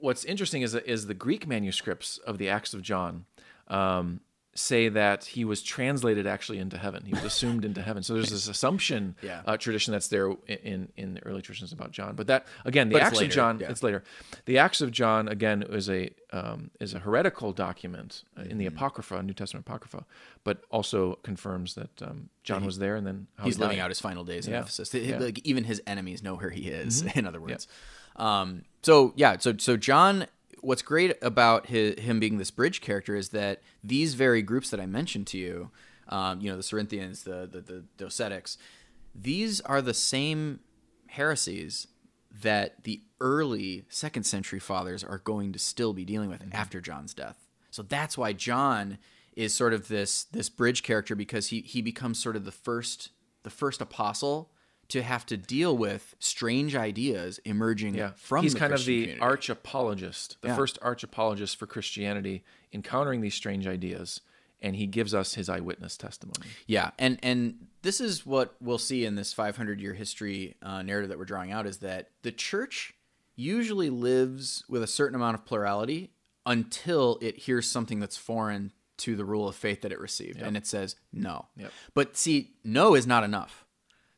what's 0.00 0.24
interesting 0.24 0.62
is 0.62 0.74
is 0.74 1.06
the 1.06 1.14
Greek 1.14 1.46
manuscripts 1.46 2.18
of 2.18 2.38
the 2.38 2.48
Acts 2.48 2.72
of 2.74 2.82
John 2.82 3.26
um, 3.68 4.20
say 4.56 4.88
that 4.88 5.24
he 5.24 5.44
was 5.44 5.62
translated 5.62 6.26
actually 6.26 6.58
into 6.58 6.78
heaven. 6.78 7.04
He 7.04 7.12
was 7.12 7.24
assumed 7.24 7.64
into 7.64 7.82
heaven. 7.82 8.02
So 8.04 8.14
there's 8.14 8.30
this 8.30 8.46
assumption 8.46 9.16
Yeah. 9.22 9.42
uh, 9.46 9.56
tradition 9.56 9.92
that's 9.92 10.08
there 10.08 10.32
in 10.46 10.92
in 10.96 11.14
the 11.14 11.24
early 11.26 11.42
traditions 11.42 11.72
about 11.72 11.90
John. 11.90 12.14
But 12.14 12.28
that 12.28 12.46
again, 12.64 12.88
the 12.88 12.94
But 12.94 13.02
Acts 13.02 13.20
of 13.20 13.30
John, 13.30 13.58
yeah. 13.58 13.70
it's 13.70 13.82
later. 13.82 14.04
The 14.46 14.58
Acts 14.58 14.80
of 14.80 14.90
John 14.92 15.26
again 15.28 15.62
is 15.62 15.90
a 15.90 16.10
um, 16.32 16.70
is 16.80 16.94
a 16.94 16.98
heretical 17.00 17.52
document 17.52 18.22
uh, 18.36 18.42
in 18.42 18.48
Mm-hmm. 18.48 18.58
the 18.58 18.66
Apocrypha, 18.66 19.22
New 19.22 19.32
Testament 19.34 19.66
Apocrypha, 19.66 20.04
but 20.44 20.62
also 20.70 21.16
confirms 21.22 21.74
that 21.74 22.02
um, 22.02 22.28
John 22.44 22.64
was 22.64 22.78
there 22.78 22.94
and 22.96 23.06
then 23.06 23.26
how 23.36 23.44
He's 23.44 23.56
he 23.56 23.62
living 23.62 23.80
out 23.80 23.90
his 23.90 24.00
final 24.00 24.24
days 24.24 24.46
in 24.46 24.52
Yeah. 24.52 24.60
Ephesus. 24.60 24.90
Mm-hmm. 24.90 25.22
Like 25.22 25.40
even 25.44 25.64
his 25.64 25.82
enemies 25.86 26.22
know 26.22 26.36
where 26.36 26.50
he 26.50 26.68
is. 26.68 27.02
In 27.16 27.26
other 27.26 27.40
words, 27.40 27.66
um, 28.16 28.64
so 28.82 29.12
yeah, 29.16 29.36
so 29.38 29.56
so 29.58 29.76
John. 29.76 30.26
What's 30.64 30.82
great 30.82 31.16
about 31.22 31.66
his, 31.66 31.98
him 32.00 32.20
being 32.20 32.38
this 32.38 32.50
bridge 32.50 32.80
character 32.80 33.14
is 33.14 33.30
that 33.30 33.60
these 33.82 34.14
very 34.14 34.42
groups 34.42 34.70
that 34.70 34.80
I 34.80 34.86
mentioned 34.86 35.26
to 35.28 35.38
you, 35.38 35.70
um, 36.08 36.40
you 36.40 36.50
know, 36.50 36.56
the 36.56 36.62
Cerinthians, 36.62 37.24
the 37.24 37.48
the, 37.50 37.60
the 37.60 37.84
Docetics, 37.98 38.56
these 39.14 39.60
are 39.60 39.82
the 39.82 39.94
same 39.94 40.60
heresies 41.08 41.86
that 42.42 42.82
the 42.84 43.02
early 43.20 43.84
second 43.88 44.24
century 44.24 44.58
fathers 44.58 45.04
are 45.04 45.18
going 45.18 45.52
to 45.52 45.58
still 45.58 45.92
be 45.92 46.04
dealing 46.04 46.28
with 46.28 46.42
after 46.52 46.80
John's 46.80 47.14
death. 47.14 47.46
So 47.70 47.82
that's 47.82 48.18
why 48.18 48.32
John 48.32 48.98
is 49.36 49.54
sort 49.54 49.72
of 49.72 49.88
this 49.88 50.24
this 50.24 50.48
bridge 50.48 50.82
character 50.82 51.14
because 51.14 51.48
he 51.48 51.60
he 51.60 51.82
becomes 51.82 52.22
sort 52.22 52.36
of 52.36 52.44
the 52.44 52.52
first 52.52 53.10
the 53.42 53.50
first 53.50 53.80
apostle 53.80 54.50
to 54.88 55.02
have 55.02 55.24
to 55.26 55.36
deal 55.36 55.76
with 55.76 56.14
strange 56.18 56.74
ideas 56.76 57.38
emerging 57.44 57.94
Yeah, 57.94 58.12
from 58.16 58.42
he's 58.42 58.54
kind 58.54 58.70
Christian 58.72 58.92
of 58.92 58.96
the 58.98 59.02
community. 59.02 59.20
arch 59.20 59.48
apologist, 59.48 60.36
the 60.42 60.48
Yeah. 60.48 60.56
first 60.56 60.78
arch 60.82 61.02
apologist 61.02 61.56
for 61.56 61.66
Christianity, 61.66 62.44
encountering 62.72 63.20
these 63.20 63.34
strange 63.34 63.66
ideas, 63.66 64.20
and 64.60 64.76
he 64.76 64.86
gives 64.86 65.12
us 65.14 65.34
his 65.34 65.48
eyewitness 65.48 65.96
testimony. 65.96 66.46
Yeah, 66.66 66.90
and 66.98 67.18
and 67.22 67.66
this 67.82 68.00
is 68.00 68.24
what 68.24 68.56
we'll 68.60 68.78
see 68.78 69.04
in 69.04 69.14
this 69.14 69.32
500 69.32 69.80
year 69.80 69.94
history 69.94 70.56
uh, 70.62 70.82
narrative 70.82 71.08
that 71.10 71.18
we're 71.18 71.24
drawing 71.24 71.52
out 71.52 71.66
is 71.66 71.78
that 71.78 72.10
the 72.22 72.32
church 72.32 72.94
usually 73.36 73.90
lives 73.90 74.64
with 74.68 74.82
a 74.82 74.86
certain 74.86 75.14
amount 75.16 75.34
of 75.34 75.44
plurality 75.44 76.10
until 76.46 77.18
it 77.20 77.36
hears 77.38 77.70
something 77.70 78.00
that's 78.00 78.16
foreign 78.16 78.72
to 78.96 79.16
the 79.16 79.24
rule 79.24 79.48
of 79.48 79.56
faith 79.56 79.80
that 79.82 79.90
it 79.92 79.98
received, 79.98 80.40
and 80.40 80.56
it 80.56 80.66
says 80.66 80.94
no. 81.12 81.46
Yep. 81.56 81.72
But 81.94 82.16
see, 82.16 82.52
no 82.62 82.94
is 82.94 83.06
not 83.08 83.24
enough. 83.24 83.63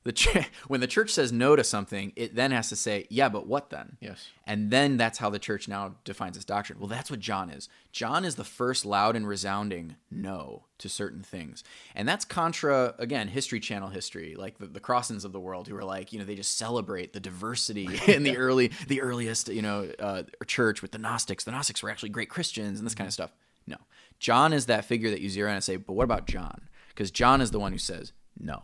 The 0.07 0.13
ch- 0.13 0.49
when 0.69 0.81
the 0.81 0.87
church 0.87 1.11
says 1.11 1.33
no 1.33 1.57
to 1.57 1.65
something, 1.65 2.13
it 2.15 2.37
then 2.37 2.53
has 2.53 2.69
to 2.69 2.77
say, 2.77 3.07
yeah, 3.11 3.29
but 3.29 3.49
what 3.49 3.71
then? 3.71 3.97
Yes. 4.01 4.29
And 4.47 4.71
then 4.71 4.97
that's 4.97 5.19
how 5.19 5.31
the 5.31 5.41
church 5.41 5.67
now 5.67 5.97
defines 6.05 6.37
its 6.37 6.45
doctrine. 6.45 6.79
Well, 6.79 6.87
that's 6.87 7.11
what 7.11 7.19
John 7.19 7.51
is. 7.51 7.69
John 7.91 8.25
is 8.25 8.37
the 8.37 8.45
first 8.45 8.87
loud 8.87 9.17
and 9.17 9.27
resounding 9.27 9.97
no 10.09 10.63
to 10.79 10.89
certain 10.89 11.25
things. 11.25 11.65
And 11.97 12.09
that's 12.09 12.25
contra, 12.25 12.95
again, 13.01 13.27
History 13.27 13.59
Channel 13.59 13.89
history, 13.89 14.37
like 14.37 14.59
the, 14.59 14.67
the 14.67 14.79
Crossans 14.79 15.25
of 15.25 15.33
the 15.33 15.41
world, 15.41 15.67
who 15.67 15.77
are 15.77 15.85
like, 15.85 16.13
you 16.13 16.21
know, 16.21 16.25
they 16.25 16.37
just 16.37 16.57
celebrate 16.57 17.13
the 17.13 17.21
diversity 17.21 17.89
in 18.07 18.23
the 18.23 18.37
early, 18.37 18.71
the 18.87 19.01
earliest, 19.01 19.49
you 19.49 19.63
know, 19.63 19.91
uh, 19.99 20.23
church 20.47 20.83
with 20.83 20.93
the 20.93 20.99
Gnostics. 20.99 21.43
The 21.43 21.51
Gnostics 21.51 21.83
were 21.83 21.91
actually 21.91 22.11
great 22.11 22.31
Christians 22.31 22.79
and 22.79 22.87
this 22.87 22.95
kind 22.95 23.09
of 23.09 23.13
stuff. 23.13 23.33
No. 23.67 23.79
John 24.21 24.53
is 24.53 24.67
that 24.67 24.85
figure 24.85 25.11
that 25.11 25.21
you 25.21 25.29
zero 25.29 25.49
in 25.49 25.57
and 25.57 25.65
say, 25.65 25.77
but 25.77 25.95
what 25.95 26.05
about 26.05 26.29
John? 26.29 26.69
Because 26.91 27.11
John 27.11 27.41
is 27.41 27.51
the 27.51 27.59
one 27.59 27.73
who 27.73 27.79
says 27.79 28.13
no, 28.39 28.63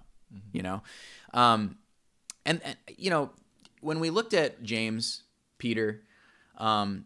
you 0.53 0.63
know? 0.63 0.83
Um, 1.35 1.77
and, 2.45 2.61
and 2.65 2.77
you 2.97 3.11
know 3.11 3.31
when 3.81 4.01
we 4.01 4.11
looked 4.11 4.35
at 4.35 4.63
James, 4.63 5.23
Peter, 5.59 6.03
um, 6.59 7.05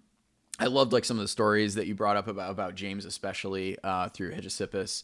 I 0.59 0.67
loved 0.67 0.93
like 0.93 1.05
some 1.05 1.19
of 1.19 1.23
the 1.23 1.29
stories 1.29 1.75
that 1.75 1.87
you 1.87 1.95
brought 1.95 2.17
up 2.17 2.29
about 2.29 2.51
about 2.51 2.75
James, 2.75 3.05
especially 3.05 3.77
uh, 3.83 4.09
through 4.09 4.33
Hegesippus. 4.33 5.03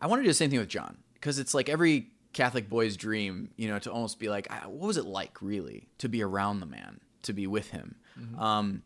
I 0.00 0.06
want 0.06 0.20
to 0.20 0.24
do 0.24 0.30
the 0.30 0.34
same 0.34 0.50
thing 0.50 0.58
with 0.58 0.68
John 0.68 0.98
because 1.14 1.38
it's 1.38 1.54
like 1.54 1.68
every 1.68 2.08
Catholic 2.32 2.68
boy's 2.68 2.96
dream, 2.96 3.50
you 3.56 3.68
know, 3.68 3.78
to 3.78 3.90
almost 3.90 4.18
be 4.18 4.28
like, 4.28 4.46
"Ah, 4.50 4.64
what 4.66 4.86
was 4.86 4.96
it 4.96 5.04
like 5.04 5.40
really 5.40 5.88
to 5.98 6.08
be 6.08 6.22
around 6.22 6.60
the 6.60 6.66
man, 6.66 7.00
to 7.22 7.32
be 7.32 7.46
with 7.46 7.70
him? 7.70 7.96
Um, 8.38 8.82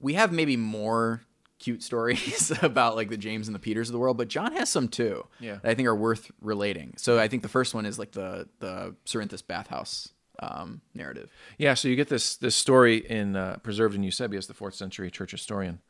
we 0.00 0.14
have 0.14 0.32
maybe 0.32 0.56
more 0.56 1.22
cute 1.60 1.82
stories 1.82 2.50
about 2.62 2.96
like 2.96 3.10
the 3.10 3.16
James 3.16 3.46
and 3.46 3.54
the 3.54 3.60
Peters 3.60 3.88
of 3.88 3.92
the 3.92 3.98
world, 3.98 4.16
but 4.16 4.26
John 4.26 4.52
has 4.52 4.68
some 4.68 4.88
too. 4.88 5.26
Yeah. 5.38 5.58
that 5.62 5.70
I 5.70 5.74
think 5.74 5.86
are 5.86 5.94
worth 5.94 6.32
relating. 6.40 6.94
So 6.96 7.20
I 7.20 7.28
think 7.28 7.42
the 7.42 7.48
first 7.48 7.74
one 7.74 7.86
is 7.86 7.98
like 7.98 8.12
the 8.12 8.48
the 8.58 8.96
Cerinthus 9.06 9.46
bathhouse 9.46 10.08
um, 10.40 10.80
narrative. 10.94 11.30
Yeah, 11.58 11.74
so 11.74 11.86
you 11.86 11.94
get 11.94 12.08
this 12.08 12.36
this 12.36 12.56
story 12.56 12.96
in 12.96 13.36
uh, 13.36 13.58
preserved 13.62 13.94
in 13.94 14.02
Eusebius, 14.02 14.46
the 14.46 14.54
fourth 14.54 14.74
century 14.74 15.10
church 15.10 15.30
historian, 15.30 15.80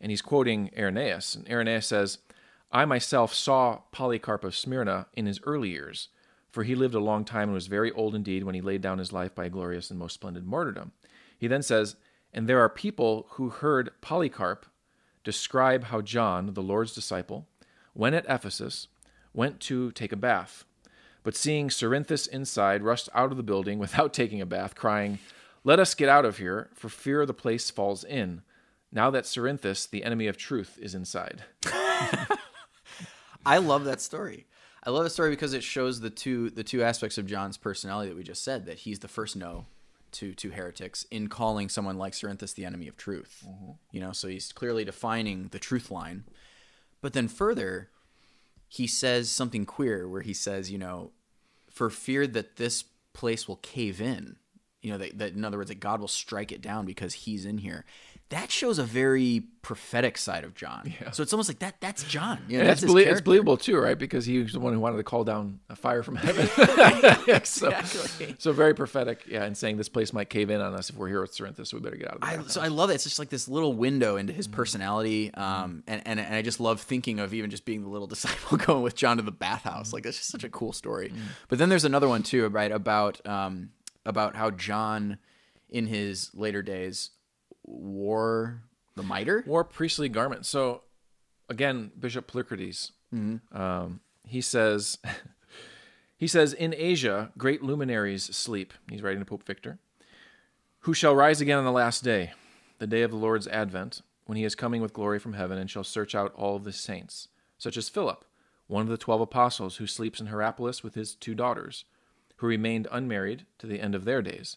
and 0.00 0.10
he's 0.10 0.22
quoting 0.22 0.70
Irenaeus, 0.76 1.36
and 1.36 1.48
Irenaeus 1.48 1.86
says, 1.86 2.18
"I 2.72 2.84
myself 2.86 3.32
saw 3.32 3.82
Polycarp 3.92 4.44
of 4.44 4.56
Smyrna 4.56 5.06
in 5.14 5.26
his 5.26 5.40
early 5.44 5.68
years, 5.68 6.08
for 6.50 6.64
he 6.64 6.74
lived 6.74 6.94
a 6.94 7.00
long 7.00 7.24
time 7.24 7.44
and 7.50 7.54
was 7.54 7.66
very 7.66 7.92
old 7.92 8.14
indeed 8.14 8.44
when 8.44 8.54
he 8.54 8.60
laid 8.60 8.80
down 8.80 8.98
his 8.98 9.12
life 9.12 9.34
by 9.34 9.44
a 9.44 9.50
glorious 9.50 9.90
and 9.90 9.98
most 9.98 10.14
splendid 10.14 10.46
martyrdom." 10.46 10.92
He 11.38 11.46
then 11.46 11.62
says, 11.62 11.96
"And 12.32 12.48
there 12.48 12.60
are 12.60 12.68
people 12.70 13.26
who 13.32 13.50
heard 13.50 13.90
Polycarp 14.00 14.64
describe 15.24 15.84
how 15.84 16.00
John, 16.00 16.54
the 16.54 16.62
Lord's 16.62 16.94
disciple, 16.94 17.46
when 17.92 18.14
at 18.14 18.26
Ephesus, 18.28 18.88
went 19.32 19.60
to 19.60 19.92
take 19.92 20.12
a 20.12 20.16
bath." 20.16 20.64
But 21.22 21.36
seeing 21.36 21.68
Cerinthus 21.68 22.26
inside, 22.26 22.82
rushed 22.82 23.08
out 23.14 23.30
of 23.30 23.36
the 23.36 23.42
building 23.42 23.78
without 23.78 24.12
taking 24.14 24.40
a 24.40 24.46
bath, 24.46 24.74
crying, 24.74 25.18
Let 25.64 25.78
us 25.78 25.94
get 25.94 26.08
out 26.08 26.24
of 26.24 26.38
here, 26.38 26.70
for 26.74 26.88
fear 26.88 27.24
the 27.24 27.34
place 27.34 27.70
falls 27.70 28.02
in, 28.02 28.42
now 28.90 29.10
that 29.10 29.24
Cerinthus, 29.24 29.88
the 29.88 30.04
enemy 30.04 30.26
of 30.26 30.36
truth, 30.36 30.78
is 30.80 30.94
inside. 30.94 31.44
I 33.46 33.58
love 33.58 33.84
that 33.84 34.00
story. 34.00 34.46
I 34.84 34.90
love 34.90 35.04
the 35.04 35.10
story 35.10 35.30
because 35.30 35.54
it 35.54 35.62
shows 35.62 36.00
the 36.00 36.10
two 36.10 36.50
the 36.50 36.64
two 36.64 36.82
aspects 36.82 37.16
of 37.16 37.26
John's 37.26 37.56
personality 37.56 38.10
that 38.10 38.16
we 38.16 38.24
just 38.24 38.44
said 38.44 38.66
that 38.66 38.78
he's 38.78 38.98
the 38.98 39.08
first 39.08 39.36
no 39.36 39.66
to 40.12 40.34
to 40.34 40.50
heretics 40.50 41.04
in 41.10 41.28
calling 41.28 41.68
someone 41.68 41.98
like 41.98 42.12
Cerinthus 42.12 42.54
the 42.54 42.64
enemy 42.64 42.88
of 42.88 42.96
truth. 42.96 43.44
Mm-hmm. 43.48 43.72
You 43.90 44.00
know, 44.00 44.12
so 44.12 44.28
he's 44.28 44.52
clearly 44.52 44.84
defining 44.84 45.48
the 45.48 45.58
truth 45.58 45.90
line. 45.90 46.24
But 47.00 47.12
then 47.12 47.28
further, 47.28 47.90
he 48.68 48.86
says 48.86 49.28
something 49.28 49.66
queer 49.66 50.08
where 50.08 50.22
he 50.22 50.32
says, 50.32 50.70
you 50.70 50.78
know, 50.78 51.10
for 51.70 51.90
fear 51.90 52.26
that 52.26 52.56
this 52.56 52.84
place 53.12 53.46
will 53.48 53.56
cave 53.56 54.00
in, 54.00 54.36
you 54.82 54.90
know, 54.90 54.98
that, 54.98 55.16
that 55.18 55.32
in 55.34 55.44
other 55.44 55.56
words, 55.58 55.68
that 55.70 55.80
God 55.80 56.00
will 56.00 56.08
strike 56.08 56.52
it 56.52 56.60
down 56.60 56.84
because 56.86 57.14
he's 57.14 57.44
in 57.46 57.58
here. 57.58 57.84
That 58.30 58.50
shows 58.50 58.78
a 58.78 58.82
very 58.84 59.42
prophetic 59.60 60.16
side 60.16 60.42
of 60.44 60.54
John. 60.54 60.94
yeah. 61.00 61.10
So 61.10 61.22
it's 61.22 61.34
almost 61.34 61.50
like 61.50 61.58
that. 61.58 61.76
That's 61.80 62.02
John. 62.04 62.38
You 62.48 62.58
know, 62.58 62.64
that's 62.64 62.82
it's, 62.82 62.90
belie- 62.90 63.02
it's 63.02 63.20
believable 63.20 63.58
too, 63.58 63.78
right? 63.78 63.98
Because 63.98 64.24
he 64.24 64.38
was 64.38 64.54
the 64.54 64.60
one 64.60 64.72
who 64.72 64.80
wanted 64.80 64.96
to 64.96 65.02
call 65.04 65.22
down 65.22 65.60
a 65.68 65.76
fire 65.76 66.02
from 66.02 66.16
heaven. 66.16 66.46
so, 67.44 67.68
Exactly. 67.68 68.34
so 68.38 68.52
very 68.52 68.74
prophetic, 68.74 69.24
yeah, 69.28 69.44
and 69.44 69.54
saying 69.56 69.76
this 69.76 69.90
place 69.90 70.12
might 70.14 70.30
cave 70.30 70.48
in 70.48 70.60
on 70.62 70.74
us 70.74 70.88
if 70.88 70.96
we're 70.96 71.08
here 71.08 71.20
with 71.20 71.36
Cerinthus, 71.36 71.66
so 71.68 71.76
we 71.76 71.82
better 71.82 71.96
get 71.96 72.08
out 72.08 72.14
of 72.16 72.20
the 72.22 72.26
I, 72.26 72.42
so 72.48 72.60
I 72.62 72.68
love 72.68 72.88
it. 72.90 72.94
It's 72.94 73.04
just 73.04 73.18
like 73.18 73.28
this 73.28 73.48
little 73.48 73.74
window 73.74 74.16
into 74.16 74.32
his 74.32 74.48
personality, 74.48 75.32
um, 75.34 75.82
and, 75.86 76.00
and 76.06 76.18
and 76.18 76.34
I 76.34 76.40
just 76.42 76.58
love 76.58 76.80
thinking 76.80 77.20
of 77.20 77.34
even 77.34 77.50
just 77.50 77.64
being 77.66 77.82
the 77.82 77.88
little 77.88 78.06
disciple 78.12 78.56
going 78.56 78.82
with 78.82 78.94
John 78.96 79.18
to 79.18 79.22
the 79.22 79.30
bathhouse. 79.30 79.92
Like 79.92 80.04
that's 80.04 80.16
just 80.16 80.30
such 80.30 80.44
a 80.44 80.48
cool 80.48 80.72
story. 80.72 81.12
But 81.48 81.58
then 81.58 81.68
there's 81.68 81.84
another 81.84 82.08
one 82.08 82.22
too, 82.22 82.48
right? 82.48 82.72
About 82.72 83.24
um, 83.26 83.70
about 84.04 84.36
how 84.36 84.50
John, 84.50 85.18
in 85.68 85.86
his 85.86 86.30
later 86.34 86.62
days, 86.62 87.10
wore 87.64 88.62
the 88.96 89.02
mitre. 89.02 89.44
wore 89.46 89.64
priestly 89.64 90.08
garments. 90.08 90.48
So, 90.48 90.82
again, 91.48 91.92
Bishop 91.98 92.30
Polycrates, 92.30 92.92
um, 93.52 94.00
he 94.26 94.40
says, 94.40 94.98
he 96.16 96.26
says, 96.26 96.52
in 96.52 96.74
Asia, 96.76 97.30
great 97.38 97.62
luminaries 97.62 98.24
sleep. 98.36 98.72
He's 98.90 99.02
writing 99.02 99.20
to 99.20 99.26
Pope 99.26 99.44
Victor, 99.44 99.78
who 100.80 100.94
shall 100.94 101.14
rise 101.14 101.40
again 101.40 101.58
on 101.58 101.64
the 101.64 101.72
last 101.72 102.02
day, 102.02 102.32
the 102.78 102.86
day 102.86 103.02
of 103.02 103.10
the 103.10 103.16
Lord's 103.16 103.46
advent, 103.48 104.02
when 104.26 104.36
he 104.36 104.44
is 104.44 104.54
coming 104.54 104.80
with 104.82 104.92
glory 104.92 105.18
from 105.18 105.34
heaven, 105.34 105.58
and 105.58 105.70
shall 105.70 105.84
search 105.84 106.14
out 106.14 106.32
all 106.34 106.58
the 106.58 106.72
saints, 106.72 107.28
such 107.58 107.76
as 107.76 107.88
Philip, 107.88 108.24
one 108.66 108.82
of 108.82 108.88
the 108.88 108.96
twelve 108.96 109.20
apostles, 109.20 109.76
who 109.76 109.86
sleeps 109.86 110.20
in 110.20 110.26
Hierapolis 110.28 110.82
with 110.82 110.94
his 110.94 111.14
two 111.14 111.34
daughters, 111.34 111.84
who 112.42 112.48
remained 112.48 112.88
unmarried 112.90 113.46
to 113.56 113.68
the 113.68 113.80
end 113.80 113.94
of 113.94 114.04
their 114.04 114.20
days. 114.20 114.56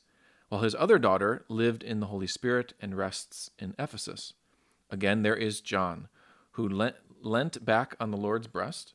while 0.50 0.62
his 0.62 0.76
other 0.76 0.98
daughter 0.98 1.46
lived 1.48 1.84
in 1.84 2.00
the 2.00 2.08
Holy 2.08 2.28
Spirit 2.28 2.74
and 2.82 2.98
rests 2.98 3.52
in 3.60 3.76
Ephesus. 3.78 4.34
Again, 4.90 5.22
there 5.22 5.36
is 5.36 5.62
John, 5.62 6.08
who 6.54 6.68
lent, 6.68 6.96
leant 7.22 7.64
back 7.64 7.96
on 8.00 8.10
the 8.10 8.18
Lord's 8.18 8.48
breast, 8.48 8.94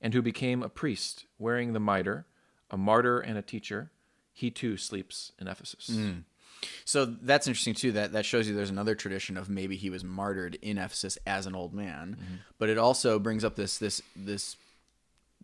and 0.00 0.12
who 0.12 0.20
became 0.20 0.62
a 0.62 0.68
priest, 0.68 1.24
wearing 1.38 1.72
the 1.72 1.80
mitre, 1.80 2.26
a 2.70 2.76
martyr 2.76 3.20
and 3.20 3.38
a 3.38 3.42
teacher. 3.42 3.90
He 4.32 4.50
too 4.50 4.76
sleeps 4.76 5.32
in 5.38 5.48
Ephesus. 5.48 5.88
Hmm. 5.90 6.20
So 6.84 7.04
that's 7.04 7.46
interesting 7.46 7.74
too. 7.74 7.92
That 7.92 8.12
that 8.12 8.26
shows 8.26 8.48
you 8.48 8.54
there's 8.54 8.70
another 8.70 8.94
tradition 8.94 9.36
of 9.36 9.48
maybe 9.48 9.76
he 9.76 9.90
was 9.90 10.04
martyred 10.04 10.58
in 10.60 10.76
Ephesus 10.78 11.18
as 11.26 11.46
an 11.46 11.54
old 11.54 11.72
man, 11.72 12.16
mm-hmm. 12.20 12.34
but 12.58 12.68
it 12.68 12.76
also 12.78 13.18
brings 13.18 13.44
up 13.44 13.56
this 13.56 13.78
this 13.78 14.02
this 14.14 14.56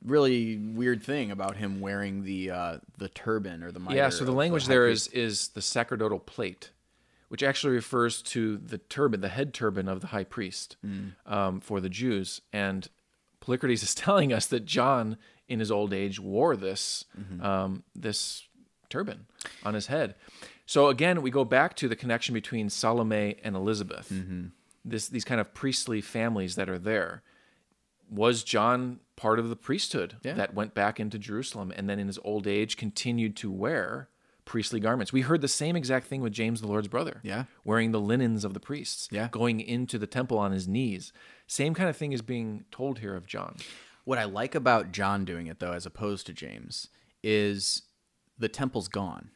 really 0.04 0.56
weird 0.56 1.02
thing 1.02 1.30
about 1.30 1.56
him 1.56 1.80
wearing 1.80 2.24
the 2.24 2.50
uh, 2.50 2.78
the 2.98 3.08
turban 3.08 3.62
or 3.62 3.70
the 3.72 3.80
mitre 3.80 3.96
Yeah, 3.96 4.08
so 4.08 4.24
the 4.24 4.32
language 4.32 4.64
high 4.64 4.70
there 4.74 4.86
is 4.88 5.06
is 5.08 5.48
the 5.48 5.62
sacerdotal 5.62 6.18
plate, 6.18 6.70
which 7.28 7.42
actually 7.42 7.74
refers 7.74 8.22
to 8.22 8.56
the 8.58 8.78
turban, 8.78 9.20
the 9.20 9.28
head 9.28 9.54
turban 9.54 9.88
of 9.88 10.00
the 10.00 10.08
high 10.08 10.24
priest 10.24 10.76
um, 11.26 11.60
for 11.60 11.80
the 11.80 11.88
Jews. 11.88 12.40
And 12.52 12.88
Polycrates 13.40 13.82
is 13.82 13.94
telling 13.94 14.32
us 14.32 14.46
that 14.46 14.64
John, 14.64 15.16
in 15.48 15.60
his 15.60 15.70
old 15.70 15.92
age, 15.92 16.18
wore 16.20 16.56
this 16.56 17.04
um, 17.40 17.82
this 17.94 18.44
turban 18.88 19.26
on 19.64 19.74
his 19.74 19.86
head. 19.86 20.14
So 20.66 20.88
again, 20.88 21.22
we 21.22 21.30
go 21.30 21.44
back 21.44 21.74
to 21.76 21.88
the 21.88 21.96
connection 21.96 22.34
between 22.34 22.70
Salome 22.70 23.36
and 23.42 23.56
Elizabeth. 23.56 24.10
This 24.84 25.08
these 25.08 25.24
kind 25.24 25.40
of 25.40 25.54
priestly 25.54 26.00
families 26.00 26.54
that 26.56 26.68
are 26.68 26.78
there. 26.78 27.22
Was 28.12 28.44
John 28.44 29.00
part 29.16 29.38
of 29.38 29.48
the 29.48 29.56
priesthood 29.56 30.16
Yeah. 30.22 30.34
that 30.34 30.54
went 30.54 30.74
back 30.74 31.00
into 31.00 31.18
Jerusalem 31.18 31.72
and 31.74 31.88
then 31.88 31.98
in 31.98 32.06
his 32.08 32.18
old 32.24 32.46
age 32.46 32.76
continued 32.76 33.36
to 33.36 33.50
wear 33.50 34.08
priestly 34.44 34.80
garments? 34.80 35.12
We 35.12 35.22
heard 35.22 35.40
the 35.40 35.48
same 35.48 35.76
exact 35.76 36.06
thing 36.08 36.20
with 36.20 36.32
James 36.32 36.60
the 36.60 36.66
Lord's 36.66 36.88
brother. 36.88 37.20
Yeah. 37.22 37.44
Wearing 37.64 37.92
the 37.92 38.00
linens 38.00 38.44
of 38.44 38.52
the 38.52 38.60
priests. 38.60 39.08
Yeah. 39.10 39.28
Going 39.32 39.60
into 39.60 39.98
the 39.98 40.06
temple 40.06 40.36
on 40.38 40.52
his 40.52 40.68
knees. 40.68 41.12
Same 41.46 41.72
kind 41.74 41.88
of 41.88 41.96
thing 41.96 42.12
is 42.12 42.20
being 42.22 42.64
told 42.70 42.98
here 42.98 43.14
of 43.16 43.26
John. 43.26 43.56
What 44.04 44.18
I 44.18 44.24
like 44.24 44.54
about 44.54 44.92
John 44.92 45.24
doing 45.24 45.46
it 45.46 45.58
though, 45.58 45.72
as 45.72 45.86
opposed 45.86 46.26
to 46.26 46.32
James, 46.34 46.88
is 47.22 47.82
the 48.38 48.48
temple's 48.48 48.88
gone 48.88 49.30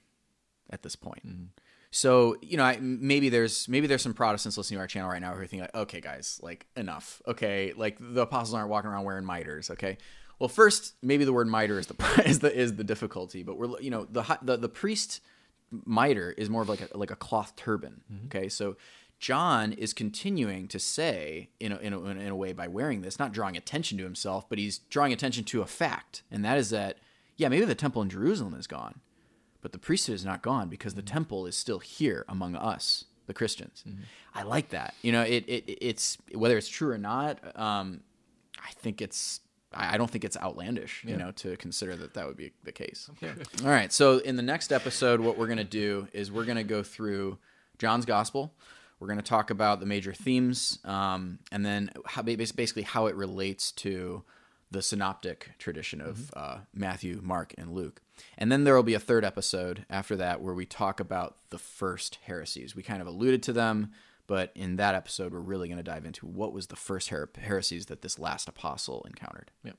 at 0.68 0.82
this 0.82 0.96
point. 0.96 1.26
Mm-hmm. 1.26 1.44
So 1.90 2.36
you 2.40 2.56
know, 2.56 2.64
I, 2.64 2.78
maybe 2.80 3.28
there's 3.28 3.68
maybe 3.68 3.86
there's 3.86 4.02
some 4.02 4.14
Protestants 4.14 4.56
listening 4.56 4.78
to 4.78 4.80
our 4.82 4.86
channel 4.86 5.10
right 5.10 5.20
now 5.20 5.32
who 5.32 5.40
are 5.40 5.46
thinking 5.46 5.60
like, 5.60 5.74
okay, 5.74 6.00
guys, 6.00 6.40
like 6.42 6.66
enough. 6.76 7.22
Okay, 7.26 7.72
like 7.76 7.96
the 8.00 8.22
apostles 8.22 8.54
aren't 8.54 8.68
walking 8.68 8.90
around 8.90 9.04
wearing 9.04 9.24
mitres. 9.24 9.70
Okay, 9.70 9.98
well, 10.38 10.48
first 10.48 10.94
maybe 11.02 11.24
the 11.24 11.32
word 11.32 11.48
mitre 11.48 11.78
is 11.78 11.86
the 11.86 12.22
is 12.26 12.40
the 12.40 12.54
is 12.54 12.76
the 12.76 12.84
difficulty, 12.84 13.42
but 13.42 13.58
we're 13.58 13.80
you 13.80 13.90
know 13.90 14.04
the 14.04 14.38
the 14.42 14.56
the 14.56 14.68
priest 14.68 15.20
mitre 15.84 16.32
is 16.32 16.50
more 16.50 16.62
of 16.62 16.68
like 16.68 16.90
a 16.92 16.96
like 16.96 17.10
a 17.10 17.16
cloth 17.16 17.54
turban. 17.56 18.02
Mm-hmm. 18.12 18.26
Okay, 18.26 18.48
so. 18.48 18.76
John 19.18 19.72
is 19.72 19.94
continuing 19.94 20.68
to 20.68 20.78
say, 20.78 21.48
in 21.58 21.72
a, 21.72 21.78
in, 21.78 21.94
a, 21.94 22.00
in 22.02 22.28
a 22.28 22.36
way, 22.36 22.52
by 22.52 22.68
wearing 22.68 23.00
this, 23.00 23.18
not 23.18 23.32
drawing 23.32 23.56
attention 23.56 23.96
to 23.96 24.04
himself, 24.04 24.46
but 24.46 24.58
he's 24.58 24.76
drawing 24.90 25.10
attention 25.10 25.42
to 25.44 25.62
a 25.62 25.66
fact, 25.66 26.22
and 26.30 26.44
that 26.44 26.58
is 26.58 26.68
that, 26.68 26.98
yeah, 27.38 27.48
maybe 27.48 27.64
the 27.64 27.74
temple 27.74 28.02
in 28.02 28.10
Jerusalem 28.10 28.52
is 28.52 28.66
gone, 28.66 29.00
but 29.66 29.72
the 29.72 29.80
priesthood 29.80 30.14
is 30.14 30.24
not 30.24 30.42
gone 30.42 30.68
because 30.68 30.94
the 30.94 31.02
temple 31.02 31.44
is 31.44 31.56
still 31.56 31.80
here 31.80 32.24
among 32.28 32.54
us, 32.54 33.06
the 33.26 33.34
Christians. 33.34 33.82
I 34.32 34.44
like 34.44 34.68
that. 34.68 34.94
You 35.02 35.10
know, 35.10 35.22
it, 35.22 35.42
it 35.48 35.64
it's 35.80 36.18
whether 36.32 36.56
it's 36.56 36.68
true 36.68 36.92
or 36.92 36.98
not. 36.98 37.40
Um, 37.58 38.02
I 38.64 38.70
think 38.74 39.02
it's. 39.02 39.40
I 39.72 39.96
don't 39.96 40.08
think 40.08 40.24
it's 40.24 40.36
outlandish, 40.36 41.02
you 41.04 41.16
know, 41.16 41.32
to 41.32 41.56
consider 41.56 41.96
that 41.96 42.14
that 42.14 42.28
would 42.28 42.36
be 42.36 42.52
the 42.62 42.70
case. 42.70 43.10
All 43.64 43.68
right. 43.68 43.92
So 43.92 44.18
in 44.18 44.36
the 44.36 44.42
next 44.42 44.70
episode, 44.70 45.18
what 45.18 45.36
we're 45.36 45.48
going 45.48 45.58
to 45.58 45.64
do 45.64 46.06
is 46.12 46.30
we're 46.30 46.44
going 46.44 46.58
to 46.58 46.62
go 46.62 46.84
through 46.84 47.36
John's 47.80 48.04
Gospel. 48.04 48.54
We're 49.00 49.08
going 49.08 49.18
to 49.18 49.24
talk 49.24 49.50
about 49.50 49.80
the 49.80 49.86
major 49.86 50.12
themes, 50.12 50.78
um, 50.84 51.40
and 51.50 51.66
then 51.66 51.90
how, 52.06 52.22
basically 52.22 52.82
how 52.82 53.06
it 53.06 53.16
relates 53.16 53.72
to 53.72 54.22
the 54.70 54.82
synoptic 54.82 55.50
tradition 55.58 56.00
of 56.00 56.30
uh, 56.34 56.58
Matthew, 56.74 57.20
Mark, 57.22 57.54
and 57.56 57.72
Luke. 57.72 58.00
And 58.36 58.50
then 58.50 58.64
there 58.64 58.74
will 58.74 58.82
be 58.82 58.94
a 58.94 59.00
third 59.00 59.24
episode 59.24 59.84
after 59.88 60.16
that 60.16 60.40
where 60.40 60.54
we 60.54 60.66
talk 60.66 61.00
about 61.00 61.36
the 61.50 61.58
first 61.58 62.18
heresies. 62.24 62.74
We 62.74 62.82
kind 62.82 63.00
of 63.00 63.06
alluded 63.06 63.42
to 63.44 63.52
them, 63.52 63.92
but 64.26 64.50
in 64.54 64.76
that 64.76 64.94
episode, 64.94 65.32
we're 65.32 65.40
really 65.40 65.68
going 65.68 65.76
to 65.76 65.82
dive 65.84 66.04
into 66.04 66.26
what 66.26 66.52
was 66.52 66.66
the 66.66 66.76
first 66.76 67.10
her- 67.10 67.30
heresies 67.38 67.86
that 67.86 68.02
this 68.02 68.18
last 68.18 68.48
apostle 68.48 69.04
encountered. 69.06 69.50
Yep. 69.64 69.76